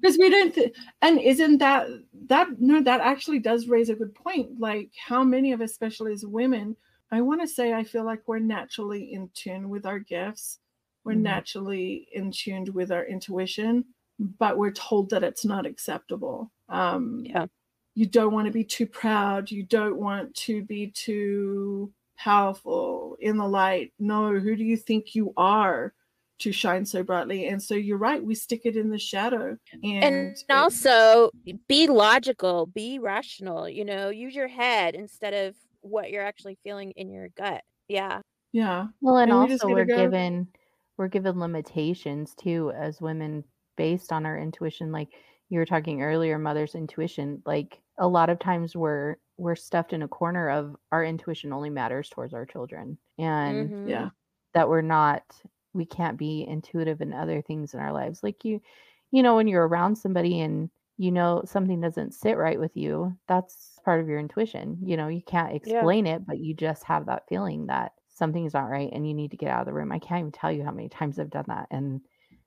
Because 0.01 0.19
we 0.19 0.31
don't, 0.31 0.53
th- 0.53 0.75
and 1.01 1.21
isn't 1.21 1.59
that, 1.59 1.87
that, 2.27 2.49
no, 2.59 2.83
that 2.83 3.01
actually 3.01 3.39
does 3.39 3.69
raise 3.69 3.89
a 3.89 3.95
good 3.95 4.13
point. 4.17 4.59
Like, 4.59 4.91
how 4.99 5.23
many 5.23 5.53
of 5.53 5.61
us, 5.61 5.71
especially 5.71 6.13
as 6.13 6.27
women, 6.27 6.75
I 7.13 7.21
want 7.21 7.41
to 7.41 7.47
say, 7.47 7.73
I 7.73 7.85
feel 7.85 8.05
like 8.05 8.23
we're 8.27 8.41
naturally 8.41 9.13
in 9.13 9.31
tune 9.33 9.69
with 9.69 9.87
our 9.87 10.01
gifts. 10.01 10.59
We're 11.05 11.13
mm-hmm. 11.13 11.23
naturally 11.23 12.09
in 12.13 12.33
tuned 12.33 12.71
with 12.71 12.91
our 12.91 13.05
intuition, 13.05 13.85
but 14.19 14.59
we're 14.59 14.73
told 14.73 15.11
that 15.11 15.23
it's 15.23 15.45
not 15.45 15.67
acceptable. 15.67 16.51
Um, 16.69 17.23
yeah. 17.25 17.47
You 17.95 18.07
don't 18.07 18.33
want 18.33 18.47
to 18.47 18.53
be 18.53 18.65
too 18.65 18.87
proud. 18.87 19.51
You 19.51 19.65
don't 19.65 19.99
want 19.99 20.35
to 20.37 20.63
be 20.65 20.89
too 20.89 21.93
powerful 22.17 23.17
in 23.21 23.37
the 23.37 23.47
light. 23.47 23.93
No, 23.99 24.39
who 24.39 24.57
do 24.57 24.65
you 24.65 24.77
think 24.77 25.15
you 25.15 25.33
are 25.37 25.93
to 26.43 26.53
shine 26.53 26.85
so 26.85 27.05
brightly. 27.05 27.47
And 27.47 27.63
so 27.63 27.75
you're 27.75 27.99
right, 27.99 28.23
we 28.23 28.35
stick 28.35 28.63
it 28.65 28.77
in 28.77 28.91
the 28.91 28.99
shadow. 28.99 29.57
And, 29.83 30.05
and 30.05 30.37
also 30.51 31.31
be 31.69 31.87
logical, 31.87 32.67
be 32.67 32.99
rational, 32.99 33.69
you 33.69 33.85
know, 33.85 34.11
use 34.11 34.35
your 34.35 34.49
head 34.49 34.97
instead 34.97 35.35
of 35.35 35.55
what 35.83 36.11
you're 36.11 36.25
actually 36.25 36.59
feeling 36.65 36.91
in 36.93 37.11
your 37.11 37.29
gut. 37.37 37.63
Yeah. 37.89 38.21
Yeah. 38.53 38.89
Well, 39.01 39.19
and, 39.19 39.31
and 39.31 39.53
also 39.53 39.69
we 39.69 39.81
are 39.81 39.85
go... 39.85 39.97
given 39.97 40.49
we're 40.99 41.09
given 41.09 41.39
limitations 41.39 42.35
too 42.35 42.73
as 42.77 43.01
women 43.01 43.45
based 43.77 44.13
on 44.13 44.27
our 44.27 44.37
intuition. 44.37 44.91
Like 44.91 45.09
you 45.53 45.59
were 45.59 45.67
talking 45.67 46.01
earlier, 46.01 46.39
mother's 46.39 46.75
intuition. 46.75 47.43
Like 47.45 47.79
a 47.99 48.09
lot 48.09 48.31
of 48.31 48.39
times 48.39 48.75
we're 48.75 49.17
we're 49.37 49.55
stuffed 49.55 49.93
in 49.93 50.01
a 50.01 50.09
corner 50.09 50.49
of 50.49 50.75
our 50.91 51.05
intuition 51.05 51.53
only 51.53 51.69
matters 51.69 52.09
towards 52.09 52.33
our 52.33 52.47
children, 52.47 52.97
and 53.19 53.69
mm-hmm. 53.69 53.87
yeah, 53.87 54.09
that 54.55 54.71
we're 54.71 54.81
not 54.81 55.23
we 55.75 55.85
can't 55.85 56.17
be 56.17 56.47
intuitive 56.49 57.03
in 57.03 57.13
other 57.13 57.43
things 57.43 57.75
in 57.75 57.81
our 57.81 57.93
lives. 57.93 58.23
Like 58.23 58.47
you, 58.47 58.63
you 59.11 59.23
know, 59.23 59.37
when 59.37 59.47
you're 59.47 59.69
around 59.69 59.97
somebody 59.97 60.41
and 60.41 60.71
you 60.97 61.13
know 61.13 61.43
something 61.45 61.83
doesn't 61.83 62.15
sit 62.15 62.39
right 62.39 62.59
with 62.59 62.75
you, 62.75 63.15
that's 63.29 63.79
part 63.85 64.01
of 64.01 64.09
your 64.09 64.21
intuition. 64.21 64.79
You 64.83 64.97
know, 64.97 65.09
you 65.09 65.21
can't 65.21 65.55
explain 65.55 66.07
yeah. 66.07 66.15
it, 66.15 66.27
but 66.27 66.39
you 66.39 66.55
just 66.55 66.83
have 66.85 67.05
that 67.07 67.25
feeling 67.29 67.67
that 67.67 67.93
something's 68.09 68.55
not 68.55 68.71
right 68.71 68.89
and 68.91 69.07
you 69.07 69.13
need 69.13 69.33
to 69.33 69.37
get 69.37 69.51
out 69.51 69.61
of 69.61 69.67
the 69.67 69.75
room. 69.75 69.93
I 69.93 69.99
can't 69.99 70.21
even 70.21 70.33
tell 70.33 70.51
you 70.51 70.65
how 70.65 70.71
many 70.71 70.89
times 70.89 71.19
I've 71.19 71.29
done 71.29 71.45
that 71.49 71.67
and 71.71 72.01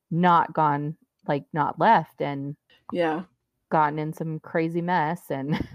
not 0.09 0.53
gone 0.53 0.97
like 1.27 1.45
not 1.53 1.79
left 1.79 2.21
and 2.21 2.55
yeah, 2.91 3.23
gotten 3.69 3.99
in 3.99 4.13
some 4.13 4.39
crazy 4.39 4.81
mess 4.81 5.21
and 5.29 5.51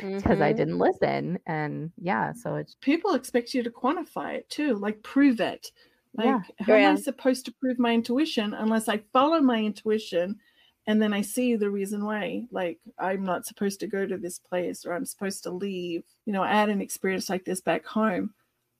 because 0.00 0.22
mm-hmm. 0.22 0.42
I 0.42 0.52
didn't 0.52 0.78
listen. 0.78 1.38
And 1.46 1.90
yeah, 2.00 2.32
so 2.32 2.56
it's 2.56 2.76
people 2.80 3.14
expect 3.14 3.54
you 3.54 3.62
to 3.62 3.70
quantify 3.70 4.34
it 4.34 4.48
too, 4.48 4.76
like 4.76 5.02
prove 5.02 5.40
it. 5.40 5.70
Like, 6.14 6.26
yeah. 6.26 6.40
how 6.60 6.74
yeah. 6.74 6.90
am 6.90 6.96
I 6.96 7.00
supposed 7.00 7.44
to 7.46 7.52
prove 7.52 7.78
my 7.78 7.92
intuition 7.92 8.54
unless 8.54 8.88
I 8.88 9.02
follow 9.12 9.40
my 9.40 9.60
intuition 9.60 10.38
and 10.86 11.00
then 11.00 11.12
I 11.12 11.20
see 11.20 11.54
the 11.54 11.70
reason 11.70 12.04
why? 12.04 12.46
Like, 12.50 12.78
I'm 12.98 13.22
not 13.22 13.46
supposed 13.46 13.80
to 13.80 13.86
go 13.86 14.06
to 14.06 14.16
this 14.16 14.38
place 14.38 14.84
or 14.84 14.92
I'm 14.92 15.06
supposed 15.06 15.44
to 15.44 15.50
leave. 15.50 16.02
You 16.26 16.32
know, 16.32 16.42
I 16.42 16.52
had 16.52 16.68
an 16.68 16.80
experience 16.80 17.28
like 17.28 17.44
this 17.44 17.60
back 17.60 17.84
home 17.84 18.34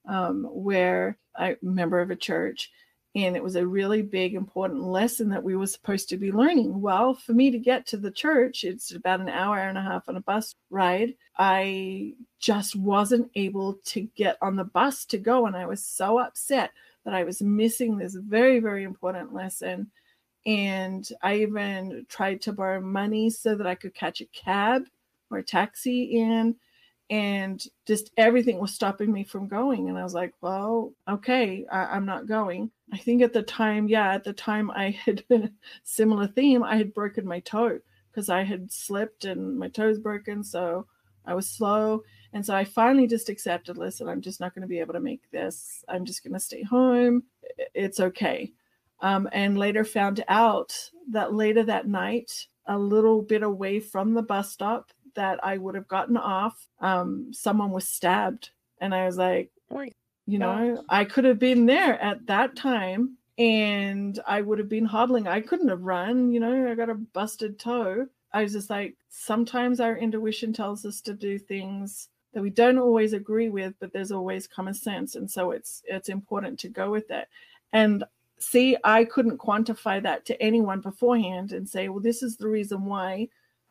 um, 0.08 0.44
where 0.50 1.18
I 1.36 1.56
member 1.62 2.00
of 2.00 2.10
a 2.10 2.16
church, 2.16 2.70
and 3.14 3.34
it 3.34 3.42
was 3.42 3.56
a 3.56 3.66
really 3.66 4.02
big, 4.02 4.34
important 4.34 4.82
lesson 4.82 5.30
that 5.30 5.42
we 5.42 5.56
were 5.56 5.66
supposed 5.66 6.08
to 6.10 6.16
be 6.16 6.30
learning. 6.30 6.80
Well, 6.80 7.14
for 7.14 7.32
me 7.32 7.50
to 7.50 7.58
get 7.58 7.86
to 7.88 7.96
the 7.96 8.10
church, 8.10 8.62
it's 8.62 8.94
about 8.94 9.20
an 9.20 9.28
hour, 9.28 9.58
and 9.58 9.76
a 9.76 9.82
half 9.82 10.08
on 10.08 10.16
a 10.16 10.20
bus 10.20 10.54
ride. 10.70 11.14
I 11.36 12.14
just 12.38 12.76
wasn't 12.76 13.30
able 13.34 13.78
to 13.86 14.02
get 14.02 14.36
on 14.40 14.54
the 14.54 14.64
bus 14.64 15.04
to 15.06 15.18
go, 15.18 15.46
and 15.46 15.56
I 15.56 15.66
was 15.66 15.84
so 15.84 16.18
upset 16.18 16.70
that 17.04 17.14
I 17.14 17.24
was 17.24 17.42
missing 17.42 17.96
this 17.96 18.14
very, 18.14 18.60
very 18.60 18.84
important 18.84 19.34
lesson. 19.34 19.90
And 20.46 21.08
I 21.20 21.36
even 21.38 22.06
tried 22.08 22.42
to 22.42 22.52
borrow 22.52 22.80
money 22.80 23.28
so 23.30 23.56
that 23.56 23.66
I 23.66 23.74
could 23.74 23.94
catch 23.94 24.20
a 24.20 24.26
cab 24.26 24.84
or 25.30 25.38
a 25.38 25.42
taxi 25.42 26.04
in 26.04 26.56
and 27.10 27.64
just 27.86 28.12
everything 28.16 28.58
was 28.58 28.72
stopping 28.72 29.12
me 29.12 29.24
from 29.24 29.48
going 29.48 29.88
and 29.88 29.98
i 29.98 30.02
was 30.02 30.14
like 30.14 30.32
well 30.40 30.92
okay 31.08 31.66
I, 31.70 31.96
am 31.96 32.06
not 32.06 32.28
going. 32.28 32.70
I 32.92 32.98
think 32.98 33.20
at 33.20 33.32
the 33.32 33.42
time 33.42 33.88
yeah 33.88 34.14
at 34.14 34.24
the 34.24 34.32
time 34.32 34.70
i 34.70 34.90
had 34.90 35.24
similar 35.84 36.28
theme 36.28 36.62
i 36.62 36.76
had 36.76 36.94
broken 36.94 37.26
my 37.26 37.40
toe 37.40 37.80
because 38.10 38.28
i 38.28 38.42
had 38.42 38.72
slipped 38.72 39.24
and 39.24 39.58
my 39.58 39.68
toe's 39.68 39.98
broken 39.98 40.44
so 40.44 40.86
i 41.26 41.34
was 41.34 41.48
slow 41.48 42.02
and 42.32 42.46
so 42.46 42.54
i 42.54 42.64
finally 42.64 43.06
just 43.06 43.28
accepted 43.28 43.76
listen 43.76 44.08
i'm 44.08 44.20
just 44.20 44.40
not 44.40 44.54
going 44.54 44.62
to 44.62 44.68
be 44.68 44.80
able 44.80 44.94
to 44.94 45.00
make 45.00 45.30
this. 45.30 45.84
I'm 45.88 46.04
just 46.04 46.22
going 46.22 46.34
to 46.34 46.40
stay 46.40 46.62
home. 46.62 47.24
It's 47.74 48.00
okay. 48.00 48.52
Um, 49.00 49.28
and 49.32 49.58
later 49.58 49.84
found 49.84 50.22
out 50.28 50.72
that 51.10 51.32
later 51.34 51.64
that 51.64 51.88
night 51.88 52.30
a 52.66 52.78
little 52.78 53.22
bit 53.22 53.42
away 53.42 53.80
from 53.80 54.14
the 54.14 54.22
bus 54.22 54.52
stop 54.52 54.90
that 55.14 55.42
I 55.44 55.58
would 55.58 55.74
have 55.74 55.88
gotten 55.88 56.16
off, 56.16 56.66
um, 56.80 57.32
someone 57.32 57.70
was 57.70 57.88
stabbed. 57.88 58.50
And 58.80 58.94
I 58.94 59.06
was 59.06 59.16
like, 59.18 59.50
you 60.26 60.38
know, 60.38 60.84
I 60.88 61.04
could 61.04 61.24
have 61.24 61.38
been 61.38 61.66
there 61.66 62.00
at 62.00 62.26
that 62.26 62.56
time 62.56 63.16
and 63.38 64.18
I 64.26 64.40
would 64.42 64.58
have 64.58 64.68
been 64.68 64.84
hobbling. 64.84 65.26
I 65.26 65.40
couldn't 65.40 65.68
have 65.68 65.82
run, 65.82 66.30
you 66.32 66.40
know, 66.40 66.70
I 66.70 66.74
got 66.74 66.90
a 66.90 66.94
busted 66.94 67.58
toe. 67.58 68.06
I 68.32 68.42
was 68.42 68.52
just 68.52 68.70
like, 68.70 68.96
sometimes 69.08 69.80
our 69.80 69.96
intuition 69.96 70.52
tells 70.52 70.84
us 70.84 71.00
to 71.02 71.14
do 71.14 71.38
things 71.38 72.08
that 72.32 72.42
we 72.42 72.50
don't 72.50 72.78
always 72.78 73.12
agree 73.12 73.48
with, 73.48 73.74
but 73.80 73.92
there's 73.92 74.12
always 74.12 74.46
common 74.46 74.74
sense. 74.74 75.16
And 75.16 75.28
so 75.30 75.50
it's 75.50 75.82
it's 75.86 76.08
important 76.08 76.58
to 76.60 76.68
go 76.68 76.90
with 76.90 77.08
that. 77.08 77.28
And 77.72 78.04
see, 78.38 78.76
I 78.84 79.04
couldn't 79.04 79.38
quantify 79.38 80.02
that 80.02 80.24
to 80.26 80.40
anyone 80.42 80.80
beforehand 80.80 81.52
and 81.52 81.68
say, 81.68 81.88
well, 81.88 82.00
this 82.00 82.22
is 82.22 82.36
the 82.36 82.48
reason 82.48 82.84
why 82.84 83.28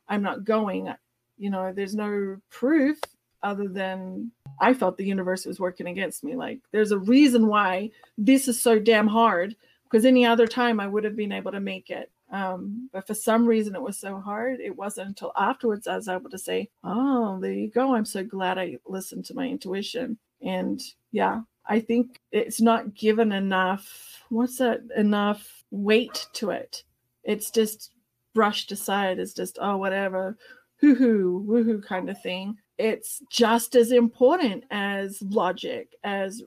I'm 0.07 0.21
not 0.21 0.43
going 0.43 0.93
you 1.39 1.49
know 1.49 1.73
there's 1.73 1.95
no 1.95 2.37
proof 2.49 2.99
other 3.41 3.67
than 3.67 4.29
i 4.59 4.73
felt 4.73 4.97
the 4.97 5.05
universe 5.05 5.45
was 5.45 5.59
working 5.59 5.87
against 5.87 6.23
me. 6.23 6.35
Like 6.35 6.59
there's 6.71 6.91
a 6.91 6.99
reason 6.99 7.47
why 7.47 7.89
this 8.17 8.47
is 8.47 8.61
so 8.61 8.77
damn 8.77 9.07
hard 9.07 9.55
because 9.85 10.05
any 10.05 10.25
other 10.25 10.45
time 10.45 10.79
i 10.79 10.87
would 10.87 11.03
have 11.05 11.15
been 11.15 11.31
able 11.31 11.51
to 11.51 11.59
make 11.59 11.89
it. 11.89 12.11
Um, 12.31 12.89
but 12.93 13.07
for 13.07 13.15
some 13.15 13.47
reason 13.47 13.73
it 13.73 13.81
was 13.81 13.97
so 13.97 14.19
hard. 14.19 14.59
It 14.59 14.75
wasn't 14.75 15.07
until 15.07 15.31
afterwards 15.35 15.87
i 15.87 15.95
was 15.95 16.09
able 16.09 16.29
to 16.29 16.37
say 16.37 16.69
oh 16.83 17.39
there 17.39 17.53
you 17.53 17.69
go. 17.69 17.95
I'm 17.95 18.05
so 18.05 18.23
glad 18.23 18.57
i 18.59 18.77
listened 18.85 19.25
to 19.25 19.33
my 19.33 19.47
intuition. 19.47 20.17
And 20.41 20.81
yeah 21.11 21.41
i 21.65 21.79
think 21.79 22.19
it's 22.31 22.61
not 22.61 22.93
given 22.93 23.31
enough 23.31 24.23
what's 24.29 24.57
that 24.57 24.81
enough 24.97 25.63
weight 25.71 26.27
to 26.33 26.49
it. 26.49 26.83
It's 27.23 27.49
just 27.49 27.91
brushed 28.33 28.71
aside 28.71 29.19
as 29.19 29.33
just 29.33 29.57
oh 29.61 29.77
whatever 29.77 30.37
hoo 30.79 30.95
hoo, 30.95 31.45
woohoo 31.47 31.85
kind 31.85 32.09
of 32.09 32.21
thing. 32.21 32.57
It's 32.77 33.21
just 33.29 33.75
as 33.75 33.91
important 33.91 34.63
as 34.71 35.21
logic, 35.21 35.95
as 36.03 36.41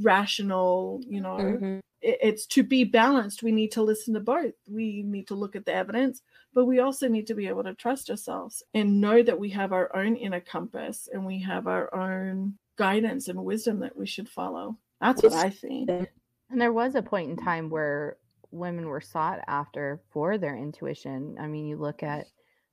rational, 0.00 1.00
you 1.06 1.20
know. 1.20 1.36
Mm-hmm. 1.36 1.78
It's 2.02 2.46
to 2.48 2.62
be 2.62 2.84
balanced. 2.84 3.42
We 3.42 3.52
need 3.52 3.72
to 3.72 3.82
listen 3.82 4.14
to 4.14 4.20
both. 4.20 4.52
We 4.68 5.02
need 5.02 5.26
to 5.28 5.34
look 5.34 5.56
at 5.56 5.64
the 5.64 5.74
evidence, 5.74 6.22
but 6.54 6.66
we 6.66 6.78
also 6.78 7.08
need 7.08 7.26
to 7.26 7.34
be 7.34 7.48
able 7.48 7.64
to 7.64 7.74
trust 7.74 8.10
ourselves 8.10 8.62
and 8.74 9.00
know 9.00 9.22
that 9.22 9.38
we 9.38 9.50
have 9.50 9.72
our 9.72 9.94
own 9.96 10.14
inner 10.14 10.40
compass 10.40 11.08
and 11.12 11.26
we 11.26 11.40
have 11.40 11.66
our 11.66 11.92
own 11.94 12.56
guidance 12.76 13.28
and 13.28 13.44
wisdom 13.44 13.80
that 13.80 13.96
we 13.96 14.06
should 14.06 14.28
follow. 14.28 14.76
That's 15.00 15.22
what 15.22 15.32
I 15.32 15.50
think. 15.50 15.90
And 15.90 16.60
there 16.60 16.72
was 16.72 16.94
a 16.94 17.02
point 17.02 17.30
in 17.30 17.36
time 17.36 17.70
where 17.70 18.18
women 18.52 18.86
were 18.86 19.00
sought 19.00 19.40
after 19.48 20.00
for 20.10 20.38
their 20.38 20.56
intuition. 20.56 21.36
I 21.40 21.48
mean, 21.48 21.66
you 21.66 21.76
look 21.76 22.02
at 22.02 22.26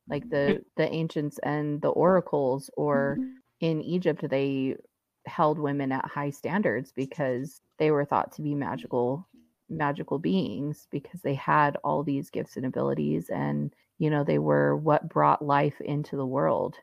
like 0.07 0.29
the 0.29 0.63
the 0.75 0.91
ancients 0.91 1.39
and 1.43 1.81
the 1.81 1.89
oracles 1.89 2.69
or 2.75 3.17
mm-hmm. 3.19 3.31
in 3.61 3.81
Egypt 3.81 4.27
they 4.29 4.75
held 5.25 5.57
women 5.57 5.91
at 5.91 6.05
high 6.05 6.29
standards 6.29 6.91
because 6.91 7.61
they 7.79 7.91
were 7.91 8.05
thought 8.05 8.31
to 8.33 8.41
be 8.41 8.53
magical 8.53 9.27
magical 9.69 10.19
beings 10.19 10.87
because 10.91 11.21
they 11.21 11.33
had 11.33 11.77
all 11.83 12.03
these 12.03 12.29
gifts 12.29 12.57
and 12.57 12.65
abilities 12.65 13.29
and 13.29 13.73
you 13.97 14.09
know 14.09 14.23
they 14.23 14.39
were 14.39 14.75
what 14.75 15.09
brought 15.09 15.43
life 15.43 15.79
into 15.81 16.15
the 16.15 16.25
world. 16.25 16.75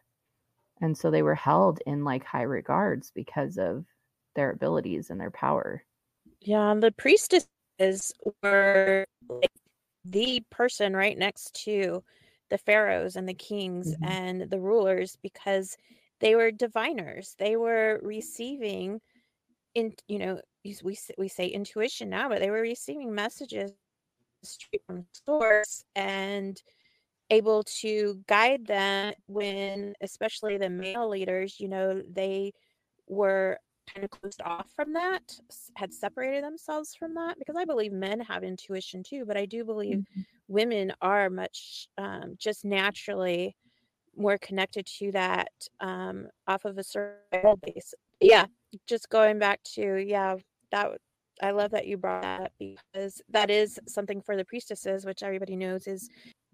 And 0.83 0.97
so 0.97 1.11
they 1.11 1.23
were 1.23 1.35
held 1.35 1.81
in 1.87 2.05
like 2.05 2.25
high 2.25 2.43
regards 2.43 3.13
because 3.15 3.59
of 3.59 3.85
their 4.35 4.51
abilities 4.51 5.11
and 5.11 5.21
their 5.21 5.31
power. 5.31 5.85
Yeah 6.41 6.75
the 6.79 6.93
priestesses 6.93 8.13
were 8.43 9.05
like 9.29 9.51
the 10.07 10.43
person 10.51 10.97
right 10.97 11.19
next 11.19 11.55
to 11.65 12.03
the 12.51 12.59
pharaohs 12.59 13.17
and 13.17 13.29
the 13.29 13.35
kings 13.35 13.95
mm-hmm. 13.95 14.05
and 14.05 14.51
the 14.51 14.61
rulers 14.61 15.17
because 15.23 15.77
they 16.21 16.35
were 16.35 16.51
diviners 16.51 17.35
they 17.39 17.57
were 17.57 18.01
receiving 18.03 19.01
in 19.75 19.93
you 20.09 20.19
know 20.19 20.41
we 20.65 20.77
we 21.17 21.29
say 21.29 21.47
intuition 21.47 22.11
now 22.11 22.29
but 22.29 22.41
they 22.41 22.51
were 22.51 22.61
receiving 22.61 23.15
messages 23.15 23.73
straight 24.43 24.83
from 24.87 25.07
source 25.27 25.85
and 25.95 26.63
able 27.31 27.63
to 27.63 28.21
guide 28.27 28.67
them 28.67 29.13
when 29.27 29.95
especially 30.01 30.59
the 30.59 30.69
male 30.69 31.09
leaders 31.09 31.61
you 31.61 31.69
know 31.69 32.03
they 32.11 32.53
were 33.07 33.59
kind 33.93 34.05
of 34.05 34.11
closed 34.11 34.41
off 34.45 34.69
from 34.75 34.93
that 34.93 35.23
had 35.75 35.93
separated 35.93 36.45
themselves 36.45 36.95
from 36.95 37.15
that 37.15 37.39
because 37.39 37.57
i 37.57 37.65
believe 37.65 37.93
men 37.93 38.21
have 38.21 38.43
intuition 38.43 39.03
too 39.03 39.25
but 39.25 39.37
i 39.37 39.47
do 39.47 39.65
believe 39.65 39.99
mm-hmm. 39.99 40.21
Women 40.51 40.93
are 41.01 41.31
much 41.31 41.87
um, 41.97 42.35
just 42.37 42.65
naturally 42.65 43.57
more 44.17 44.37
connected 44.39 44.85
to 44.85 45.13
that 45.13 45.49
um, 45.79 46.27
off 46.49 46.65
of 46.65 46.77
a 46.77 46.83
certain 46.83 47.55
base 47.63 47.95
yeah 48.21 48.45
just 48.87 49.09
going 49.09 49.39
back 49.39 49.63
to 49.63 50.05
yeah 50.07 50.37
that 50.73 50.91
i 51.41 51.53
love 51.53 51.71
that 51.71 51.87
you 51.87 51.97
brought 51.97 52.23
that 52.23 52.53
because 52.59 53.23
that 53.29 53.49
is 53.49 53.79
something 53.87 54.21
for 54.21 54.37
the 54.37 54.45
priestesses 54.45 55.07
which 55.07 55.23
everybody 55.23 55.57
knows 55.57 55.87
is 55.87 56.09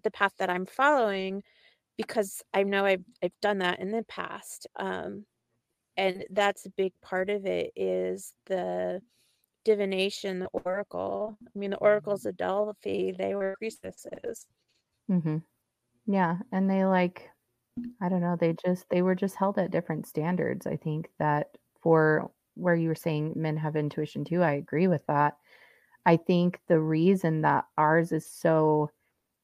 the 0.05 0.11
path 0.11 0.33
that 0.39 0.51
i'm 0.51 0.67
following 0.67 1.43
because 1.97 2.43
i 2.53 2.63
know 2.63 2.85
i've, 2.85 3.05
I've 3.23 3.41
done 3.41 3.59
that 3.59 3.81
in 3.81 3.91
the 3.91 4.05
past 4.05 4.67
um, 4.79 5.25
and 5.97 6.25
that's 6.31 6.67
a 6.67 6.71
big 6.71 6.93
part 7.03 7.31
of 7.31 7.47
it 7.47 7.73
is 7.75 8.35
the 8.47 9.01
divination, 9.67 10.39
the 10.39 10.49
oracle. 10.65 11.37
I 11.45 11.59
mean, 11.59 11.71
the 11.71 11.77
oracles 11.79 12.25
of 12.25 12.37
Delphi, 12.37 13.13
they 13.19 13.35
were 13.35 13.57
priestesses. 13.59 14.47
Mm-hmm. 15.11 15.39
Yeah, 16.07 16.39
and 16.53 16.71
they 16.71 16.85
like, 16.85 17.29
I 18.01 18.09
don't 18.09 18.21
know, 18.21 18.37
they 18.39 18.55
just 18.65 18.87
they 18.89 19.03
were 19.03 19.17
just 19.17 19.35
held 19.35 19.59
at 19.59 19.73
different 19.73 20.07
standards. 20.07 20.67
I 20.67 20.77
think 20.77 21.11
that 21.19 21.49
for 21.83 22.31
where 22.55 22.77
you 22.77 22.89
were 22.89 22.95
saying 22.95 23.33
men 23.35 23.57
have 23.57 23.77
intuition 23.77 24.25
too, 24.25 24.43
I 24.43 24.53
agree 24.53 24.87
with 24.87 25.05
that. 25.09 25.37
I 26.07 26.17
think 26.17 26.61
the 26.69 26.81
reason 26.81 27.43
that 27.43 27.65
ours 27.77 28.13
is 28.13 28.25
so 28.31 28.91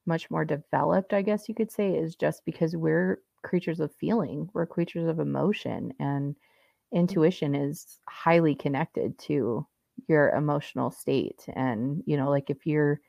much 0.06 0.30
more 0.30 0.44
developed, 0.44 1.12
I 1.12 1.22
guess 1.22 1.48
you 1.48 1.54
could 1.54 1.72
say, 1.72 1.96
is 1.96 2.14
just 2.14 2.44
because 2.44 2.76
we're 2.76 3.20
creatures 3.42 3.80
of 3.80 3.92
feeling, 3.96 4.48
we're 4.54 4.66
creatures 4.66 5.08
of 5.08 5.18
emotion, 5.18 5.92
and 5.98 6.36
intuition 6.92 7.56
is 7.56 7.98
highly 8.08 8.54
connected 8.54 9.18
to 9.18 9.66
your 10.08 10.30
emotional 10.30 10.90
state. 10.90 11.44
And, 11.54 12.02
you 12.06 12.16
know, 12.16 12.30
like 12.30 12.50
if 12.50 12.66
you're 12.66 13.00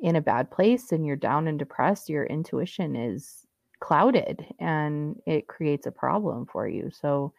in 0.00 0.16
a 0.16 0.20
bad 0.20 0.50
place 0.50 0.92
and 0.92 1.06
you're 1.06 1.16
down 1.16 1.48
and 1.48 1.58
depressed, 1.58 2.08
your 2.08 2.24
intuition 2.24 2.96
is 2.96 3.46
clouded 3.80 4.46
and 4.58 5.20
it 5.26 5.48
creates 5.48 5.86
a 5.86 5.92
problem 5.92 6.46
for 6.46 6.68
you. 6.68 6.90
So 6.90 7.32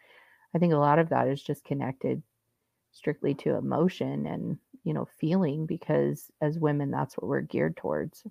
I 0.54 0.58
think 0.58 0.72
a 0.72 0.78
lot 0.78 0.98
of 0.98 1.10
that 1.10 1.28
is 1.28 1.42
just 1.42 1.64
connected 1.64 2.22
strictly 2.92 3.34
to 3.34 3.56
emotion 3.56 4.26
and, 4.26 4.58
you 4.84 4.94
know, 4.94 5.06
feeling 5.18 5.66
because 5.66 6.30
as 6.40 6.58
women, 6.58 6.90
that's 6.90 7.16
what 7.16 7.28
we're 7.28 7.40
geared 7.42 7.76
towards. 7.76 8.24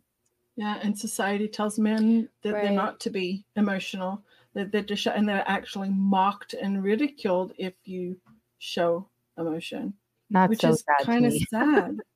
Yeah, 0.56 0.80
and 0.84 0.98
society 0.98 1.48
tells 1.48 1.80
men 1.80 2.30
that 2.42 2.54
Right. 2.54 2.62
they're 2.62 2.72
not 2.72 3.00
to 3.02 3.10
be 3.10 3.46
emotional, 3.56 4.24
that 4.54 4.72
they're 4.72 4.84
to 4.84 4.96
show, 4.96 5.12
and 5.12 5.28
they're 5.28 5.48
actually 5.48 5.90
mocked 5.90 6.54
and 6.54 6.84
ridiculed 6.84 7.54
if 7.58 7.74
you 7.86 8.20
show 8.58 9.10
emotion, 9.38 9.98
That's 10.30 10.50
which 10.50 10.62
so 10.62 10.70
is 10.72 10.82
sad 10.82 11.06
kind 11.06 11.26
of 11.26 11.34
sad. 11.50 11.98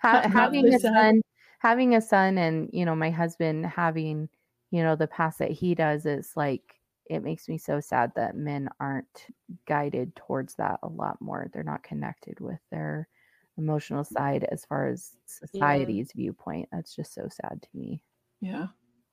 Ha- 0.00 0.12
Not- 0.12 0.22
not 0.24 0.32
having 0.32 0.66
a 0.74 0.78
sad. 0.78 0.92
son 0.94 1.22
having 1.60 1.94
a 1.96 2.00
son 2.00 2.38
and 2.38 2.70
you 2.72 2.84
know 2.84 2.94
my 2.94 3.10
husband 3.10 3.66
having 3.66 4.28
you 4.70 4.82
know 4.82 4.94
the 4.94 5.08
past 5.08 5.38
that 5.40 5.50
he 5.50 5.74
does 5.74 6.06
is 6.06 6.32
like 6.36 6.76
it 7.06 7.24
makes 7.24 7.48
me 7.48 7.58
so 7.58 7.80
sad 7.80 8.12
that 8.14 8.36
men 8.36 8.68
aren't 8.78 9.26
guided 9.66 10.14
towards 10.14 10.54
that 10.54 10.78
a 10.84 10.88
lot 10.88 11.20
more 11.20 11.48
they're 11.52 11.64
not 11.64 11.82
connected 11.82 12.38
with 12.38 12.60
their 12.70 13.08
emotional 13.56 14.04
side 14.04 14.44
as 14.52 14.64
far 14.64 14.86
as 14.86 15.16
society's 15.26 16.12
viewpoint 16.14 16.68
that's 16.70 16.94
just 16.94 17.12
so 17.12 17.28
sad 17.28 17.60
to 17.60 17.68
me 17.74 18.00
Yeah. 18.40 18.68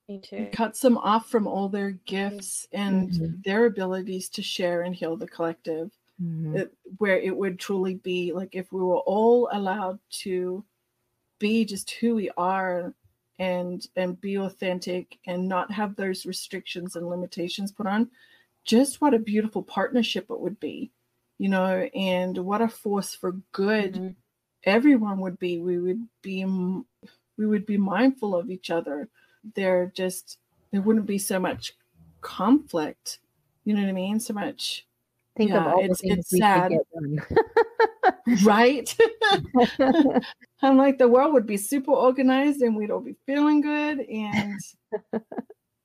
Me 0.08 0.20
too. 0.20 0.36
It 0.36 0.51
cuts 0.51 0.82
them 0.82 0.99
off 0.99 1.32
from 1.32 1.47
all 1.47 1.68
their 1.68 1.91
gifts 2.06 2.68
and 2.72 3.10
Mhm. 3.10 3.43
their 3.43 3.66
abilities 3.66 4.30
to 4.30 4.43
share 4.43 4.84
and 4.84 4.93
heal 4.93 5.18
the 5.18 5.28
collective. 5.28 5.89
Mhm. 6.20 6.61
it, 6.61 6.74
where 6.97 7.18
it 7.20 7.36
would 7.36 7.59
truly 7.59 7.95
be 7.95 8.34
like 8.34 8.55
if 8.55 8.72
we 8.72 8.82
were 8.82 8.99
all 8.99 9.49
allowed 9.51 9.99
to 10.09 10.66
be 11.39 11.66
just 11.66 11.91
who 11.91 12.16
we 12.16 12.30
are 12.38 12.93
and 13.39 13.88
and 13.95 14.22
be 14.22 14.38
authentic 14.38 15.20
and 15.28 15.47
not 15.47 15.72
have 15.72 15.95
those 15.95 16.26
restrictions 16.26 16.95
and 16.95 17.09
limitations 17.09 17.72
put 17.72 17.88
on 17.88 18.09
just 18.66 19.01
what 19.01 19.13
a 19.13 19.20
beautiful 19.20 19.63
partnership 19.63 20.28
it 20.30 20.39
would 20.39 20.59
be 20.59 20.91
you 21.39 21.49
know 21.49 21.89
and 21.95 22.38
what 22.39 22.61
a 22.61 22.70
force 22.70 23.16
for 23.16 23.34
good 23.53 23.97
Mhm. 23.97 24.16
everyone 24.63 25.20
would 25.20 25.39
be 25.39 25.59
we 25.59 25.80
would 25.80 26.07
be 26.22 26.45
we 27.38 27.45
would 27.47 27.66
be 27.66 27.78
mindful 27.78 28.36
of 28.36 28.49
each 28.49 28.70
other 28.72 29.09
there 29.55 29.88
just 29.95 30.39
there 30.72 30.82
wouldn't 30.82 31.05
be 31.05 31.18
so 31.18 31.39
much 31.39 31.74
conflict 32.22 33.20
you 33.66 33.74
know 33.74 33.82
what 33.82 33.89
i 33.89 33.93
mean 33.93 34.20
so 34.20 34.34
much 34.34 34.88
think 35.38 35.51
of 35.51 35.63
yeah, 35.63 35.71
all 35.71 35.77
the 35.79 35.83
it's- 35.86 36.01
things 36.01 36.17
it's 36.19 36.33
we 36.33 36.39
sad. 36.39 36.71
right? 38.43 38.95
I'm 40.61 40.77
like 40.77 40.97
the 40.97 41.07
world 41.07 41.33
would 41.33 41.45
be 41.45 41.57
super 41.57 41.91
organized 41.91 42.61
and 42.61 42.75
we'd 42.75 42.91
all 42.91 43.01
be 43.01 43.15
feeling 43.25 43.61
good 43.61 43.99
and 44.01 44.59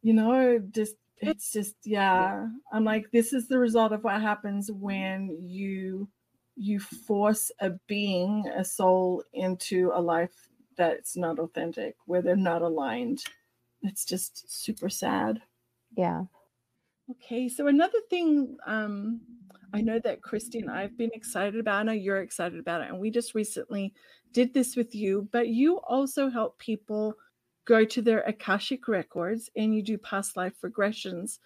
you 0.03 0.13
know 0.13 0.59
just 0.71 0.95
it's 1.19 1.53
just 1.53 1.75
yeah. 1.85 2.47
I'm 2.73 2.85
like 2.85 3.11
this 3.13 3.33
is 3.33 3.49
the 3.49 3.59
result 3.59 3.93
of 3.93 4.05
what 4.05 4.21
happens 4.21 4.71
when 4.73 5.37
you 5.41 6.09
you 6.57 6.81
force 6.81 7.51
a 7.61 7.71
being 7.87 8.47
a 8.57 8.65
soul 8.65 9.23
into 9.33 9.91
a 9.95 10.01
life 10.01 10.49
that's 10.77 11.17
not 11.17 11.39
authentic 11.39 11.95
where 12.07 12.23
they're 12.23 12.37
not 12.37 12.63
aligned. 12.63 13.23
It's 13.83 14.05
just 14.05 14.51
super 14.51 14.89
sad. 14.89 15.41
Yeah. 15.97 16.25
Okay, 17.11 17.49
so 17.49 17.67
another 17.67 17.99
thing 18.09 18.57
um, 18.67 19.21
I 19.73 19.81
know 19.81 20.01
that 20.05 20.21
Kristie 20.21 20.61
and 20.61 20.71
I've 20.71 20.97
been 20.97 21.11
excited 21.15 21.59
about, 21.59 21.79
it. 21.79 21.81
I 21.81 21.83
know 21.85 21.93
you're 21.93 22.23
excited 22.23 22.59
about 22.59 22.83
it, 22.83 22.89
and 22.89 22.99
we 22.99 23.11
just 23.11 23.35
recently 23.35 23.95
did 24.33 24.53
this 24.55 24.77
with 24.77 24.95
you, 24.95 25.29
but 25.33 25.49
you 25.49 25.79
also 25.79 26.29
help 26.29 26.59
people 26.59 27.15
go 27.67 27.85
to 27.85 28.03
their 28.03 28.21
Akashic 28.23 28.89
records 28.89 29.51
and 29.57 29.75
you 29.75 29.83
do 29.83 29.99
past 29.99 30.37
life 30.37 30.55
regressions. 30.65 31.39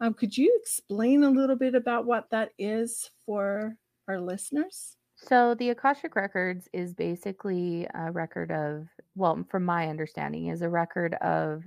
Um, 0.00 0.14
could 0.14 0.36
you 0.36 0.56
explain 0.60 1.24
a 1.24 1.30
little 1.30 1.56
bit 1.56 1.74
about 1.74 2.06
what 2.06 2.30
that 2.30 2.50
is 2.58 3.10
for 3.24 3.76
our 4.08 4.20
listeners? 4.20 4.96
So 5.16 5.54
the 5.54 5.70
Akashic 5.70 6.16
Records 6.16 6.68
is 6.72 6.92
basically 6.92 7.86
a 7.94 8.10
record 8.10 8.50
of, 8.50 8.88
well, 9.14 9.44
from 9.48 9.64
my 9.64 9.88
understanding, 9.88 10.48
is 10.48 10.62
a 10.62 10.68
record 10.68 11.14
of 11.14 11.62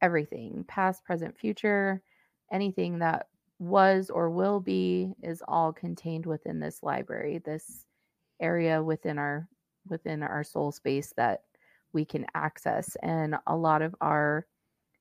everything 0.00 0.64
past, 0.66 1.04
present, 1.04 1.36
future, 1.36 2.00
anything 2.52 3.00
that 3.00 3.26
was 3.60 4.10
or 4.10 4.30
will 4.30 4.58
be 4.58 5.12
is 5.22 5.42
all 5.46 5.72
contained 5.72 6.26
within 6.26 6.58
this 6.58 6.82
library, 6.82 7.38
this 7.44 7.84
area 8.40 8.82
within 8.82 9.18
our 9.18 9.46
within 9.86 10.22
our 10.22 10.42
soul 10.42 10.72
space 10.72 11.12
that 11.16 11.42
we 11.92 12.04
can 12.04 12.26
access. 12.34 12.96
And 13.02 13.36
a 13.46 13.56
lot 13.56 13.82
of 13.82 13.94
our 14.00 14.46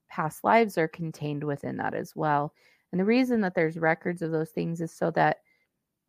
past 0.10 0.44
lives 0.44 0.78
are 0.78 0.88
contained 0.88 1.44
within 1.44 1.78
that 1.78 1.94
as 1.94 2.16
well. 2.16 2.54
And 2.92 3.00
the 3.00 3.06
reason 3.06 3.42
that 3.42 3.56
there's 3.56 3.78
records 3.78 4.22
of 4.22 4.32
those 4.32 4.50
things 4.50 4.82
is 4.82 4.92
so 4.92 5.10
that 5.12 5.38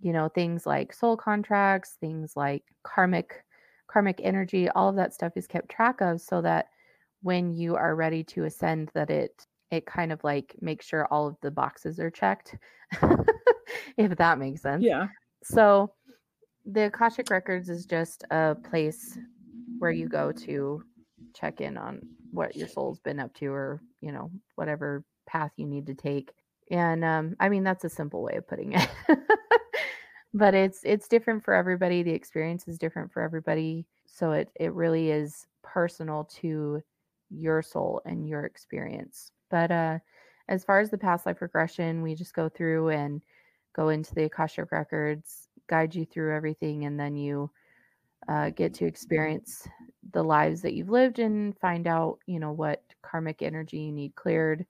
you 0.01 0.12
know 0.12 0.28
things 0.28 0.66
like 0.66 0.92
soul 0.92 1.16
contracts 1.16 1.96
things 2.01 2.34
like 2.34 2.64
karmic 2.82 3.44
karmic 3.86 4.18
energy 4.22 4.68
all 4.70 4.88
of 4.88 4.96
that 4.96 5.12
stuff 5.12 5.32
is 5.36 5.46
kept 5.46 5.68
track 5.68 6.01
of 6.01 6.20
so 6.20 6.40
that 6.40 6.68
when 7.22 7.53
you 7.55 7.76
are 7.76 7.94
ready 7.94 8.24
to 8.24 8.44
ascend 8.44 8.90
that 8.94 9.11
it 9.11 9.46
it 9.71 9.87
kind 9.87 10.12
of 10.12 10.23
like 10.25 10.57
makes 10.61 10.87
sure 10.87 11.07
all 11.07 11.27
of 11.27 11.37
the 11.43 11.51
boxes 11.51 11.99
are 12.01 12.11
checked 12.11 12.57
if 13.97 14.16
that 14.16 14.39
makes 14.39 14.62
sense. 14.62 14.85
Yeah. 14.85 15.07
so 15.43 15.93
the 16.66 16.87
akashic 16.87 17.31
records 17.31 17.68
is 17.68 17.87
just 17.87 18.25
a 18.31 18.55
place 18.55 19.18
where 19.79 19.91
you 19.91 20.09
go 20.09 20.31
to 20.33 20.83
check 21.35 21.61
in 21.61 21.77
on 21.79 22.01
what 22.33 22.55
your 22.55 22.68
soul's 22.68 23.01
been 23.01 23.18
up 23.18 23.33
to 23.35 23.47
or 23.47 23.81
you 24.01 24.12
know 24.12 24.31
whatever 24.57 25.05
path 25.27 25.53
you 25.57 25.66
need 25.66 25.87
to 25.87 25.95
take. 25.95 26.33
And 26.71 27.05
um, 27.05 27.37
i 27.41 27.49
mean 27.49 27.64
that's 27.64 27.85
a 27.85 27.89
simple 27.89 28.23
way 28.23 28.37
of 28.37 28.47
putting 28.47 28.73
it. 28.73 28.89
But 30.33 30.55
it's 30.55 30.81
it's 30.85 31.09
different 31.09 31.45
for 31.45 31.55
everybody. 31.55 32.03
The 32.03 32.12
experience 32.12 32.68
is 32.68 32.79
different 32.79 33.12
for 33.12 33.23
everybody. 33.23 33.87
So 34.07 34.33
it 34.33 34.49
it 34.55 34.73
really 34.73 35.11
is 35.11 35.47
personal 35.62 36.25
to 36.41 36.81
your 37.31 37.62
soul 37.62 38.01
and 38.05 38.29
your 38.29 38.45
experience 38.45 39.33
but 39.51 39.70
uh 39.70 39.98
as 40.48 40.64
far 40.64 40.80
as 40.80 40.90
the 40.90 40.98
past 40.98 41.26
life 41.26 41.42
regression 41.42 42.03
we 42.03 42.14
just 42.14 42.34
go 42.34 42.48
through 42.48 42.88
and 42.90 43.22
go 43.74 43.88
into 43.88 44.14
the 44.14 44.24
akashic 44.24 44.72
records 44.72 45.48
guide 45.68 45.94
you 45.94 46.05
through 46.05 46.34
everything 46.34 46.84
and 46.84 46.98
then 46.98 47.16
you 47.16 47.51
uh, 48.28 48.51
get 48.51 48.74
to 48.74 48.84
experience 48.84 49.66
the 50.12 50.22
lives 50.22 50.61
that 50.61 50.74
you've 50.74 50.90
lived 50.90 51.18
and 51.18 51.57
find 51.59 51.86
out 51.86 52.18
you 52.26 52.38
know 52.38 52.53
what 52.53 52.82
karmic 53.03 53.42
energy 53.42 53.78
you 53.78 53.92
need 53.92 54.14
cleared 54.14 54.66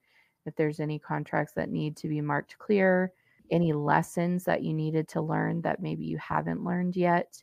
if 0.47 0.55
there's 0.57 0.81
any 0.81 0.99
contracts 0.99 1.53
that 1.55 1.71
need 1.71 1.97
to 1.97 2.09
be 2.09 2.21
marked 2.21 2.57
clear 2.59 3.13
any 3.51 3.73
lessons 3.73 4.45
that 4.45 4.63
you 4.63 4.73
needed 4.73 5.09
to 5.09 5.21
learn 5.21 5.61
that 5.63 5.83
maybe 5.83 6.05
you 6.05 6.17
haven't 6.19 6.65
learned 6.65 6.95
yet 6.95 7.43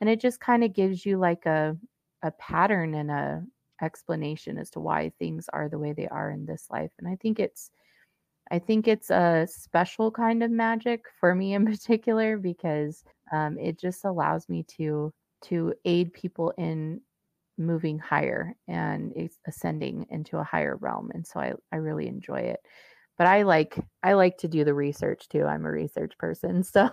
and 0.00 0.08
it 0.08 0.20
just 0.20 0.40
kind 0.40 0.62
of 0.62 0.72
gives 0.72 1.04
you 1.04 1.18
like 1.18 1.44
a 1.46 1.76
a 2.22 2.30
pattern 2.32 2.94
and 2.94 3.10
a 3.10 3.44
explanation 3.82 4.58
as 4.58 4.70
to 4.70 4.80
why 4.80 5.12
things 5.18 5.48
are 5.52 5.68
the 5.68 5.78
way 5.78 5.92
they 5.92 6.08
are 6.08 6.30
in 6.30 6.46
this 6.46 6.66
life 6.70 6.90
and 6.98 7.08
i 7.08 7.16
think 7.16 7.38
it's 7.38 7.70
i 8.50 8.58
think 8.58 8.88
it's 8.88 9.10
a 9.10 9.46
special 9.50 10.10
kind 10.10 10.42
of 10.42 10.50
magic 10.50 11.04
for 11.20 11.34
me 11.34 11.54
in 11.54 11.64
particular 11.72 12.36
because 12.36 13.04
um, 13.32 13.58
it 13.58 13.78
just 13.78 14.04
allows 14.04 14.48
me 14.48 14.64
to 14.76 15.12
to 15.42 15.72
aid 15.84 16.12
people 16.12 16.52
in 16.58 17.00
moving 17.58 17.98
higher 17.98 18.54
and 18.68 19.12
ascending 19.46 20.06
into 20.10 20.38
a 20.38 20.44
higher 20.44 20.76
realm 20.76 21.10
and 21.12 21.26
so 21.26 21.40
I, 21.40 21.52
I 21.72 21.76
really 21.76 22.06
enjoy 22.06 22.40
it. 22.40 22.60
But 23.16 23.26
i 23.26 23.42
like 23.42 23.76
i 24.04 24.12
like 24.12 24.38
to 24.38 24.48
do 24.48 24.64
the 24.64 24.74
research 24.74 25.28
too 25.28 25.44
i'm 25.44 25.66
a 25.66 25.70
research 25.72 26.16
person 26.18 26.62
so 26.74 26.88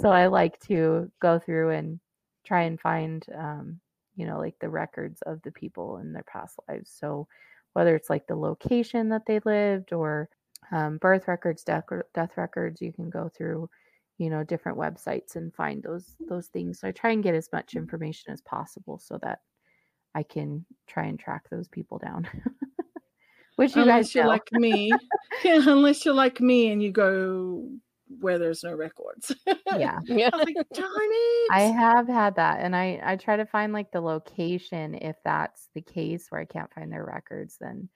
so 0.00 0.08
i 0.10 0.28
like 0.28 0.58
to 0.60 1.12
go 1.20 1.38
through 1.38 1.70
and 1.70 2.00
try 2.46 2.62
and 2.62 2.80
find 2.80 3.26
um, 3.36 3.80
you 4.20 4.26
know 4.26 4.38
like 4.38 4.58
the 4.60 4.68
records 4.68 5.22
of 5.22 5.40
the 5.40 5.50
people 5.50 5.96
in 5.96 6.12
their 6.12 6.24
past 6.24 6.58
lives. 6.68 6.94
So 6.94 7.26
whether 7.72 7.96
it's 7.96 8.10
like 8.10 8.26
the 8.26 8.36
location 8.36 9.08
that 9.08 9.24
they 9.26 9.40
lived 9.46 9.94
or 9.94 10.28
um, 10.72 10.98
birth 10.98 11.26
records 11.26 11.64
death, 11.64 11.84
death 12.14 12.32
records 12.36 12.82
you 12.82 12.92
can 12.92 13.08
go 13.08 13.30
through 13.34 13.70
you 14.18 14.28
know 14.28 14.44
different 14.44 14.76
websites 14.76 15.36
and 15.36 15.54
find 15.54 15.82
those 15.82 16.16
those 16.28 16.48
things. 16.48 16.80
So 16.80 16.88
i 16.88 16.92
try 16.92 17.12
and 17.12 17.22
get 17.22 17.34
as 17.34 17.48
much 17.50 17.74
information 17.74 18.30
as 18.34 18.42
possible 18.42 18.98
so 18.98 19.18
that 19.22 19.40
i 20.14 20.22
can 20.22 20.66
try 20.86 21.04
and 21.06 21.18
track 21.18 21.44
those 21.50 21.68
people 21.68 21.96
down. 21.96 22.28
Which 23.56 23.74
you 23.74 23.82
unless 23.82 24.06
guys 24.08 24.14
you're 24.14 24.26
like 24.26 24.52
me. 24.52 24.92
Yeah, 25.44 25.62
unless 25.66 26.04
you're 26.04 26.12
like 26.12 26.40
me 26.40 26.70
and 26.70 26.82
you 26.82 26.92
go 26.92 27.70
where 28.18 28.38
there's 28.38 28.62
no 28.64 28.74
records 28.74 29.34
yeah 29.70 30.00
Yeah. 30.08 30.30
I 30.32 30.36
was 30.36 30.44
like, 30.46 30.58
darn 30.72 30.90
it. 30.94 31.52
I 31.52 31.62
have 31.62 32.06
had 32.08 32.36
that, 32.36 32.60
and 32.60 32.76
I 32.76 33.00
I 33.02 33.16
try 33.16 33.36
to 33.36 33.44
find 33.46 33.72
like 33.72 33.90
the 33.92 34.00
location 34.00 34.94
if 34.94 35.16
that's 35.24 35.68
the 35.74 35.82
case 35.82 36.30
where 36.30 36.40
I 36.40 36.44
can't 36.44 36.72
find 36.72 36.92
their 36.92 37.04
records. 37.04 37.58
Then 37.58 37.88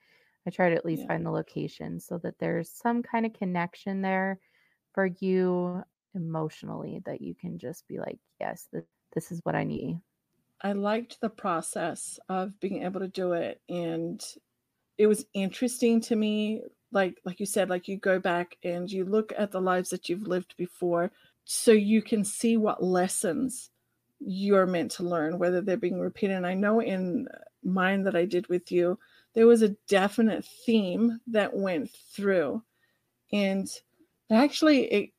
I 0.45 0.49
try 0.51 0.69
to 0.69 0.75
at 0.75 0.85
least 0.85 1.05
Yeah. 1.05 1.07
find 1.07 1.25
the 1.25 1.31
location 1.31 1.99
so 1.99 2.17
that 2.19 2.39
there's 2.39 2.69
some 2.71 3.01
kind 3.03 3.25
of 3.25 3.33
connection 3.33 4.01
there 4.01 4.39
for 4.93 5.07
you 5.07 5.83
emotionally 6.13 7.01
that 7.05 7.21
you 7.21 7.35
can 7.35 7.57
just 7.59 7.87
be 7.87 7.99
like, 7.99 8.19
yes, 8.39 8.67
this, 8.71 8.85
this 9.13 9.31
is 9.31 9.41
what 9.43 9.55
I 9.55 9.63
need. 9.63 10.01
I 10.61 10.71
liked 10.71 11.19
the 11.21 11.29
process 11.29 12.19
of 12.29 12.59
being 12.59 12.83
able 12.83 12.99
to 13.01 13.07
do 13.07 13.33
it 13.33 13.61
and 13.69 14.23
it 14.97 15.07
was 15.07 15.25
interesting 15.33 16.01
to 16.01 16.15
me 16.15 16.63
like 16.95 17.19
like 17.25 17.39
you 17.39 17.45
said 17.45 17.69
like 17.69 17.87
you 17.87 17.97
go 17.97 18.17
back 18.17 18.57
and 18.63 18.89
you 18.89 19.05
look 19.05 19.33
at 19.37 19.51
the 19.51 19.61
lives 19.61 19.89
that 19.91 20.09
you've 20.09 20.27
lived 20.27 20.55
before 20.57 21.11
so 21.43 21.71
you 21.71 22.01
can 22.01 22.23
see 22.23 22.57
what 22.57 22.81
lessons 22.81 23.69
you're 24.19 24.65
meant 24.65 24.91
to 24.91 25.03
learn 25.03 25.37
whether 25.37 25.61
they're 25.61 25.77
being 25.77 25.99
repeated. 25.99 26.37
And 26.37 26.47
I 26.47 26.55
know 26.55 26.81
in 26.81 27.27
mine 27.63 28.03
that 28.03 28.15
I 28.15 28.25
did 28.25 28.47
with 28.47 28.71
you 28.71 28.97
there 29.35 29.45
was 29.45 29.61
a 29.61 29.75
definite 29.87 30.45
theme 30.65 31.19
that 31.27 31.55
went 31.55 31.91
through. 32.15 32.63
And 33.31 33.69
actually 34.31 34.85
it 34.85 35.09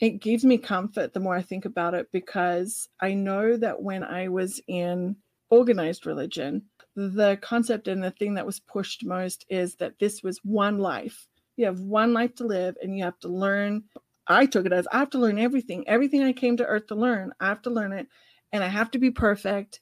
it 0.00 0.22
gives 0.22 0.44
me 0.44 0.58
comfort 0.58 1.12
the 1.12 1.20
more 1.20 1.36
I 1.36 1.42
think 1.42 1.66
about 1.66 1.94
it 1.94 2.08
because 2.10 2.88
I 3.00 3.14
know 3.14 3.56
that 3.56 3.82
when 3.82 4.02
I 4.02 4.28
was 4.28 4.60
in 4.66 5.16
organized 5.50 6.06
religion, 6.06 6.62
the 6.98 7.38
concept 7.40 7.86
and 7.86 8.02
the 8.02 8.10
thing 8.10 8.34
that 8.34 8.46
was 8.46 8.58
pushed 8.58 9.04
most 9.04 9.46
is 9.48 9.76
that 9.76 10.00
this 10.00 10.22
was 10.22 10.40
one 10.42 10.78
life. 10.78 11.28
You 11.56 11.66
have 11.66 11.80
one 11.80 12.12
life 12.12 12.34
to 12.36 12.44
live 12.44 12.76
and 12.82 12.96
you 12.96 13.04
have 13.04 13.18
to 13.20 13.28
learn. 13.28 13.84
I 14.26 14.46
took 14.46 14.66
it 14.66 14.72
as 14.72 14.88
I 14.90 14.98
have 14.98 15.10
to 15.10 15.18
learn 15.18 15.38
everything. 15.38 15.86
Everything 15.86 16.22
I 16.24 16.32
came 16.32 16.56
to 16.56 16.66
earth 16.66 16.88
to 16.88 16.96
learn, 16.96 17.32
I 17.38 17.46
have 17.46 17.62
to 17.62 17.70
learn 17.70 17.92
it 17.92 18.08
and 18.52 18.64
I 18.64 18.68
have 18.68 18.90
to 18.90 18.98
be 18.98 19.12
perfect. 19.12 19.80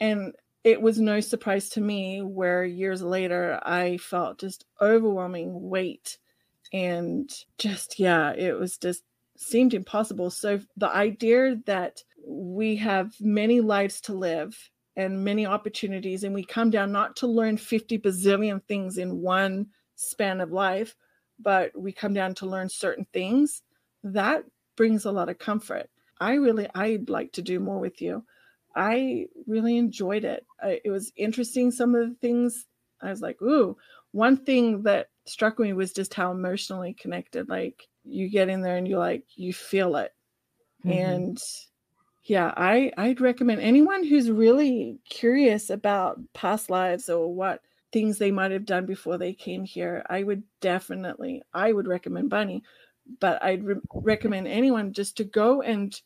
And 0.00 0.34
it 0.64 0.82
was 0.82 0.98
no 0.98 1.20
surprise 1.20 1.68
to 1.70 1.80
me 1.80 2.20
where 2.22 2.64
years 2.64 3.00
later 3.00 3.60
I 3.62 3.98
felt 3.98 4.40
just 4.40 4.64
overwhelming 4.80 5.68
weight 5.68 6.18
and 6.72 7.30
just 7.58 8.00
yeah 8.00 8.32
it 8.32 8.58
was 8.58 8.76
just 8.76 9.04
seemed 9.36 9.74
impossible 9.74 10.30
so 10.30 10.58
the 10.76 10.88
idea 10.88 11.54
that 11.66 12.02
we 12.26 12.74
have 12.74 13.12
many 13.20 13.60
lives 13.60 14.00
to 14.00 14.12
live 14.12 14.70
and 14.96 15.24
many 15.24 15.46
opportunities 15.46 16.24
and 16.24 16.34
we 16.34 16.44
come 16.44 16.70
down 16.70 16.90
not 16.92 17.16
to 17.16 17.26
learn 17.26 17.56
50 17.56 17.98
bazillion 17.98 18.62
things 18.66 18.98
in 18.98 19.20
one 19.20 19.66
span 19.96 20.40
of 20.40 20.52
life 20.52 20.94
but 21.38 21.78
we 21.78 21.92
come 21.92 22.14
down 22.14 22.34
to 22.34 22.46
learn 22.46 22.68
certain 22.68 23.06
things 23.12 23.62
that 24.02 24.44
brings 24.76 25.04
a 25.04 25.12
lot 25.12 25.28
of 25.28 25.38
comfort. 25.38 25.88
I 26.20 26.34
really 26.34 26.68
i'd 26.74 27.10
like 27.10 27.32
to 27.32 27.42
do 27.42 27.60
more 27.60 27.78
with 27.78 28.00
you. 28.00 28.24
I 28.74 29.26
really 29.46 29.76
enjoyed 29.78 30.24
it. 30.24 30.46
I, 30.62 30.80
it 30.84 30.90
was 30.90 31.12
interesting 31.16 31.70
some 31.70 31.94
of 31.94 32.08
the 32.08 32.14
things 32.16 32.66
i 33.02 33.10
was 33.10 33.20
like 33.20 33.40
ooh. 33.42 33.76
One 34.12 34.38
thing 34.38 34.82
that 34.84 35.08
struck 35.26 35.58
me 35.58 35.72
was 35.74 35.92
just 35.92 36.14
how 36.14 36.30
emotionally 36.30 36.94
connected 36.94 37.48
like 37.50 37.86
you 38.04 38.30
get 38.30 38.48
in 38.48 38.62
there 38.62 38.76
and 38.78 38.88
you 38.88 38.98
like 38.98 39.24
you 39.36 39.52
feel 39.52 39.96
it. 39.96 40.12
Mhm. 40.84 40.90
and 40.92 41.38
yeah 42.26 42.52
i 42.56 42.90
i'd 42.98 43.20
recommend 43.20 43.60
anyone 43.60 44.04
who's 44.04 44.30
really 44.30 44.98
curious 45.08 45.70
about 45.70 46.18
past 46.34 46.68
lives 46.70 47.08
or 47.08 47.32
what 47.32 47.60
things 47.92 48.18
they 48.18 48.32
might 48.32 48.50
have 48.50 48.66
done 48.66 48.84
before 48.84 49.16
they 49.16 49.32
came 49.32 49.64
here 49.64 50.04
i 50.10 50.22
would 50.22 50.42
definitely 50.60 51.40
i 51.54 51.72
would 51.72 51.86
recommend 51.86 52.28
Bunni 52.28 52.62
but 53.20 53.42
i'd 53.44 53.64
re- 53.64 53.76
recommend 53.94 54.48
anyone 54.48 54.92
just 54.92 55.16
to 55.16 55.24
go 55.24 55.62
and 55.62 56.00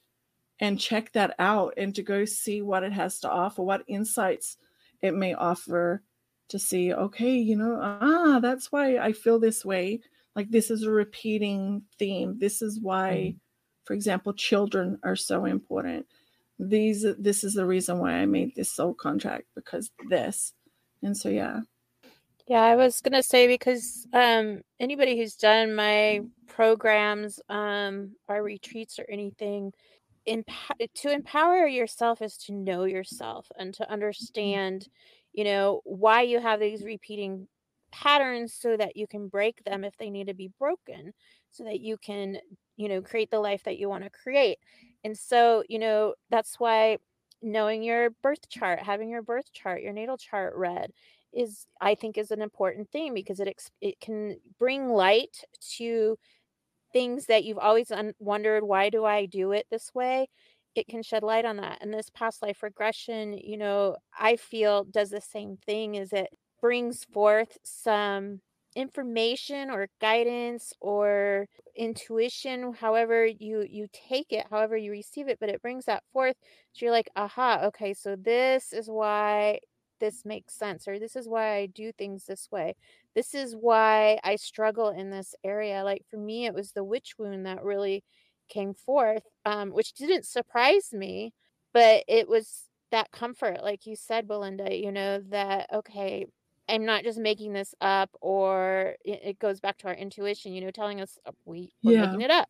and 0.61 0.79
check 0.79 1.11
that 1.13 1.35
out 1.39 1.73
and 1.79 1.95
to 1.95 2.03
go 2.03 2.27
see 2.27 2.61
what 2.61 2.85
it 2.85 2.93
has 2.93 3.19
to 3.21 3.31
offer 3.31 3.63
what 3.63 3.83
insights 3.89 4.59
it 5.01 5.15
may 5.15 5.33
offer 5.33 6.03
to 6.49 6.59
see 6.59 6.93
okay 6.93 7.33
you 7.33 7.57
know 7.57 7.79
ah 7.81 8.39
that's 8.41 8.71
why 8.71 8.99
i 8.99 9.13
feel 9.13 9.39
this 9.41 9.65
way 9.65 10.01
like 10.37 10.51
this 10.51 10.71
is 10.71 10.83
a 10.83 10.91
repeating 10.91 11.83
theme 11.99 12.39
this 12.39 12.61
is 12.61 12.79
why 12.79 13.35
for 13.85 13.95
example 13.95 14.33
children 14.35 14.99
are 15.05 15.17
so 15.17 15.45
important. 15.45 16.07
These 16.59 17.07
this 17.19 17.45
is 17.45 17.55
the 17.55 17.67
reason 17.67 17.99
why 17.99 18.13
i 18.13 18.27
made 18.27 18.55
this 18.55 18.73
soul 18.73 18.95
contract 18.95 19.47
because 19.55 19.91
this. 20.09 20.55
And 21.03 21.17
so 21.17 21.29
yeah. 21.31 21.61
Yeah, 22.49 22.63
I 22.63 22.77
was 22.77 23.01
gonna 23.01 23.23
say 23.23 23.47
because 23.47 24.07
um 24.13 24.63
anybody 24.81 25.17
who's 25.17 25.37
done 25.37 25.75
my 25.75 26.21
programs, 26.49 27.41
um, 27.49 28.17
our 28.29 28.43
retreats 28.43 28.99
or 28.99 29.07
anything, 29.09 29.73
to 30.27 31.13
empower 31.13 31.67
yourself 31.67 32.23
is 32.23 32.37
to 32.39 32.53
know 32.53 32.85
yourself 32.85 33.51
and 33.59 33.75
to 33.75 33.91
understand, 33.91 34.89
you 35.33 35.45
know, 35.45 35.81
why 35.85 36.23
you 36.23 36.41
have 36.41 36.61
these 36.61 36.85
repeating 36.85 37.49
patterns 37.93 38.55
so 38.55 38.77
that 38.77 38.97
you 38.97 39.07
can 39.07 39.29
break 39.29 39.63
them 39.65 39.85
if 39.85 39.97
they 39.97 40.11
need 40.11 40.29
to 40.29 40.35
be 40.35 40.49
broken, 40.59 41.13
so 41.51 41.65
that 41.65 41.81
you 41.81 41.97
can, 41.99 42.39
you 42.81 42.89
know, 42.89 43.03
create 43.03 43.31
the 43.31 43.41
life 43.41 43.63
that 43.65 43.79
you 43.79 43.89
want 43.89 44.05
to 44.05 44.11
create. 44.11 44.59
And 45.05 45.17
so, 45.17 45.63
you 45.69 45.79
know, 45.79 46.15
that's 46.31 46.59
why 46.59 46.99
knowing 47.43 47.83
your 47.83 48.11
birth 48.23 48.49
chart, 48.49 48.81
having 48.83 49.09
your 49.11 49.23
birth 49.23 49.53
chart, 49.53 49.83
your 49.83 49.93
natal 49.93 50.17
chart 50.19 50.55
read 50.57 50.93
is 51.33 51.67
I 51.81 51.95
think 51.95 52.19
is 52.19 52.31
an 52.33 52.43
important 52.43 52.91
thing 52.91 53.15
because 53.15 53.39
it 53.41 53.49
ex- 53.49 53.71
it 53.81 54.01
can 54.01 54.37
bring 54.59 54.89
light 54.89 55.45
to 55.77 56.19
things 56.93 57.27
that 57.27 57.45
you've 57.45 57.59
always 57.59 57.91
un- 57.91 58.15
wondered 58.19 58.65
why 58.65 58.91
do 58.91 59.05
I 59.05 59.27
do 59.27 59.53
it 59.53 59.67
this 59.71 59.95
way 59.95 60.29
it 60.75 60.87
can 60.89 61.03
shed 61.03 61.23
light 61.23 61.45
on 61.45 61.57
that 61.59 61.79
and 61.81 61.93
this 61.93 62.11
past 62.11 62.43
life 62.43 62.63
regression 62.63 63.39
you 63.39 63.57
know 63.57 63.97
I 64.19 64.37
feel 64.37 64.85
does 64.85 65.11
the 65.11 65.21
same 65.21 65.57
thing 65.67 65.95
is 65.97 66.13
it 66.13 66.31
brings 66.61 67.05
forth 67.05 67.59
some 67.63 68.41
information 68.77 69.71
or 69.71 69.89
guidance 70.01 70.73
or 70.81 71.47
intuition 71.77 72.73
however 72.75 73.27
you 73.27 73.67
you 73.69 73.87
take 73.93 74.27
it 74.31 74.47
however 74.51 74.77
you 74.77 74.91
receive 74.91 75.29
it 75.29 75.39
but 75.41 75.49
it 75.49 75.63
brings 75.63 75.87
that 75.87 76.03
forth 76.13 76.37
so 76.73 76.85
you're 76.85 76.93
like 76.93 77.11
aha 77.17 77.61
okay 77.65 77.93
so 77.95 78.15
this 78.17 78.73
is 78.73 78.89
why 78.89 79.59
this 80.01 80.25
makes 80.25 80.55
sense 80.55 80.87
or 80.89 80.99
this 80.99 81.17
is 81.17 81.29
why 81.29 81.57
I 81.57 81.67
do 81.67 81.93
things 81.93 82.25
this 82.27 82.49
way 82.51 82.75
this 83.15 83.35
is 83.35 83.55
why 83.59 84.19
I 84.25 84.37
struggle 84.37 84.89
in 84.91 85.11
this 85.11 85.35
area. 85.45 85.83
Like 85.85 86.05
for 86.11 86.17
me, 86.17 86.47
it 86.47 86.55
was 86.55 86.73
the 86.73 86.85
witch 86.85 87.15
wound 87.19 87.47
that 87.47 87.65
really 87.65 88.05
came 88.49 88.75
forth, 88.75 89.25
um, 89.45 89.71
which 89.71 89.93
didn't 89.95 90.27
surprise 90.27 90.91
me, 90.93 91.33
but 91.73 92.05
it 92.09 92.29
was 92.29 92.67
that 92.91 93.11
comfort, 93.13 93.63
like 93.63 93.87
you 93.87 93.97
said, 93.97 94.27
Belinda, 94.29 94.75
you 94.77 94.91
know, 94.93 95.21
that, 95.31 95.67
okay, 95.73 96.27
I'm 96.71 96.85
not 96.87 97.05
just 97.05 97.19
making 97.19 97.53
this 97.55 97.75
up, 97.81 98.11
or 98.21 98.97
it, 99.05 99.39
goes 99.39 99.61
back 99.61 99.79
to 99.79 99.89
our 99.89 99.95
intuition, 99.95 100.53
you 100.55 100.61
know, 100.63 100.71
telling 100.71 101.01
us 101.01 101.19
uh, 101.27 101.33
we, 101.45 101.75
we're 101.85 101.93
Yeah. 101.93 101.95
making 101.95 102.23
it 102.23 102.31
up. 102.31 102.49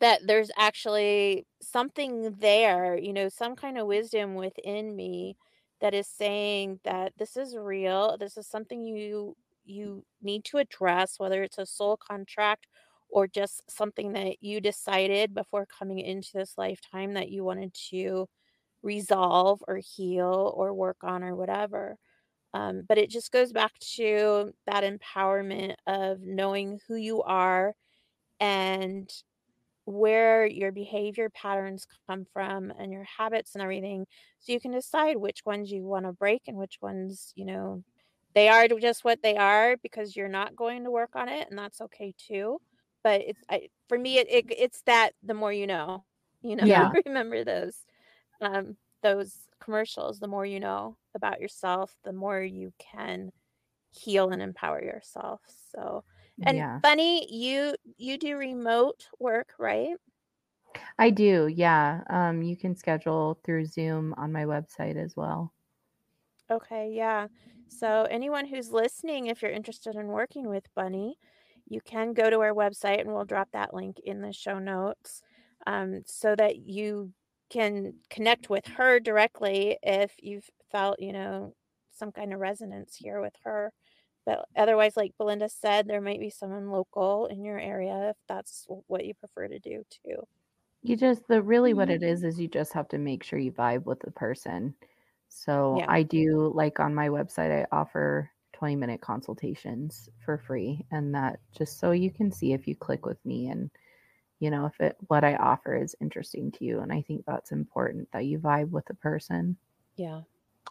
That 0.00 0.20
there's 0.26 0.50
actually 0.56 1.46
something 1.62 2.34
there, 2.38 2.96
you 2.98 3.12
know, 3.12 3.28
some 3.30 3.56
kind 3.56 3.78
of 3.78 3.86
wisdom 3.86 4.34
within 4.34 4.94
me 4.96 5.36
that 5.80 5.94
is 5.94 6.06
saying 6.08 6.80
that 6.84 7.14
this 7.18 7.36
is 7.36 7.56
real. 7.56 8.16
This 8.18 8.36
is 8.36 8.46
something 8.48 8.84
you 8.86 9.36
you 9.64 10.04
need 10.22 10.44
to 10.46 10.58
address, 10.58 11.18
whether 11.18 11.42
it's 11.42 11.58
a 11.58 11.66
soul 11.66 11.96
contract 11.98 12.66
or 13.10 13.26
just 13.28 13.62
something 13.70 14.12
that 14.14 14.42
you 14.42 14.60
decided 14.60 15.34
before 15.34 15.66
coming 15.66 15.98
into 16.00 16.30
this 16.34 16.54
lifetime 16.58 17.14
that 17.14 17.30
you 17.30 17.44
wanted 17.44 17.74
to 17.90 18.28
resolve 18.82 19.62
or 19.68 19.76
heal 19.78 20.52
or 20.56 20.74
work 20.74 20.98
on 21.02 21.22
or 21.24 21.36
whatever. 21.36 21.96
Um, 22.54 22.82
but 22.88 22.98
it 22.98 23.10
just 23.10 23.32
goes 23.32 23.52
back 23.52 23.78
to 23.96 24.52
that 24.66 24.84
empowerment 24.84 25.74
of 25.86 26.20
knowing 26.22 26.80
who 26.88 26.96
you 26.96 27.22
are 27.22 27.74
and 28.40 29.10
where 29.84 30.46
your 30.46 30.70
behavior 30.70 31.30
patterns 31.30 31.86
come 32.06 32.26
from 32.32 32.70
and 32.78 32.92
your 32.92 33.04
habits 33.04 33.54
and 33.54 33.62
everything 33.62 34.06
so 34.38 34.52
you 34.52 34.60
can 34.60 34.72
decide 34.72 35.16
which 35.16 35.44
ones 35.46 35.70
you 35.72 35.82
want 35.84 36.04
to 36.04 36.12
break 36.12 36.42
and 36.46 36.58
which 36.58 36.78
ones 36.82 37.32
you 37.36 37.44
know 37.44 37.82
they 38.34 38.48
are 38.48 38.68
just 38.68 39.02
what 39.04 39.22
they 39.22 39.36
are 39.36 39.76
because 39.78 40.14
you're 40.14 40.28
not 40.28 40.54
going 40.54 40.84
to 40.84 40.90
work 40.90 41.16
on 41.16 41.28
it 41.28 41.48
and 41.48 41.58
that's 41.58 41.80
okay 41.80 42.12
too 42.18 42.60
but 43.02 43.22
it's 43.22 43.42
I, 43.48 43.68
for 43.88 43.98
me 43.98 44.18
it, 44.18 44.28
it 44.30 44.44
it's 44.50 44.82
that 44.82 45.12
the 45.22 45.34
more 45.34 45.52
you 45.52 45.66
know 45.66 46.04
you 46.42 46.54
know 46.56 46.68
Yeah. 46.76 46.96
remember 47.06 47.42
those 47.44 47.86
um 48.40 48.76
those 49.02 49.48
commercials 49.60 50.20
the 50.20 50.28
more 50.28 50.46
you 50.46 50.60
know 50.60 50.96
about 51.18 51.40
yourself 51.40 51.94
the 52.04 52.12
more 52.12 52.40
you 52.40 52.72
can 52.78 53.30
heal 53.90 54.30
and 54.30 54.40
empower 54.40 54.82
yourself 54.82 55.40
so 55.72 56.02
and 56.42 56.56
yeah. 56.56 56.78
Bunni, 56.82 57.26
you 57.34 57.74
you 57.96 58.18
do 58.18 58.36
remote 58.36 59.08
work, 59.18 59.54
right? 59.58 59.96
I 60.98 61.10
do, 61.10 61.48
yeah. 61.52 62.02
Um, 62.08 62.42
you 62.42 62.56
can 62.56 62.76
schedule 62.76 63.40
through 63.44 63.66
Zoom 63.66 64.14
on 64.16 64.32
my 64.32 64.44
website 64.44 64.96
as 64.96 65.16
well. 65.16 65.52
Okay, 66.50 66.92
yeah. 66.94 67.28
So 67.68 68.06
anyone 68.10 68.46
who's 68.46 68.70
listening, 68.70 69.26
if 69.26 69.42
you're 69.42 69.50
interested 69.50 69.96
in 69.96 70.06
working 70.08 70.48
with 70.48 70.72
Bunni, 70.74 71.18
you 71.66 71.80
can 71.80 72.14
go 72.14 72.30
to 72.30 72.40
our 72.40 72.54
website 72.54 73.00
and 73.00 73.12
we'll 73.12 73.24
drop 73.24 73.50
that 73.52 73.74
link 73.74 73.98
in 74.04 74.22
the 74.22 74.32
show 74.32 74.58
notes 74.58 75.22
um, 75.66 76.02
so 76.06 76.34
that 76.36 76.56
you 76.56 77.12
can 77.50 77.94
connect 78.10 78.48
with 78.48 78.66
her 78.66 79.00
directly 79.00 79.78
if 79.82 80.14
you've 80.18 80.48
felt, 80.70 81.00
you 81.00 81.12
know, 81.12 81.54
some 81.92 82.12
kind 82.12 82.32
of 82.32 82.40
resonance 82.40 82.96
here 82.96 83.20
with 83.20 83.34
her. 83.44 83.72
But 84.26 84.46
otherwise, 84.56 84.96
like 84.96 85.14
Belinda 85.18 85.48
said, 85.48 85.86
there 85.86 86.00
might 86.00 86.20
be 86.20 86.30
someone 86.30 86.70
local 86.70 87.26
in 87.26 87.42
your 87.44 87.58
area 87.58 88.10
if 88.10 88.16
that's 88.28 88.66
what 88.86 89.06
you 89.06 89.14
prefer 89.14 89.48
to 89.48 89.58
do 89.58 89.84
too. 90.04 90.16
You 90.82 90.96
just 90.96 91.26
the 91.28 91.42
really 91.42 91.74
what 91.74 91.90
it 91.90 92.02
mm-hmm. 92.02 92.10
is 92.10 92.24
is 92.24 92.38
you 92.38 92.46
just 92.46 92.72
have 92.72 92.88
to 92.88 92.98
make 92.98 93.24
sure 93.24 93.38
you 93.38 93.52
vibe 93.52 93.84
with 93.84 94.00
the 94.00 94.10
person. 94.10 94.74
So 95.28 95.78
Yeah. 95.78 95.86
I 95.88 96.02
do 96.02 96.52
like 96.54 96.78
on 96.78 96.94
my 96.94 97.08
website 97.08 97.50
I 97.50 97.66
offer 97.74 98.30
20 98.52 98.76
minute 98.76 99.00
consultations 99.00 100.08
for 100.24 100.38
free 100.38 100.84
and 100.90 101.14
that 101.14 101.40
just 101.56 101.78
so 101.78 101.92
you 101.92 102.10
can 102.10 102.30
see 102.30 102.52
if 102.52 102.66
you 102.66 102.74
click 102.74 103.06
with 103.06 103.24
me 103.24 103.48
and 103.48 103.70
you 104.40 104.50
know 104.50 104.66
if 104.66 104.80
it 104.80 104.96
what 105.06 105.24
I 105.24 105.36
offer 105.36 105.76
is 105.76 105.96
interesting 106.00 106.50
to 106.52 106.64
you 106.64 106.80
and 106.80 106.92
I 106.92 107.02
think 107.02 107.24
that's 107.26 107.52
important 107.52 108.10
that 108.12 108.26
you 108.26 108.38
vibe 108.38 108.70
with 108.70 108.84
the 108.86 108.94
person. 108.94 109.56
Yeah. 109.96 110.22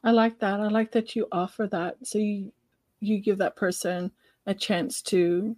I 0.03 0.11
like 0.11 0.39
that. 0.39 0.59
I 0.59 0.67
like 0.67 0.91
that 0.93 1.15
you 1.15 1.27
offer 1.31 1.67
that. 1.67 2.05
So 2.07 2.17
you 2.19 2.51
you 2.99 3.19
give 3.19 3.37
that 3.39 3.55
person 3.55 4.11
a 4.47 4.53
chance 4.55 5.01
to 5.03 5.55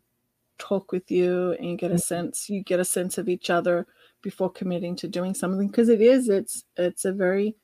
talk 0.59 0.91
with 0.91 1.11
you 1.11 1.53
and 1.53 1.79
get 1.79 1.91
a 1.91 1.97
Mhm. 1.97 1.99
sense 1.99 2.49
you 2.49 2.63
get 2.63 2.79
a 2.81 2.85
sense 2.85 3.17
of 3.17 3.29
each 3.29 3.49
other 3.49 3.87
before 4.23 4.51
committing 4.51 4.95
to 4.97 5.07
doing 5.07 5.33
something 5.35 5.67
because 5.67 5.89
it 5.89 6.01
is 6.01 6.29
it's 6.29 6.65
it's 6.77 7.05
a 7.05 7.13
very 7.13 7.55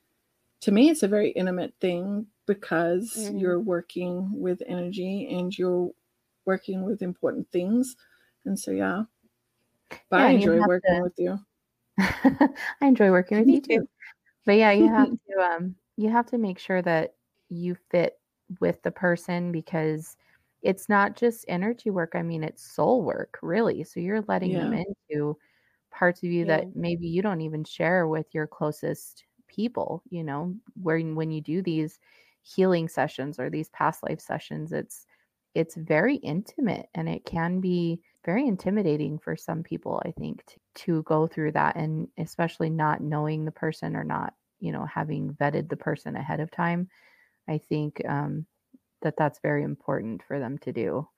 to 0.60 0.72
me 0.72 0.90
it's 0.90 1.02
a 1.04 1.08
very 1.08 1.30
intimate 1.30 1.74
thing 1.80 2.26
because 2.46 3.30
Mhm. 3.30 3.32
you're 3.32 3.60
working 3.60 4.30
with 4.40 4.62
energy 4.66 5.28
and 5.30 5.58
you're 5.58 5.90
working 6.46 6.84
with 6.84 7.02
important 7.02 7.50
things 7.52 7.96
and 8.46 8.58
so 8.58 8.70
yeah 8.72 9.04
but 10.08 10.18
Yeah, 10.18 10.26
i 10.26 10.30
enjoy 10.30 10.60
working 10.62 10.98
to- 10.98 11.00
with 11.00 11.14
you 11.18 11.38
I 12.80 12.86
enjoy 12.86 13.10
working 13.10 13.38
with 13.40 13.50
you 13.50 13.60
too. 13.60 13.60
too. 13.60 13.88
But 14.46 14.54
yeah, 14.56 14.72
you 14.72 14.88
have 14.94 15.08
to 15.28 15.38
um 15.40 15.76
you 15.96 16.10
have 16.10 16.26
to 16.26 16.38
make 16.38 16.58
sure 16.58 16.82
that 16.82 17.14
you 17.48 17.76
fit 17.90 18.20
with 18.60 18.82
the 18.82 18.90
person 18.90 19.52
because 19.52 20.16
it's 20.62 20.88
not 20.88 21.16
just 21.16 21.44
energy 21.48 21.90
work. 21.90 22.12
I 22.14 22.22
mean, 22.22 22.42
it's 22.44 22.62
soul 22.62 23.02
work, 23.02 23.38
really. 23.42 23.84
So 23.84 24.00
you're 24.00 24.22
letting 24.28 24.56
them 24.58 24.72
into 24.72 25.38
parts 25.90 26.22
of 26.22 26.30
you 26.30 26.44
Yeah. 26.44 26.46
that 26.46 26.68
maybe 26.74 27.06
you 27.06 27.22
don't 27.22 27.40
even 27.40 27.64
share 27.64 28.06
with 28.08 28.26
your 28.34 28.46
closest 28.46 29.24
people, 29.48 30.02
you 30.10 30.24
know, 30.24 30.54
where 30.82 31.00
when 31.00 31.30
you 31.30 31.40
do 31.40 31.62
these 31.62 31.98
healing 32.42 32.88
sessions 32.88 33.38
or 33.38 33.50
these 33.50 33.70
past 33.70 34.02
life 34.02 34.20
sessions, 34.20 34.72
it's 34.72 35.06
it's 35.54 35.74
very 35.76 36.16
intimate 36.16 36.88
and 36.94 37.08
it 37.08 37.24
can 37.24 37.60
be 37.60 38.00
very 38.24 38.46
intimidating 38.46 39.18
for 39.18 39.36
some 39.36 39.62
people, 39.62 40.02
I 40.04 40.10
think, 40.12 40.44
to, 40.46 40.58
to 40.74 41.02
go 41.04 41.26
through 41.26 41.52
that 41.52 41.76
and 41.76 42.08
especially 42.18 42.68
not 42.70 43.00
knowing 43.00 43.44
the 43.46 43.52
person 43.52 43.96
or 43.96 44.04
not, 44.04 44.34
you 44.60 44.72
know, 44.72 44.86
having 44.86 45.34
vetted 45.34 45.68
the 45.68 45.76
person 45.76 46.16
ahead 46.16 46.40
of 46.40 46.50
time. 46.50 46.88
I 47.48 47.58
think 47.58 48.02
um, 48.08 48.46
that 49.02 49.16
that's 49.18 49.40
very 49.40 49.64
important 49.64 50.22
for 50.24 50.38
them 50.40 50.58
to 50.60 50.72
do, 50.72 51.08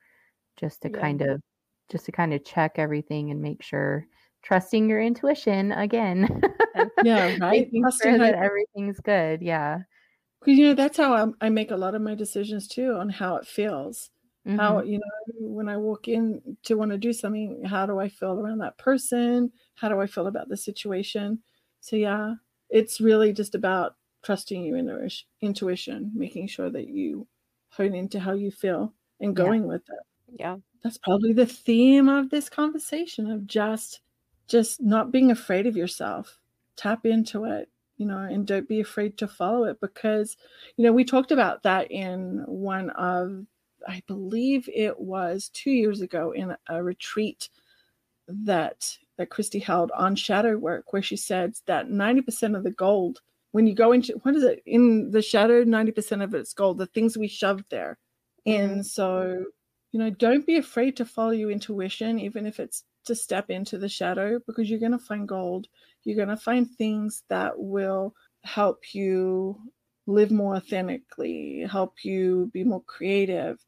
just 0.59 0.83
to 0.83 0.91
Yeah. 0.91 0.91
kind 0.91 1.23
of, 1.23 1.43
just 1.91 2.07
to 2.07 2.13
kind 2.13 2.35
of 2.35 2.45
check 2.45 2.75
everything 2.79 3.31
and 3.31 3.43
make 3.43 3.63
sure, 3.63 4.07
trusting 4.43 4.89
your 4.91 5.03
intuition 5.03 5.73
again, 5.73 6.43
yeah 7.01 7.29
right 7.39 7.69
making 7.73 7.83
Trusting 7.83 8.01
sure 8.03 8.19
how- 8.19 8.33
that 8.33 8.35
everything's 8.35 9.01
good. 9.01 9.43
Yeah. 9.43 9.81
Because 10.41 10.59
you 10.59 10.67
know 10.67 10.75
that's 10.75 10.97
how 10.97 11.15
I, 11.41 11.47
I 11.47 11.49
make 11.49 11.71
a 11.71 11.77
lot 11.77 11.95
of 11.95 12.03
my 12.03 12.15
decisions 12.15 12.69
too 12.69 12.95
on 12.95 13.09
how 13.09 13.37
it 13.37 13.47
feels. 13.47 14.11
How 14.57 14.81
Mhm. 14.81 14.83
you 14.83 14.99
know 14.99 15.05
when 15.41 15.69
I 15.69 15.77
walk 15.77 16.09
in 16.09 16.57
to 16.65 16.75
want 16.77 16.91
to 16.93 16.99
do 16.99 17.13
something, 17.13 17.65
how 17.65 17.87
do 17.87 17.99
I 17.99 18.09
feel 18.09 18.33
around 18.41 18.59
that 18.59 18.79
person? 18.79 19.53
How 19.77 19.89
do 19.89 20.01
I 20.01 20.07
feel 20.07 20.27
about 20.27 20.49
the 20.49 20.57
situation? 20.57 21.43
So 21.81 21.97
yeah, 21.97 22.35
it's 22.71 23.01
really 23.01 23.33
just 23.33 23.55
about 23.55 23.97
trusting 24.23 24.65
your 24.65 24.79
intuition, 24.79 25.27
intuition, 25.43 26.13
making 26.15 26.49
sure 26.49 26.71
that 26.71 26.89
you 26.89 27.27
hone 27.71 27.95
into 27.95 28.21
how 28.21 28.33
you 28.35 28.51
feel 28.51 28.95
and 29.21 29.37
Yeah. 29.37 29.45
going 29.45 29.67
with 29.67 29.83
it. 29.89 30.01
Yeah. 30.41 30.59
That's 30.83 30.99
probably 30.99 31.33
the 31.33 31.47
theme 31.47 32.09
of 32.09 32.31
this 32.31 32.49
conversation 32.49 33.31
of 33.31 33.47
just 33.47 34.01
just 34.49 34.81
not 34.81 35.13
being 35.13 35.31
afraid 35.31 35.67
of 35.67 35.77
yourself. 35.77 36.39
Tap 36.77 37.05
into 37.07 37.45
it, 37.45 37.69
you 37.99 38.07
know, 38.07 38.19
and 38.19 38.47
don't 38.47 38.69
be 38.69 38.81
afraid 38.81 39.19
to 39.19 39.29
follow 39.29 39.65
it 39.65 39.81
because 39.81 40.37
you 40.77 40.85
know, 40.85 40.93
we 40.93 41.05
talked 41.05 41.33
about 41.33 41.63
that 41.65 41.91
in 41.91 42.45
one 42.47 42.91
of 42.91 43.47
I 43.87 44.03
believe 44.07 44.69
it 44.75 44.99
was 45.01 45.51
2 45.51 45.71
years 45.71 46.01
ago 46.03 46.33
in 46.33 46.57
a 46.69 46.83
retreat 46.83 47.49
that 48.29 48.99
that 49.19 49.31
Kristie 49.31 49.63
held 49.63 49.91
on 49.97 50.17
shadow 50.17 50.57
work 50.57 50.93
where 50.93 51.03
she 51.03 51.17
said 51.17 51.55
that 51.67 51.89
90% 51.89 52.57
of 52.57 52.65
the 52.65 52.71
gold 52.71 53.21
when 53.53 53.67
you 53.67 53.75
go 53.75 53.93
into 53.93 54.13
what 54.23 54.37
is 54.37 54.45
it? 54.45 54.63
In 54.67 55.11
the 55.11 55.23
shadow 55.23 55.65
90% 55.65 56.23
of 56.23 56.35
it's 56.35 56.55
gold 56.55 56.79
the 56.79 56.87
things 56.87 57.17
we 57.17 57.29
shoved 57.29 57.65
there. 57.71 57.99
And 58.47 58.71
mm-hmm. 58.71 58.83
so 58.83 59.45
you 59.93 59.99
know 59.99 60.11
don't 60.11 60.47
be 60.47 60.57
afraid 60.57 60.97
to 60.99 61.05
follow 61.05 61.31
your 61.31 61.51
intuition 61.51 62.19
even 62.21 62.47
if 62.47 62.61
it's 62.61 62.85
to 63.07 63.15
step 63.15 63.49
into 63.49 63.79
the 63.79 63.89
shadow 63.89 64.39
because 64.47 64.69
you're 64.69 64.79
going 64.79 64.93
to 64.93 64.99
find 64.99 65.27
gold. 65.27 65.67
You're 66.05 66.17
going 66.17 66.29
to 66.29 66.37
find 66.37 66.69
things 66.71 67.25
that 67.29 67.53
will 67.57 68.15
help 68.45 68.95
you 68.95 69.59
live 70.07 70.31
more 70.31 70.57
authentically 70.57 71.67
help 71.71 72.03
you 72.03 72.51
be 72.55 72.65
more 72.65 72.83
creative 72.85 73.59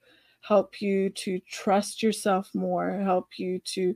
help 0.41 0.81
you 0.81 1.11
to 1.11 1.39
trust 1.51 2.03
yourself 2.03 2.51
more 2.55 2.99
help 3.01 3.29
you 3.37 3.61
to 3.65 3.95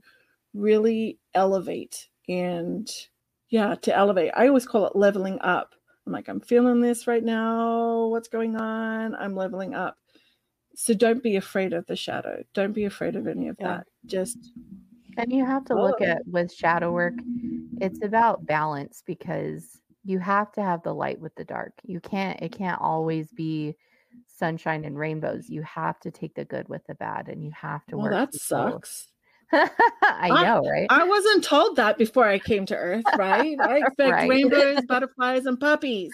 really 0.55 1.19
elevate 1.35 2.09
and 2.29 2.89
yeah 3.51 3.75
to 3.77 3.95
elevate. 3.95 4.33
I 4.35 4.49
always 4.49 4.67
call 4.67 4.87
it 4.87 4.97
leveling 4.97 5.39
up. 5.41 5.75
I'm 6.07 6.13
like 6.13 6.29
i'm 6.29 6.41
feeling 6.41 6.81
this 6.81 7.07
right 7.07 7.25
now. 7.25 8.07
What's 8.07 8.29
going 8.29 8.57
on? 8.57 9.15
I'm 9.15 9.35
leveling 9.35 9.75
up. 9.75 9.99
So 10.77 10.95
don't 10.95 11.23
be 11.23 11.37
afraid 11.37 11.73
of 11.73 11.87
the 11.87 11.97
shadow. 11.97 12.43
Don't 12.53 12.73
be 12.73 12.85
afraid 12.85 13.17
of 13.17 13.27
any 13.27 13.49
of 13.49 13.57
Yeah. 13.61 13.79
that. 13.79 13.87
Just 14.07 14.53
And 15.17 15.33
you 15.33 15.45
have 15.45 15.65
to 15.67 15.75
look 15.75 16.01
at 16.01 16.27
with 16.27 16.53
shadow 16.53 16.93
work, 16.93 17.15
it's 17.81 18.03
about 18.03 18.47
balance 18.47 19.03
because 19.07 19.81
you 20.05 20.19
have 20.19 20.53
to 20.53 20.63
have 20.63 20.83
the 20.83 20.95
light 20.95 21.21
with 21.21 21.35
the 21.37 21.45
dark. 21.45 21.73
You 21.85 22.01
can't, 22.01 22.41
it 22.43 22.53
can't 22.53 22.81
always 22.81 23.33
be 23.33 23.77
sunshine 24.27 24.85
and 24.85 24.99
rainbows. 24.99 25.49
You 25.49 25.63
have 25.63 26.01
to 26.01 26.11
take 26.11 26.35
the 26.35 26.45
good 26.45 26.69
with 26.69 26.85
the 26.87 26.95
bad 26.97 27.29
and 27.29 27.43
you 27.43 27.53
have 27.53 27.87
to 27.87 27.97
well 27.97 28.05
work. 28.05 28.13
that 28.13 28.35
sucks 28.35 29.09
I 30.03 30.29
know, 30.45 30.63
right? 30.69 30.87
i 30.91 31.05
wasn't 31.05 31.45
told 31.45 31.77
that 31.77 31.99
before 31.99 32.27
i 32.27 32.39
came 32.39 32.67
to 32.67 32.77
earth 32.77 33.05
right 33.17 33.57
i 33.61 33.79
expect 33.85 34.13
Right. 34.13 34.29
rainbows 34.31 34.85
butterflies 34.87 35.47
and 35.47 35.59
puppies 35.59 36.13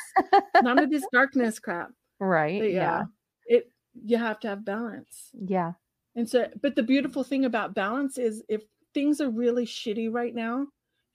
none 0.62 0.78
of 0.78 0.91
this 0.91 1.05
darkness 1.12 1.59
crap 1.59 1.91
right. 2.18 2.61
but 2.61 2.70
Yeah. 2.70 2.80
yeah 2.80 3.05
it 3.47 3.70
you 4.05 4.16
have 4.18 4.41
to 4.41 4.49
have 4.49 4.64
balance 4.64 5.30
Yeah. 5.34 5.72
And 6.16 6.28
so, 6.28 6.49
but 6.61 6.74
the 6.74 6.82
beautiful 6.82 7.22
thing 7.22 7.45
about 7.45 7.74
balance 7.74 8.18
is 8.18 8.43
if 8.49 8.62
things 8.95 9.20
are 9.20 9.30
really 9.30 9.64
shitty 9.64 10.12
right 10.12 10.34
now, 10.34 10.66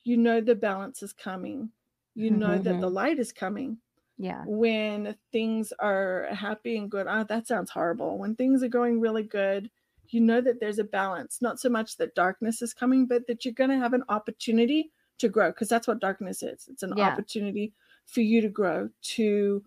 you 0.04 0.18
know 0.18 0.42
the 0.42 0.56
balance 0.56 1.04
is 1.04 1.14
coming. 1.14 1.70
You 2.16 2.30
mm-hmm, 2.32 2.40
know 2.40 2.58
that 2.58 2.64
the 2.64 2.88
mm-hmm. 2.88 2.96
light 2.96 3.20
is 3.20 3.34
coming. 3.34 3.78
Yeah. 4.18 4.44
When 4.46 5.16
things 5.34 5.74
are 5.80 6.28
happy 6.32 6.78
and 6.78 6.90
good, 6.90 7.08
oh, 7.10 7.26
that 7.26 7.48
sounds 7.48 7.70
horrible. 7.70 8.18
When 8.18 8.36
things 8.36 8.64
are 8.64 8.70
going 8.70 9.02
really 9.02 9.24
good, 9.24 9.70
you 10.14 10.22
know 10.22 10.42
that 10.42 10.60
there's 10.60 10.80
a 10.80 10.84
balance. 10.84 11.42
Not 11.42 11.60
so 11.60 11.70
much 11.70 11.98
that 11.98 12.16
darkness 12.16 12.62
is 12.62 12.74
coming, 12.74 13.06
but 13.06 13.28
that 13.28 13.46
you're 13.46 13.54
going 13.54 13.70
to 13.70 13.78
have 13.78 13.94
an 13.94 14.04
opportunity 14.10 14.92
to 15.20 15.30
grow 15.30 15.50
because 15.52 15.70
that's 15.70 15.88
what 15.88 16.00
darkness 16.00 16.44
is. 16.44 16.68
It's 16.70 16.84
an 16.84 16.94
Yeah. 16.98 17.10
opportunity 17.10 17.74
for 18.06 18.22
you 18.22 18.42
to 18.42 18.50
grow, 18.50 18.90
to 19.16 19.64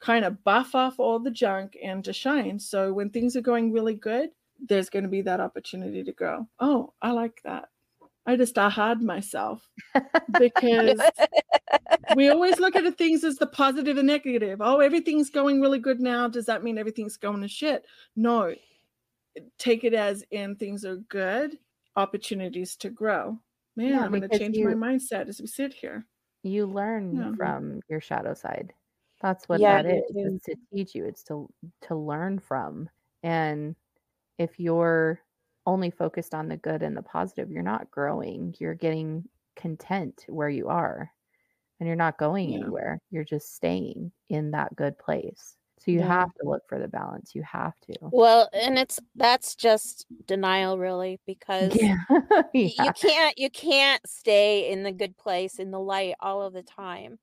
kind 0.00 0.24
of 0.24 0.42
buff 0.44 0.74
off 0.74 0.98
all 0.98 1.18
the 1.18 1.30
junk 1.30 1.76
and 1.82 2.04
to 2.04 2.12
shine. 2.12 2.58
So 2.58 2.92
when 2.92 3.10
things 3.10 3.36
are 3.36 3.40
going 3.40 3.72
really 3.72 3.94
good, 3.94 4.30
there's 4.60 4.90
going 4.90 5.04
to 5.04 5.08
be 5.08 5.22
that 5.22 5.40
opportunity 5.40 6.04
to 6.04 6.12
grow. 6.12 6.48
Oh, 6.60 6.92
I 7.00 7.12
like 7.12 7.40
that. 7.44 7.68
I 8.26 8.36
just 8.36 8.54
ahad 8.54 9.00
myself 9.00 9.68
because 10.38 11.00
we 12.14 12.28
always 12.28 12.60
look 12.60 12.76
at 12.76 12.84
the 12.84 12.92
things 12.92 13.24
as 13.24 13.36
the 13.36 13.46
positive 13.46 13.96
and 13.98 14.06
negative. 14.06 14.60
Oh, 14.62 14.78
everything's 14.80 15.30
going 15.30 15.60
really 15.60 15.80
good 15.80 16.00
now. 16.00 16.28
Does 16.28 16.46
that 16.46 16.62
mean 16.62 16.78
everything's 16.78 17.16
going 17.16 17.40
to 17.42 17.48
shit? 17.48 17.84
No. 18.14 18.54
Take 19.58 19.84
it 19.84 19.94
as 19.94 20.24
in 20.30 20.56
things 20.56 20.84
are 20.84 20.96
good, 20.96 21.58
opportunities 21.96 22.76
to 22.76 22.90
grow. 22.90 23.38
Man, 23.76 23.88
Yeah, 23.90 24.00
I'm 24.04 24.10
going 24.10 24.28
to 24.28 24.38
change 24.38 24.56
you- 24.56 24.68
my 24.68 24.74
mindset 24.92 25.28
as 25.28 25.40
we 25.40 25.46
sit 25.46 25.72
here. 25.72 26.06
You 26.42 26.66
learn 26.66 27.16
Yeah. 27.16 27.32
from 27.36 27.80
your 27.88 28.00
shadow 28.00 28.34
side. 28.34 28.74
That's 29.20 29.48
what 29.48 29.60
Yeah, 29.60 29.82
that 29.82 30.04
you 30.10 30.26
is. 30.26 30.34
It's 30.34 30.44
to 30.46 30.56
teach 30.72 30.94
you. 30.94 31.04
It's 31.06 31.22
to 31.24 31.48
to 31.82 31.94
learn 31.94 32.38
from. 32.40 32.90
And 33.22 33.76
if 34.38 34.58
you're 34.58 35.20
only 35.66 35.90
focused 35.90 36.34
on 36.34 36.48
the 36.48 36.56
good 36.56 36.82
and 36.82 36.96
the 36.96 37.02
positive, 37.02 37.50
you're 37.50 37.62
not 37.62 37.90
growing. 37.90 38.54
You're 38.58 38.74
getting 38.74 39.28
content 39.54 40.24
where 40.28 40.48
you 40.48 40.68
are 40.68 41.12
and 41.78 41.86
you're 41.86 41.94
not 41.96 42.18
going 42.18 42.50
Yeah. 42.50 42.58
anywhere. 42.58 42.98
You're 43.10 43.24
just 43.24 43.54
staying 43.54 44.12
in 44.28 44.50
that 44.50 44.74
good 44.74 44.98
place. 44.98 45.56
So 45.84 45.90
you 45.92 46.00
Yeah. 46.00 46.06
have 46.06 46.32
to 46.34 46.48
look 46.48 46.62
for 46.68 46.78
the 46.78 46.88
balance. 46.88 47.34
You 47.34 47.42
have 47.44 47.74
to. 47.86 47.94
Well, 48.10 48.48
and 48.52 48.78
it's 48.78 49.00
that's 49.16 49.54
just 49.56 50.06
denial 50.26 50.78
really 50.78 51.18
because 51.26 51.88
Yeah. 52.12 52.42
y- 52.54 52.72
you 52.76 52.92
can't 52.92 53.38
you 53.38 53.50
can't 53.50 54.06
stay 54.08 54.70
in 54.70 54.82
the 54.82 54.92
good 54.92 55.16
place 55.18 55.58
in 55.58 55.70
the 55.70 55.80
light 55.80 56.14
all 56.20 56.42
of 56.42 56.52
the 56.54 56.62
time 56.62 57.18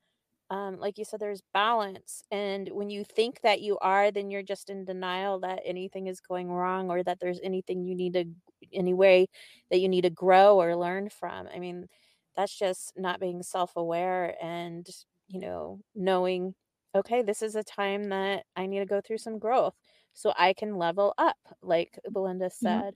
um 0.51 0.77
like 0.79 0.97
you 0.97 1.05
said 1.05 1.19
there's 1.19 1.41
balance 1.53 2.23
and 2.31 2.69
when 2.69 2.89
you 2.89 3.03
think 3.05 3.41
that 3.41 3.61
you 3.61 3.77
are 3.79 4.11
then 4.11 4.31
you're 4.31 4.43
just 4.43 4.69
in 4.69 4.85
denial 4.85 5.39
that 5.39 5.61
anything 5.65 6.07
is 6.07 6.21
going 6.21 6.49
wrong 6.51 6.89
or 6.91 7.03
that 7.03 7.19
there's 7.21 7.39
anything 7.43 7.83
you 7.85 7.95
need 7.95 8.13
to 8.13 8.25
any 8.73 8.93
way 8.93 9.27
that 9.71 9.79
you 9.79 9.89
need 9.89 10.01
to 10.03 10.09
grow 10.11 10.61
or 10.61 10.75
learn 10.75 11.09
from 11.09 11.47
i 11.53 11.59
mean 11.59 11.87
that's 12.35 12.57
just 12.57 12.93
not 12.97 13.19
being 13.19 13.43
self-aware 13.43 14.35
and 14.43 14.87
you 15.29 15.39
know 15.39 15.79
knowing 15.95 16.55
okay 16.95 17.21
this 17.21 17.41
is 17.41 17.55
a 17.55 17.63
time 17.63 18.09
that 18.09 18.43
i 18.55 18.65
need 18.65 18.79
to 18.79 18.85
go 18.85 19.01
through 19.01 19.17
some 19.17 19.39
growth 19.39 19.75
so 20.13 20.33
i 20.37 20.53
can 20.53 20.77
level 20.77 21.13
up 21.17 21.37
like 21.61 21.99
belinda 22.11 22.49
said 22.49 22.95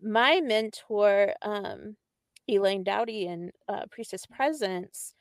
my 0.00 0.40
mentor, 0.40 1.34
um, 1.42 1.96
Elaine 2.48 2.82
Dowdy 2.84 3.26
in 3.26 3.52
uh, 3.68 3.84
Priestess 3.90 4.26
Presence, 4.26 5.14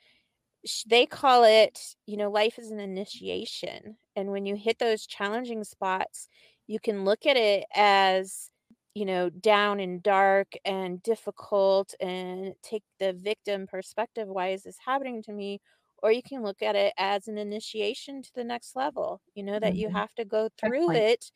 sh- 0.65 0.83
they 0.87 1.05
call 1.05 1.43
it, 1.43 1.79
you 2.05 2.17
know, 2.17 2.29
life 2.31 2.59
is 2.59 2.71
an 2.71 2.79
initiation. 2.79 3.97
And 4.15 4.31
when 4.31 4.45
you 4.45 4.55
hit 4.55 4.79
those 4.79 5.05
challenging 5.07 5.63
spots, 5.63 6.27
you 6.67 6.79
can 6.79 7.05
look 7.05 7.25
at 7.25 7.37
it 7.37 7.65
as, 7.75 8.49
you 8.95 9.05
know, 9.05 9.29
down 9.29 9.79
and 9.79 10.01
dark 10.03 10.53
and 10.65 11.01
difficult 11.03 11.93
and 11.99 12.53
take 12.63 12.83
the 12.99 13.13
victim 13.13 13.67
perspective. 13.67 14.27
Why 14.27 14.49
is 14.49 14.63
this 14.63 14.77
happening 14.85 15.23
to 15.23 15.33
me? 15.33 15.61
Or 16.03 16.11
you 16.11 16.23
can 16.23 16.43
look 16.43 16.61
at 16.61 16.75
it 16.75 16.93
as 16.97 17.27
an 17.27 17.37
initiation 17.37 18.21
to 18.23 18.31
the 18.35 18.43
next 18.43 18.75
level, 18.75 19.21
you 19.35 19.43
know, 19.43 19.59
that 19.59 19.75
you 19.75 19.89
Mhm. 19.89 19.91
have 19.91 20.13
to 20.15 20.25
go 20.25 20.49
through 20.57 20.93
Checkpoint. 20.93 20.95
it 20.95 21.31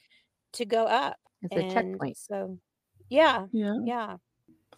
to 0.53 0.66
go 0.66 0.86
up. 0.86 1.18
It's 1.43 1.55
a 1.57 1.64
checkpoint. 1.64 2.18
so, 2.18 2.59
yeah, 3.09 3.47
Yeah. 3.51 3.78
yeah. 3.84 4.18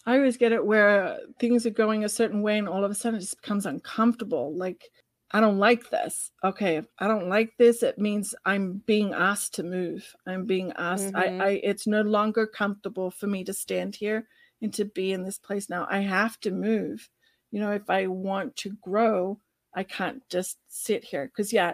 I 0.05 0.17
always 0.17 0.37
get 0.37 0.51
it 0.51 0.65
where 0.65 1.19
things 1.39 1.65
are 1.65 1.69
going 1.71 2.03
a 2.03 2.09
certain 2.09 2.41
way 2.41 2.57
and 2.57 2.69
all 2.69 2.83
of 2.83 2.91
a 2.91 2.95
sudden 2.95 3.17
it 3.17 3.21
just 3.21 3.41
becomes 3.41 3.65
uncomfortable. 3.65 4.55
Like, 4.55 4.91
I 5.31 5.39
don't 5.41 5.57
like 5.57 5.89
this. 5.89 6.31
Okay, 6.43 6.77
if 6.77 6.85
I 6.99 7.07
don't 7.07 7.29
like 7.29 7.57
this, 7.57 7.83
it 7.83 7.97
means 7.97 8.35
I'm 8.45 8.79
being 8.85 9.13
asked 9.13 9.55
to 9.55 9.63
move. 9.63 10.15
I'm 10.27 10.45
being 10.45 10.71
asked. 10.73 11.11
Mhm. 11.11 11.15
I, 11.15 11.33
I 11.39 11.49
it's 11.63 11.87
no 11.87 12.01
longer 12.01 12.45
comfortable 12.47 13.11
for 13.11 13.27
me 13.27 13.43
to 13.45 13.53
stand 13.53 13.95
here 13.95 14.27
and 14.61 14.73
to 14.75 14.85
be 14.85 15.11
in 15.11 15.23
this 15.23 15.39
place 15.39 15.69
now. 15.69 15.87
I 15.89 15.99
have 16.01 16.39
to 16.41 16.51
move. 16.51 17.09
You 17.51 17.59
know, 17.61 17.71
if 17.71 17.89
I 17.89 18.07
want 18.07 18.55
to 18.57 18.71
grow, 18.81 19.41
I 19.75 19.83
can't 19.83 20.27
just 20.29 20.57
sit 20.67 21.03
here. 21.03 21.27
Because 21.27 21.53
yeah, 21.53 21.73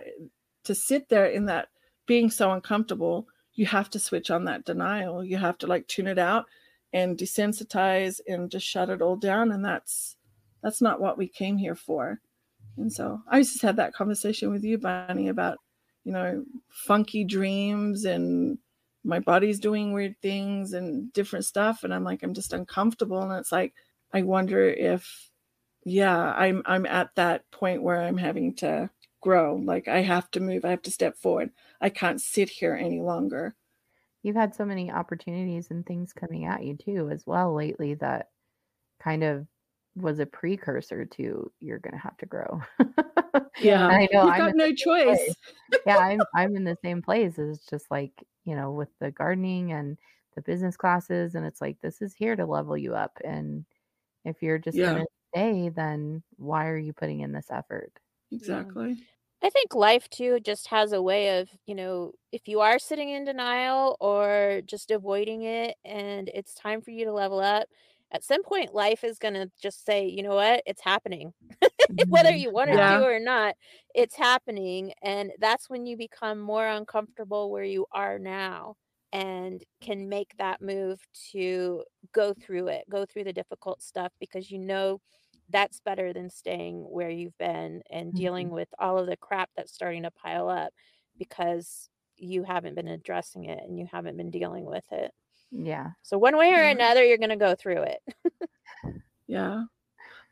to 0.66 0.76
sit 0.76 1.10
there 1.10 1.28
in 1.28 1.45
that 1.45 1.70
being 2.08 2.30
so 2.30 2.52
uncomfortable, 2.52 3.28
you 3.54 3.66
have 3.68 3.89
to 3.91 3.99
switch 3.99 4.32
on 4.32 4.45
that 4.45 4.66
denial. 4.66 5.24
You 5.24 5.38
have 5.38 5.58
to 5.60 5.68
like 5.68 5.88
tune 5.88 6.08
it 6.08 6.20
out 6.20 6.45
and 6.93 7.18
desensitize 7.18 8.20
and 8.28 8.52
just 8.52 8.66
shut 8.66 8.89
it 8.89 9.02
all 9.02 9.16
down 9.16 9.52
and 9.52 9.64
that's 9.64 10.18
that's 10.62 10.82
not 10.82 10.99
what 10.99 11.18
we 11.18 11.28
came 11.28 11.58
here 11.58 11.76
for 11.76 12.20
and 12.78 12.91
so 12.91 13.22
i 13.30 13.39
just 13.39 13.62
had 13.62 13.78
that 13.78 13.93
conversation 13.93 14.52
with 14.52 14.64
you 14.64 14.78
Bunni 14.78 15.30
about 15.30 15.58
you 16.04 16.12
know 16.12 16.43
funky 16.70 17.24
dreams 17.24 18.06
and 18.06 18.58
my 19.04 19.20
body's 19.20 19.60
doing 19.60 19.93
weird 19.93 20.16
things 20.22 20.74
and 20.74 21.12
different 21.14 21.45
stuff 21.45 21.84
and 21.84 21.93
i'm 21.93 22.04
like 22.04 22.24
i'm 22.24 22.34
just 22.34 22.54
uncomfortable 22.54 23.22
and 23.22 23.32
it's 23.34 23.52
like 23.52 23.74
i 24.14 24.22
wonder 24.22 24.68
if 24.68 25.30
yeah 25.84 26.34
i'm 26.34 26.62
i'm 26.66 26.86
at 26.86 27.14
that 27.16 27.50
point 27.52 27.82
where 27.82 28.02
i'm 28.02 28.18
having 28.18 28.54
to 28.54 28.90
grow 29.22 29.56
like 29.56 29.88
i 29.88 30.02
have 30.02 30.30
to 30.32 30.40
move 30.40 30.64
i 30.66 30.70
have 30.70 30.82
to 30.82 30.92
step 30.92 31.18
forward 31.18 31.52
i 31.80 31.90
can't 31.90 32.22
sit 32.22 32.50
here 32.50 32.76
any 32.76 33.00
longer 33.02 33.56
You've 34.24 34.36
had 34.36 34.54
so 34.54 34.66
many 34.66 34.92
opportunities 34.92 35.72
and 35.72 35.86
things 35.86 36.14
coming 36.14 36.46
at 36.46 36.64
you 36.64 36.78
too, 36.78 37.10
as 37.10 37.26
well, 37.26 37.54
lately 37.54 37.96
that 37.96 38.30
kind 39.02 39.24
of 39.24 39.48
was 39.96 40.20
a 40.20 40.26
precursor 40.26 41.06
to 41.06 41.52
you're 41.60 41.80
going 41.80 41.94
to 41.94 42.00
have 42.00 42.18
to 42.18 42.26
grow. 42.28 42.62
yeah 43.58 43.88
I 43.90 44.08
know. 44.12 44.22
you've 44.22 44.28
I'm 44.28 44.38
got 44.38 44.56
no 44.56 44.74
choice 44.74 45.36
place. 45.36 45.36
yeah, 45.86 45.98
I'm 45.98 46.28
I'm 46.36 46.56
in 46.56 46.64
the 46.66 46.78
same 46.84 47.02
place. 47.02 47.38
It's 47.40 47.66
just 47.66 47.92
like, 47.92 48.14
you 48.46 48.56
know, 48.56 48.72
with 48.72 48.90
the 49.00 49.12
gardening 49.12 49.72
and 49.74 49.98
the 50.36 50.42
business 50.42 50.78
classes 50.78 51.36
and 51.36 51.46
it's 51.46 51.62
like 51.62 51.80
this 51.82 52.02
is 52.02 52.14
here 52.14 52.36
to 52.36 52.46
level 52.46 52.78
you 52.78 52.96
up 52.96 53.18
and 53.24 53.66
if 54.26 54.42
you're 54.44 54.60
just 54.60 54.78
Yeah. 54.78 54.86
going 54.86 54.98
to 54.98 55.08
stay 55.34 55.70
then 55.70 56.24
why 56.38 56.68
are 56.68 56.78
you 56.78 56.94
putting 56.94 57.22
in 57.22 57.32
this 57.34 57.52
effort? 57.52 57.94
exactly 58.32 58.98
I 59.44 59.50
think 59.50 59.74
life 59.74 60.08
too 60.10 60.40
just 60.40 60.68
has 60.68 60.94
a 60.94 61.02
way 61.02 61.40
of, 61.40 61.50
you 61.66 61.74
know, 61.74 62.12
if 62.32 62.48
you 62.48 62.60
are 62.62 62.78
sitting 62.78 63.10
in 63.10 63.26
denial 63.26 63.98
or 64.00 64.62
just 64.66 64.92
avoiding 64.92 65.42
it 65.44 65.76
and 65.84 66.30
it's 66.32 66.54
time 66.54 66.80
for 66.82 66.92
you 66.92 67.06
to 67.06 67.12
level 67.12 67.40
up, 67.40 67.68
at 68.12 68.24
some 68.24 68.44
point 68.44 68.76
life 68.76 69.04
is 69.04 69.18
going 69.18 69.34
to 69.34 69.52
just 69.60 69.84
say, 69.84 70.06
you 70.08 70.22
know 70.22 70.36
what, 70.36 70.62
it's 70.68 70.82
happening. 70.84 71.34
Whether 72.10 72.32
Mhm. 72.32 72.36
you 72.36 72.52
want 72.52 72.70
it 72.72 72.80
Yeah. 72.80 72.90
to 72.90 73.04
or 73.04 73.20
not, 73.20 73.56
it's 73.96 74.16
happening. 74.16 74.94
And 75.02 75.32
that's 75.40 75.70
when 75.70 75.88
you 75.88 75.98
become 75.98 76.40
more 76.40 76.68
uncomfortable 76.68 77.52
where 77.52 77.64
you 77.64 77.88
are 77.92 78.20
now 78.20 78.76
and 79.12 79.64
can 79.82 80.08
make 80.10 80.36
that 80.38 80.62
move 80.62 81.02
to 81.32 81.84
go 82.14 82.34
through 82.34 82.68
it, 82.70 82.86
go 82.90 83.06
through 83.06 83.26
the 83.26 83.34
difficult 83.34 83.82
stuff 83.82 84.14
because 84.20 84.52
you 84.52 84.60
know 84.60 85.00
that's 85.52 85.80
better 85.82 86.14
than 86.14 86.30
staying 86.30 86.82
where 86.89 87.10
you've 87.10 87.38
been 87.38 87.82
and 87.89 88.14
dealing 88.14 88.49
with 88.49 88.70
all 88.80 88.97
of 88.97 89.08
the 89.08 89.18
crap 89.18 89.49
that's 89.56 89.74
starting 89.74 90.04
to 90.04 90.12
pile 90.12 90.49
up 90.49 90.74
because 91.18 91.89
you 92.18 92.43
haven't 92.43 92.76
been 92.76 92.88
addressing 92.88 93.45
it 93.45 93.60
and 93.64 93.78
you 93.78 93.88
haven't 93.91 94.18
been 94.18 94.32
dealing 94.32 94.66
with 94.66 94.86
it. 94.91 95.12
Yeah. 95.52 95.91
So 96.02 96.18
one 96.18 96.38
way 96.38 96.49
or 96.54 96.64
Yeah. 96.64 96.72
another 96.72 97.04
you're 97.04 97.18
going 97.18 97.30
to 97.30 97.36
go 97.36 97.56
through 97.56 97.84
it. 97.84 98.02
Yeah. 99.28 99.64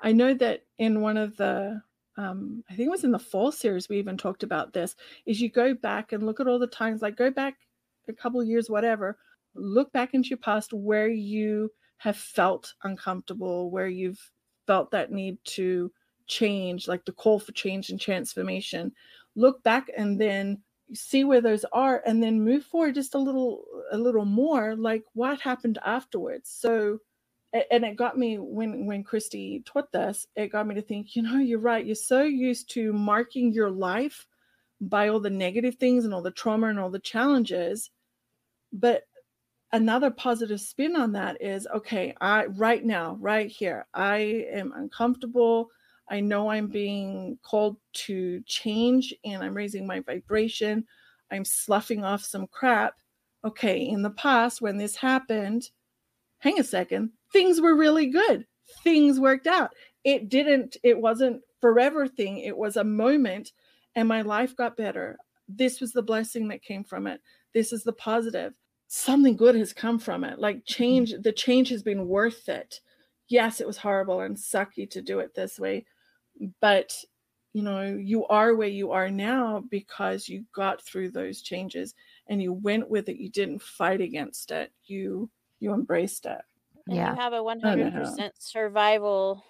I 0.02 0.12
know 0.12 0.34
that 0.36 0.62
in 0.78 1.02
one 1.02 1.18
of 1.18 1.36
the, 1.38 1.82
um, 2.18 2.64
I 2.70 2.76
think 2.76 2.88
it 2.88 2.92
was 2.92 3.04
in 3.04 3.12
the 3.12 3.20
fall 3.20 3.52
series, 3.52 3.90
we 3.90 3.98
even 3.98 4.18
talked 4.18 4.44
about 4.44 4.74
this, 4.74 4.96
is 5.26 5.42
you 5.42 5.50
go 5.50 5.74
back 5.74 6.12
and 6.12 6.24
look 6.24 6.40
at 6.40 6.48
all 6.48 6.60
the 6.60 6.68
times, 6.68 7.02
like 7.02 7.16
go 7.18 7.32
back 7.32 7.56
a 8.08 8.14
couple 8.14 8.40
of 8.40 8.48
years, 8.48 8.70
whatever, 8.70 9.18
look 9.56 9.92
back 9.92 10.14
into 10.14 10.30
your 10.30 10.38
past 10.38 10.74
where 10.74 11.10
you 11.10 11.70
have 11.98 12.18
felt 12.18 12.74
uncomfortable, 12.84 13.72
where 13.72 13.88
you've 13.88 14.20
felt 14.70 14.92
that 14.92 15.12
need 15.12 15.36
to 15.44 15.92
change, 16.28 16.88
like 16.88 17.04
the 17.04 17.12
call 17.12 17.40
for 17.40 17.52
change 17.54 17.90
and 17.90 18.00
transformation. 18.00 18.92
Look 19.36 19.64
back 19.64 19.90
and 19.98 20.22
then 20.22 20.62
see 20.94 21.24
where 21.24 21.42
those 21.42 21.66
are 21.74 22.04
and 22.06 22.22
then 22.22 22.40
move 22.44 22.64
forward 22.64 22.94
just 22.94 23.16
a 23.16 23.18
little 23.18 23.64
a 23.92 23.98
little 23.98 24.26
more 24.26 24.76
like 24.76 25.04
what 25.14 25.40
happened 25.40 25.78
afterwards 25.86 26.50
so 26.50 26.98
and 27.54 27.86
it 27.86 27.96
got 27.96 28.18
me 28.18 28.38
when 28.40 28.88
when 28.88 29.04
Kristie 29.04 29.64
taught 29.66 29.92
this 29.92 30.26
it 30.36 30.52
got 30.52 30.66
me 30.66 30.74
to 30.74 30.82
think 30.82 31.16
you 31.16 31.22
know 31.22 31.38
you're 31.38 31.60
right 31.60 31.86
you're 31.86 31.96
so 31.96 32.24
used 32.24 32.72
to 32.72 32.92
marking 32.92 33.54
your 33.54 33.70
life 33.70 34.26
by 34.82 35.10
all 35.10 35.20
the 35.20 35.30
negative 35.30 35.76
things 35.76 36.06
and 36.06 36.14
all 36.14 36.24
the 36.24 36.32
trauma 36.32 36.68
and 36.68 36.80
all 36.80 36.90
the 36.90 36.98
challenges 37.14 37.92
but 38.74 39.04
another 39.72 40.10
positive 40.10 40.60
spin 40.60 40.96
on 40.96 41.12
that 41.12 41.42
is 41.42 41.68
okay 41.74 42.14
i 42.22 42.46
right 42.46 42.84
now 42.84 43.18
right 43.20 43.50
here 43.50 43.86
i 43.94 44.18
am 44.52 44.72
uncomfortable. 44.76 45.70
I 46.12 46.22
know 46.22 46.50
i'm 46.50 46.68
being 46.68 47.38
called 47.44 47.78
to 47.94 48.42
change 48.42 49.14
and 49.24 49.44
i'm 49.44 49.56
raising 49.56 49.86
my 49.86 50.00
vibration. 50.00 50.86
I'm 51.32 51.46
sloughing 51.46 52.04
off 52.04 52.24
some 52.24 52.48
crap. 52.48 52.96
Okay 53.46 53.88
in 53.88 54.02
the 54.02 54.10
past 54.12 54.62
when 54.62 54.78
this 54.78 54.96
happened 54.96 55.70
hang 56.40 56.60
a 56.60 56.64
second 56.64 57.12
things 57.32 57.62
were 57.62 57.76
really 57.76 58.08
good. 58.08 58.46
Things 58.84 59.20
worked 59.20 59.48
out. 59.48 59.72
It 60.04 60.30
didn't 60.30 60.78
it 60.84 61.00
wasn't 61.00 61.42
forever 61.62 62.08
thing. 62.08 62.40
It 62.40 62.58
was 62.58 62.76
a 62.78 62.84
moment 62.84 63.52
and 63.96 64.08
my 64.08 64.22
life 64.22 64.56
got 64.56 64.78
better. 64.78 65.18
This 65.48 65.80
was 65.80 65.94
the 65.94 66.02
blessing 66.02 66.48
that 66.48 66.64
came 66.64 66.84
from 66.84 67.08
it. 67.08 67.22
This 67.54 67.72
is 67.72 67.84
the 67.84 67.94
positive 67.94 68.54
something 68.90 69.38
good 69.38 69.56
has 69.56 69.74
come 69.74 70.00
from 70.00 70.24
it 70.26 70.40
like 70.40 70.58
mm-hmm. 70.58 70.66
change 70.66 71.14
the 71.22 71.32
change 71.34 71.70
has 71.70 71.84
been 71.84 72.08
worth 72.08 72.50
it 72.50 72.82
yes 73.30 73.62
it 73.62 73.68
was 73.68 73.78
horrible 73.78 74.22
and 74.22 74.36
sucky 74.38 74.90
to 74.90 75.02
do 75.02 75.20
it 75.20 75.34
this 75.36 75.60
way 75.60 75.86
but 76.62 76.96
you 77.54 77.62
know 77.64 77.84
you 77.84 78.26
are 78.28 78.56
where 78.56 78.68
you 78.68 78.92
are 78.92 79.12
now 79.12 79.64
because 79.70 80.30
you 80.30 80.46
got 80.54 80.82
through 80.84 81.12
those 81.12 81.42
changes 81.42 81.96
and 82.28 82.42
you 82.42 82.54
went 82.54 82.90
with 82.90 83.10
it 83.10 83.18
you 83.18 83.30
didn't 83.30 83.62
fight 83.62 84.02
against 84.02 84.52
it 84.52 84.72
you 84.86 85.30
you 85.60 85.74
embraced 85.74 86.26
it 86.26 86.42
And 86.88 86.96
Yeah. 86.96 87.12
you 87.12 87.16
have 87.16 87.34
a 87.34 87.44
100% 87.44 88.34
survival 88.40 89.44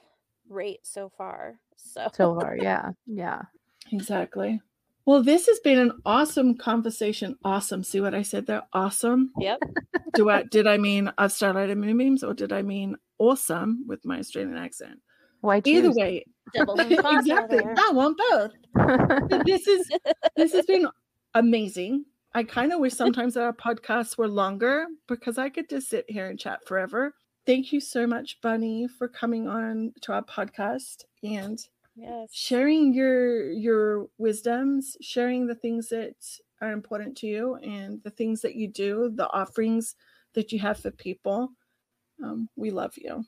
rate 0.50 0.86
so 0.86 1.10
far. 1.10 1.60
So, 1.78 2.10
So 2.14 2.36
far, 2.40 2.58
yeah. 2.58 2.92
Yeah. 3.06 3.44
exactly 3.92 4.62
well 5.10 5.24
this 5.24 5.47
has 5.47 5.60
been 5.62 5.80
an 5.80 5.91
awesome 6.05 6.55
conversation 6.55 7.36
awesome 7.43 7.84
see 7.84 7.99
what 7.99 8.14
i 8.14 8.22
said 8.22 8.45
there 8.45 8.62
awesome 8.74 9.32
yep. 9.39 9.60
do 10.14 10.30
i 10.30 10.43
did 10.43 10.68
i 10.68 10.78
mean 10.78 11.12
i've 11.18 11.32
started 11.32 11.76
moonbeams 11.76 12.24
or 12.24 12.32
did 12.36 12.53
i 12.53 12.62
mean 12.62 12.95
awesome 13.18 13.84
with 13.88 14.05
my 14.05 14.20
australian 14.20 14.55
accent 14.55 14.99
Why 15.41 15.62
Either 15.66 15.88
choose? 15.88 15.95
way, 15.95 16.26
Double 16.53 16.80
exactly. 16.80 17.64
I 17.64 17.91
want 17.93 18.20
both. 18.30 18.51
This 19.45 19.68
is 19.68 19.89
this 20.36 20.53
has 20.53 20.66
been 20.66 20.88
amazing. 21.34 22.05
I 22.36 22.43
kind 22.43 22.72
of 22.72 22.80
wish 22.80 22.93
sometimes 22.93 23.34
that 23.34 23.43
our 23.43 23.53
podcasts 23.53 24.18
were 24.18 24.28
longer 24.28 24.86
because 25.07 25.38
I 25.38 25.49
could 25.49 25.70
just 25.70 25.89
sit 25.89 26.05
here 26.07 26.28
and 26.28 26.38
chat 26.38 26.60
forever. 26.68 27.14
Thank 27.45 27.72
you 27.72 27.80
so 27.80 28.05
much, 28.05 28.39
Bunni, 28.41 28.88
for 28.88 29.07
coming 29.07 29.47
on 29.47 29.93
to 30.01 30.14
our 30.14 30.24
podcast 30.24 31.05
and 31.24 31.57
Yes. 32.02 32.30
sharing 32.32 32.93
your 32.93 33.52
your 33.52 34.08
wisdoms, 34.18 34.95
sharing 35.02 35.47
the 35.47 35.56
things 35.56 35.89
that 35.89 36.16
are 36.62 36.72
important 36.72 37.18
to 37.18 37.28
you 37.28 37.56
and 37.56 38.02
the 38.04 38.10
things 38.10 38.41
that 38.41 38.56
you 38.56 38.68
do, 38.68 39.12
the 39.14 39.30
offerings 39.32 39.95
that 40.34 40.52
you 40.52 40.60
have 40.60 40.80
for 40.80 40.91
people. 40.91 41.50
Um, 42.24 42.50
we 42.56 42.70
love 42.72 42.93
you. 42.97 43.26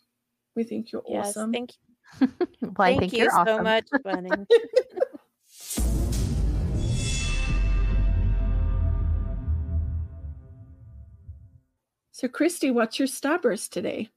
We 0.56 0.64
think 0.64 0.92
you're 0.92 1.04
Yes. 1.08 1.30
awesome. 1.30 1.52
Thank, 1.54 1.74
well, 2.22 2.40
I 2.80 2.86
thank 2.86 3.00
think 3.02 3.14
you 3.14 3.20
you're 3.20 3.32
so 3.32 3.40
awesome. 3.40 3.64
much, 3.64 3.88
Bunni. 4.04 4.32
so, 12.12 12.28
Kristie, 12.28 12.74
what's 12.74 13.00
your 13.00 13.08
starburst 13.08 13.70
today? 13.70 14.10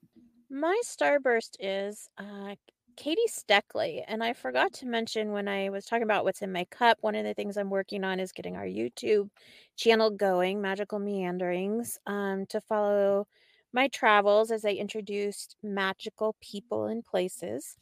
My 0.51 0.81
starburst 0.87 1.57
is 1.61 2.09
uh, 2.19 2.55
Katie 2.97 3.21
Steckly. 3.29 4.03
And 4.07 4.23
I 4.23 4.33
forgot 4.33 4.73
to 4.75 4.87
mention 4.87 5.33
when 5.33 5.49
I 5.49 5.69
was 5.71 5.85
talking 5.85 6.03
about 6.03 6.25
what's 6.25 6.43
in 6.43 6.53
my 6.53 6.65
cup, 6.71 6.99
one 7.01 7.15
of 7.15 7.25
the 7.25 7.35
things 7.35 7.57
I'm 7.57 7.71
working 7.71 8.05
on 8.05 8.21
is 8.21 8.33
getting 8.33 8.57
our 8.57 8.65
YouTube 8.67 9.31
channel 9.77 10.11
going, 10.11 10.61
Magical 10.61 10.99
Meanderings, 10.99 11.99
um, 12.07 12.47
to 12.47 12.61
follow 12.61 13.27
my 13.73 13.89
travels 13.89 14.51
as 14.51 14.65
I 14.65 14.71
introduced 14.71 15.57
magical 15.63 16.37
people 16.41 16.87
and 16.87 17.05
places 17.05 17.77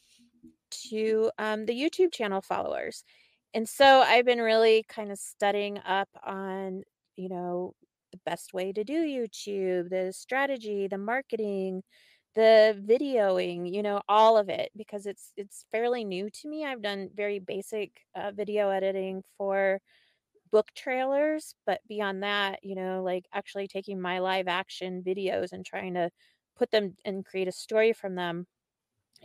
to 0.90 1.30
um, 1.38 1.66
the 1.66 1.74
YouTube 1.74 2.12
channel 2.12 2.40
followers. 2.40 3.04
And 3.54 3.68
so 3.68 4.00
I've 4.00 4.24
been 4.24 4.40
really 4.40 4.84
kind 4.88 5.12
of 5.12 5.18
studying 5.18 5.78
up 5.78 6.08
on, 6.24 6.82
you 7.16 7.28
know, 7.28 7.74
the 8.12 8.18
best 8.24 8.54
way 8.54 8.72
to 8.72 8.84
do 8.84 9.04
YouTube, 9.04 9.90
the 9.90 10.12
strategy, 10.14 10.88
the 10.88 10.98
marketing, 10.98 11.82
the 12.34 12.76
videoing, 12.86 13.72
you 13.72 13.82
know, 13.82 14.00
all 14.08 14.36
of 14.38 14.48
it 14.48 14.70
because 14.76 15.06
it's 15.06 15.32
it's 15.36 15.66
fairly 15.72 16.04
new 16.04 16.30
to 16.30 16.48
me. 16.48 16.64
I've 16.64 16.82
done 16.82 17.10
very 17.14 17.38
basic 17.38 17.92
uh, 18.14 18.32
video 18.32 18.70
editing 18.70 19.22
for 19.38 19.80
book 20.52 20.68
trailers, 20.76 21.54
but 21.66 21.80
beyond 21.88 22.22
that, 22.22 22.60
you 22.62 22.74
know, 22.74 23.02
like 23.02 23.26
actually 23.32 23.68
taking 23.68 24.00
my 24.00 24.18
live 24.20 24.48
action 24.48 25.02
videos 25.06 25.52
and 25.52 25.64
trying 25.64 25.94
to 25.94 26.10
put 26.56 26.70
them 26.70 26.96
and 27.04 27.24
create 27.24 27.48
a 27.48 27.52
story 27.52 27.92
from 27.92 28.14
them 28.14 28.46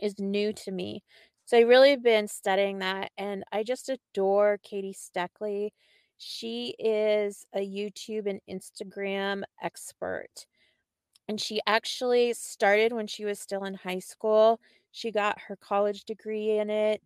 is 0.00 0.18
new 0.18 0.52
to 0.52 0.70
me. 0.72 1.02
So 1.44 1.58
I 1.58 1.62
really 1.62 1.90
have 1.90 2.02
been 2.02 2.28
studying 2.28 2.78
that 2.80 3.10
and 3.18 3.44
I 3.52 3.62
just 3.62 3.88
adore 3.88 4.58
Katie 4.62 4.94
Steckly. 4.94 5.70
She 6.18 6.74
is 6.78 7.46
a 7.54 7.60
YouTube 7.60 8.26
and 8.26 8.40
Instagram 8.50 9.42
expert. 9.62 10.46
And 11.28 11.40
she 11.40 11.60
actually 11.66 12.32
started 12.32 12.92
when 12.92 13.06
she 13.06 13.24
was 13.24 13.38
still 13.38 13.64
in 13.64 13.74
high 13.74 13.98
school. 13.98 14.60
She 14.92 15.10
got 15.12 15.38
her 15.40 15.56
college 15.56 16.04
degree 16.04 16.58
in 16.58 16.70
it. 16.70 17.02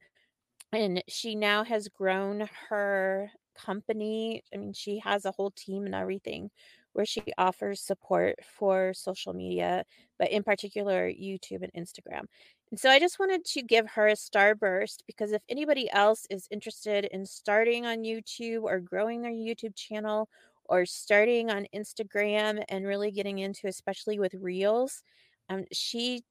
And 0.72 1.02
she 1.08 1.34
now 1.34 1.64
has 1.64 1.88
grown 1.88 2.48
her 2.68 3.30
company. 3.54 4.42
I 4.54 4.56
mean, 4.56 4.72
she 4.72 5.00
has 5.00 5.24
a 5.24 5.32
whole 5.32 5.50
team 5.50 5.84
and 5.86 5.94
everything 5.94 6.50
where 6.92 7.06
she 7.06 7.22
offers 7.38 7.80
support 7.80 8.36
for 8.58 8.92
social 8.94 9.32
media, 9.32 9.84
but 10.18 10.30
in 10.30 10.42
particular, 10.42 11.10
YouTube 11.10 11.62
and 11.62 11.72
Instagram. 11.72 12.24
And 12.70 12.78
so 12.78 12.90
I 12.90 12.98
just 12.98 13.18
wanted 13.18 13.44
to 13.46 13.62
give 13.62 13.86
her 13.90 14.08
a 14.08 14.12
starburst 14.12 14.98
because 15.06 15.32
if 15.32 15.42
anybody 15.48 15.90
else 15.90 16.26
is 16.30 16.48
interested 16.50 17.04
in 17.06 17.26
starting 17.26 17.86
on 17.86 17.98
YouTube 17.98 18.62
or 18.62 18.80
growing 18.80 19.22
their 19.22 19.32
YouTube 19.32 19.74
channel 19.74 20.28
or 20.72 20.86
starting 20.86 21.50
on 21.50 21.66
Instagram 21.74 22.64
and 22.70 22.86
really 22.86 23.10
getting 23.12 23.38
into, 23.38 23.68
especially 23.68 24.18
with 24.18 24.34
Reels, 24.34 25.02
um, 25.50 25.66
she, 25.70 26.22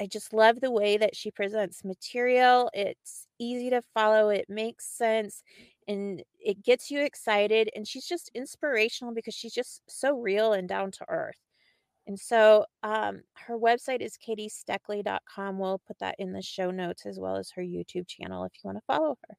I 0.00 0.06
just 0.06 0.34
love 0.34 0.60
the 0.60 0.70
way 0.70 0.98
that 0.98 1.16
she 1.16 1.30
presents 1.30 1.82
material. 1.82 2.70
It's 2.74 3.26
easy 3.38 3.70
to 3.70 3.80
follow, 3.94 4.28
it 4.28 4.44
makes 4.50 4.86
sense, 4.86 5.42
and 5.88 6.22
it 6.38 6.62
gets 6.62 6.90
you 6.90 7.00
excited. 7.00 7.70
And 7.74 7.88
she's 7.88 8.06
just 8.06 8.30
inspirational 8.34 9.14
because 9.14 9.34
she's 9.34 9.54
just 9.54 9.80
so 9.88 10.18
real 10.20 10.52
and 10.52 10.68
down 10.68 10.90
to 10.92 11.06
earth. 11.08 11.40
And 12.06 12.20
so 12.20 12.66
um, 12.82 13.22
her 13.34 13.58
website 13.58 14.02
is 14.02 14.18
katiesteckly.com. 14.18 15.58
We'll 15.58 15.80
put 15.86 15.98
that 16.00 16.16
in 16.18 16.32
the 16.34 16.42
show 16.42 16.70
notes 16.70 17.06
as 17.06 17.18
well 17.18 17.36
as 17.36 17.50
her 17.52 17.62
YouTube 17.62 18.06
channel 18.06 18.44
if 18.44 18.52
you 18.54 18.68
want 18.68 18.78
to 18.78 18.84
follow 18.86 19.16
her. 19.28 19.36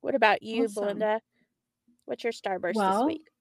What 0.00 0.14
about 0.14 0.42
you, 0.42 0.64
Awesome. 0.64 0.84
Belinda? 0.84 1.20
What's 2.06 2.24
your 2.24 2.32
starburst 2.32 2.74
Well, 2.74 3.06
this 3.06 3.14
week? 3.14 3.31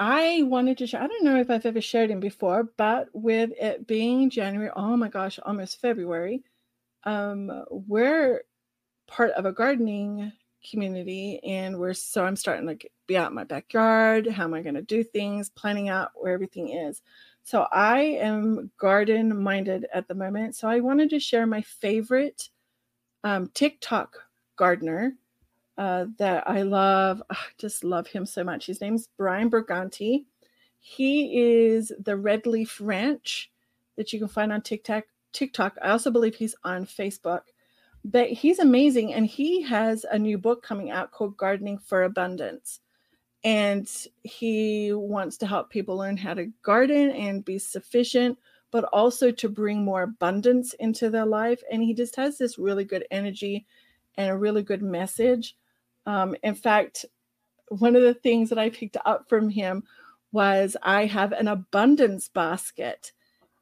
I 0.00 0.42
wanted 0.44 0.78
to 0.78 0.86
share, 0.86 1.02
I 1.02 1.06
don't 1.06 1.24
know 1.24 1.38
if 1.38 1.50
I've 1.50 1.66
ever 1.66 1.82
shared 1.82 2.10
him 2.10 2.20
before, 2.20 2.64
but 2.78 3.08
with 3.12 3.50
it 3.60 3.86
being 3.86 4.30
January, 4.30 4.70
oh 4.74 4.96
my 4.96 5.08
gosh, 5.08 5.38
almost 5.44 5.78
February, 5.78 6.42
um, 7.04 7.64
we're 7.68 8.42
part 9.06 9.32
of 9.32 9.44
a 9.44 9.52
gardening 9.52 10.32
community 10.68 11.40
and 11.44 11.78
we're 11.78 11.92
so 11.92 12.24
I'm 12.24 12.36
starting 12.36 12.66
to 12.66 12.88
be 13.06 13.16
out 13.18 13.28
in 13.28 13.34
my 13.34 13.44
backyard. 13.44 14.26
How 14.26 14.44
am 14.44 14.54
I 14.54 14.62
going 14.62 14.74
to 14.74 14.82
do 14.82 15.04
things? 15.04 15.50
Planning 15.50 15.90
out 15.90 16.12
where 16.14 16.32
everything 16.32 16.70
is. 16.70 17.02
So 17.42 17.66
I 17.70 18.00
am 18.00 18.70
garden 18.78 19.42
minded 19.42 19.86
at 19.92 20.08
the 20.08 20.14
moment. 20.14 20.56
So 20.56 20.66
I 20.66 20.80
wanted 20.80 21.10
to 21.10 21.20
share 21.20 21.46
my 21.46 21.60
favorite 21.60 22.48
um, 23.22 23.50
TikTok 23.52 24.16
gardener 24.56 25.14
uh, 25.80 26.04
that 26.18 26.46
I 26.46 26.60
love. 26.60 27.22
I 27.30 27.36
just 27.56 27.84
love 27.84 28.06
him 28.06 28.26
so 28.26 28.44
much. 28.44 28.66
His 28.66 28.82
name's 28.82 29.08
Brian 29.16 29.50
Berganti. 29.50 30.26
He 30.78 31.40
is 31.40 31.90
the 31.98 32.18
Red 32.18 32.46
Leaf 32.46 32.78
Ranch 32.82 33.50
that 33.96 34.12
you 34.12 34.18
can 34.18 34.28
find 34.28 34.52
on 34.52 34.60
TikTok. 34.60 35.04
TikTok. 35.32 35.78
I 35.82 35.88
also 35.88 36.10
believe 36.10 36.34
he's 36.34 36.54
on 36.64 36.84
Facebook. 36.84 37.40
But 38.04 38.28
he's 38.28 38.58
amazing, 38.58 39.14
and 39.14 39.26
he 39.26 39.62
has 39.62 40.04
a 40.10 40.18
new 40.18 40.36
book 40.36 40.62
coming 40.62 40.90
out 40.90 41.12
called 41.12 41.36
Gardening 41.38 41.78
for 41.78 42.02
Abundance. 42.02 42.80
And 43.42 43.90
he 44.22 44.92
wants 44.92 45.38
to 45.38 45.46
help 45.46 45.70
people 45.70 45.96
learn 45.96 46.18
how 46.18 46.34
to 46.34 46.52
garden 46.62 47.10
and 47.10 47.44
be 47.44 47.58
sufficient, 47.58 48.38
but 48.70 48.84
also 48.84 49.30
to 49.30 49.48
bring 49.48 49.82
more 49.82 50.02
abundance 50.02 50.74
into 50.74 51.08
their 51.08 51.26
life. 51.26 51.62
And 51.72 51.82
he 51.82 51.94
just 51.94 52.16
has 52.16 52.36
this 52.36 52.58
really 52.58 52.84
good 52.84 53.06
energy 53.10 53.66
and 54.16 54.30
a 54.30 54.36
really 54.36 54.62
good 54.62 54.82
message. 54.82 55.56
Um, 56.10 56.34
in 56.42 56.56
fact, 56.56 57.06
one 57.68 57.94
of 57.94 58.02
the 58.02 58.14
things 58.14 58.48
that 58.48 58.58
I 58.58 58.70
picked 58.70 58.96
up 59.04 59.28
from 59.28 59.48
him 59.48 59.84
was 60.32 60.76
I 60.82 61.06
have 61.06 61.30
an 61.30 61.46
abundance 61.46 62.28
basket. 62.28 63.12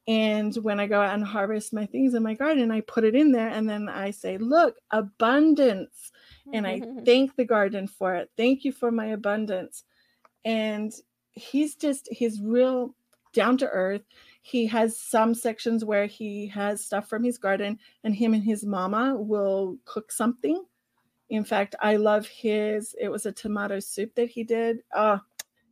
And 0.06 0.54
when 0.56 0.80
I 0.80 0.86
go 0.86 0.98
out 0.98 1.14
and 1.14 1.24
harvest 1.24 1.74
my 1.74 1.84
things 1.84 2.14
in 2.14 2.22
my 2.22 2.32
garden, 2.32 2.70
I 2.70 2.80
put 2.80 3.04
it 3.04 3.14
in 3.14 3.32
there 3.32 3.48
and 3.48 3.68
then 3.68 3.90
I 3.90 4.12
say, 4.12 4.38
Look, 4.38 4.76
abundance. 4.90 6.10
And 6.54 6.66
I 6.66 6.80
thank 7.04 7.36
the 7.36 7.44
garden 7.44 7.86
for 7.86 8.14
it. 8.14 8.30
Thank 8.38 8.64
you 8.64 8.72
for 8.72 8.90
my 8.90 9.08
abundance. 9.08 9.84
And 10.46 10.90
he's 11.32 11.74
just, 11.74 12.08
he's 12.10 12.40
real 12.40 12.94
down 13.34 13.58
to 13.58 13.68
earth. 13.68 14.04
He 14.40 14.64
has 14.68 14.98
some 14.98 15.34
sections 15.34 15.84
where 15.84 16.06
he 16.06 16.46
has 16.46 16.82
stuff 16.82 17.10
from 17.10 17.24
his 17.24 17.36
garden, 17.36 17.78
and 18.04 18.14
him 18.14 18.32
and 18.32 18.42
his 18.42 18.64
mama 18.64 19.14
will 19.14 19.76
cook 19.84 20.10
something. 20.10 20.64
In 21.30 21.44
fact, 21.44 21.74
I 21.80 21.96
love 21.96 22.26
his, 22.26 22.94
it 23.00 23.08
was 23.08 23.26
a 23.26 23.32
tomato 23.32 23.80
soup 23.80 24.14
that 24.14 24.30
he 24.30 24.44
did. 24.44 24.78
Oh, 24.94 25.20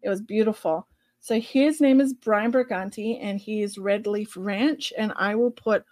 it 0.02 0.08
was 0.08 0.20
beautiful. 0.20 0.86
So 1.20 1.40
his 1.40 1.80
name 1.80 2.00
is 2.00 2.12
Brian 2.12 2.52
Berganti, 2.52 3.18
and 3.20 3.40
he 3.40 3.62
is 3.62 3.78
Red 3.78 4.06
Leaf 4.06 4.34
Ranch. 4.36 4.92
And 4.96 5.12
I 5.16 5.34
will 5.34 5.50
put 5.50 5.84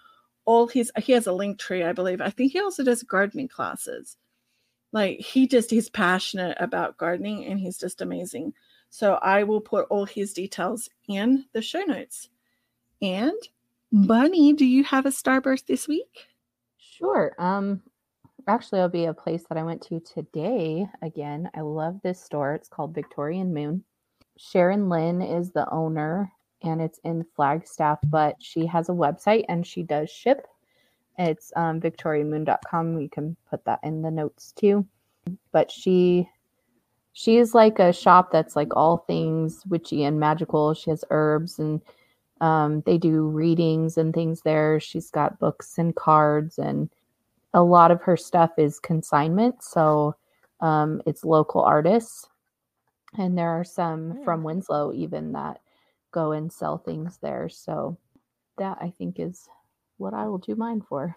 all 0.45 0.67
his, 0.67 0.93
he 0.99 1.13
has 1.13 1.27
a 1.27 1.33
link 1.33 1.59
tree, 1.59 1.83
I 1.83 1.93
believe. 1.93 2.21
I 2.21 2.31
think 2.31 2.53
he 2.53 2.61
also 2.61 2.85
does 2.85 3.03
gardening 3.03 3.49
classes. 3.49 4.17
Like 4.93 5.19
he 5.19 5.49
just, 5.49 5.71
he's 5.71 5.89
passionate 5.89 6.57
about 6.61 6.99
gardening 6.99 7.47
and 7.47 7.59
he's 7.59 7.79
just 7.79 8.01
amazing. 8.01 8.53
So 8.91 9.15
I 9.15 9.43
will 9.43 9.61
put 9.61 9.87
all 9.91 10.05
his 10.05 10.33
details 10.33 10.89
in 11.09 11.47
the 11.53 11.63
show 11.63 11.81
notes. 11.81 12.29
And 13.03 13.33
Bunni, 13.91 14.53
do 14.53 14.65
you 14.65 14.85
have 14.85 15.07
a 15.07 15.11
starburst 15.11 15.67
this 15.67 15.89
week? 15.89 16.29
Sure. 16.79 17.35
Um, 17.39 17.83
actually, 18.47 18.79
it'll 18.81 18.89
be 18.91 19.07
a 19.07 19.15
place 19.15 19.45
that 19.49 19.59
I 19.59 19.63
went 19.63 19.83
to 19.83 20.01
today. 20.01 20.87
Again, 21.03 21.51
I 21.55 21.61
love 21.63 22.01
this 22.03 22.21
store. 22.23 22.55
It's 22.55 22.69
called 22.69 22.95
Victorian 22.95 23.53
Moon. 23.55 23.85
Sharon 24.37 24.89
Lynn 24.89 25.23
is 25.23 25.51
the 25.53 25.69
owner, 25.71 26.33
and 26.63 26.81
it's 26.83 26.99
in 27.05 27.25
Flagstaff, 27.37 27.99
but 28.09 28.37
she 28.41 28.67
has 28.67 28.89
a 28.89 28.93
website 28.93 29.45
and 29.49 29.67
she 29.67 29.83
does 29.83 30.11
ship. 30.11 30.47
It's 31.19 31.53
um, 31.57 31.81
victorianmoon.com. 31.81 32.95
We 32.95 33.09
can 33.09 33.37
put 33.49 33.65
that 33.67 33.81
in 33.83 34.03
the 34.03 34.11
notes 34.11 34.53
too. 34.53 34.87
But 35.53 35.71
she 35.71 36.29
she's 37.13 37.55
like 37.55 37.79
a 37.79 37.93
shop 37.93 38.33
that's 38.33 38.57
like 38.57 38.75
all 38.77 38.99
things 38.99 39.63
witchy 39.69 40.05
and 40.05 40.19
magical. 40.19 40.75
She 40.75 40.91
has 40.91 41.05
herbs 41.11 41.59
and 41.59 41.81
Um, 42.41 42.83
they 42.85 42.99
do 42.99 43.29
readings 43.29 43.97
and 43.97 44.13
things 44.13 44.43
there. 44.43 44.81
She's 44.81 45.11
got 45.11 45.39
books 45.39 45.79
and 45.79 45.95
cards, 45.95 46.59
and 46.59 46.91
a 47.55 47.63
lot 47.63 47.93
of 47.93 48.03
her 48.03 48.17
stuff 48.17 48.51
is 48.59 48.81
consignment. 48.81 49.63
So 49.63 50.17
um, 50.61 51.01
it's 51.07 51.25
local 51.25 51.63
artists. 51.63 52.29
And 53.17 53.39
there 53.39 53.51
are 53.51 53.65
some 53.65 54.25
from 54.25 54.41
Mm. 54.41 54.45
Winslow 54.45 54.93
even 54.93 55.33
that 55.33 55.61
go 56.11 56.33
and 56.33 56.53
sell 56.53 56.79
things 56.79 57.19
there. 57.23 57.49
So 57.49 57.97
that 58.59 58.79
I 58.81 58.91
think 58.91 59.21
is 59.21 59.49
what 59.99 60.15
I 60.15 60.27
will 60.27 60.39
do 60.39 60.57
mine 60.57 60.81
for. 60.81 61.17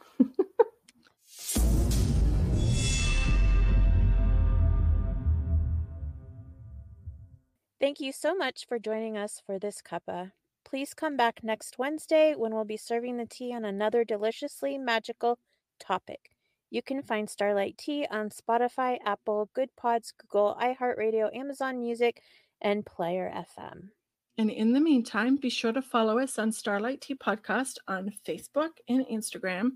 Thank 7.80 8.00
you 8.00 8.12
so 8.12 8.36
much 8.36 8.66
for 8.68 8.80
joining 8.80 9.18
us 9.18 9.42
for 9.44 9.60
this 9.60 9.82
cuppa. 9.82 10.32
Please 10.66 10.94
come 10.94 11.16
back 11.16 11.44
next 11.44 11.80
Wednesday 11.80 12.34
when 12.36 12.54
we'll 12.54 12.66
be 12.66 12.78
serving 12.78 13.18
the 13.18 13.26
tea 13.26 13.54
on 13.54 13.66
another 13.66 14.04
deliciously 14.04 14.78
magical 14.78 15.40
topic. 15.80 16.32
You 16.70 16.82
can 16.82 17.02
find 17.02 17.30
Starlight 17.30 17.78
Tea 17.78 18.06
on 18.12 18.30
Spotify, 18.30 18.98
Apple, 19.06 19.50
Goodpods, 19.58 20.12
Google, 20.18 20.58
iHeartRadio, 20.62 21.34
Amazon 21.36 21.80
Music, 21.80 22.22
and 22.62 22.86
Player 22.86 23.32
FM. 23.34 23.90
And 24.38 24.52
in 24.52 24.74
the 24.74 24.80
meantime, 24.80 25.38
be 25.38 25.50
sure 25.50 25.72
to 25.72 25.82
follow 25.82 26.20
us 26.20 26.38
on 26.38 26.52
Starlight 26.52 27.02
Tea 27.02 27.16
Podcast 27.16 27.78
on 27.88 28.12
Facebook 28.28 28.72
and 28.88 29.06
Instagram. 29.08 29.72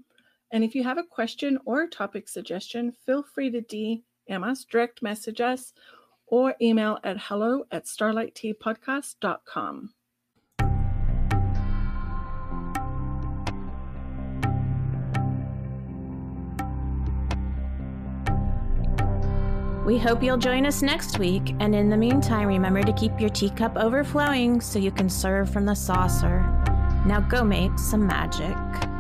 And 0.52 0.64
if 0.64 0.76
you 0.76 0.84
have 0.84 0.98
a 0.98 1.04
question 1.04 1.58
or 1.66 1.84
a 1.84 1.90
topic 1.90 2.28
suggestion, 2.28 2.92
feel 3.06 3.24
free 3.24 3.50
to 3.52 3.62
DM 3.62 4.46
us, 4.46 4.66
direct 4.66 5.02
message 5.02 5.42
us, 5.42 5.74
or 6.28 6.56
email 6.62 7.00
at 7.04 7.18
hello 7.20 7.64
at 7.72 7.86
starlightteapodcast.com. 7.86 9.94
We 19.86 19.98
hope 19.98 20.22
you'll 20.22 20.38
join 20.38 20.68
us 20.68 20.84
next 20.84 21.18
week, 21.18 21.56
and 21.60 21.74
in 21.74 21.90
the 21.90 21.98
meantime, 21.98 22.48
remember 22.48 22.84
to 22.84 22.94
keep 22.94 23.20
your 23.20 23.32
teacup 23.32 23.76
overflowing 23.78 24.62
so 24.62 24.78
you 24.78 24.92
can 24.92 25.10
serve 25.10 25.50
from 25.50 25.66
the 25.66 25.74
saucer. 25.74 26.42
Now 27.08 27.26
go 27.28 27.44
make 27.44 27.80
some 27.80 28.06
magic. 28.06 28.91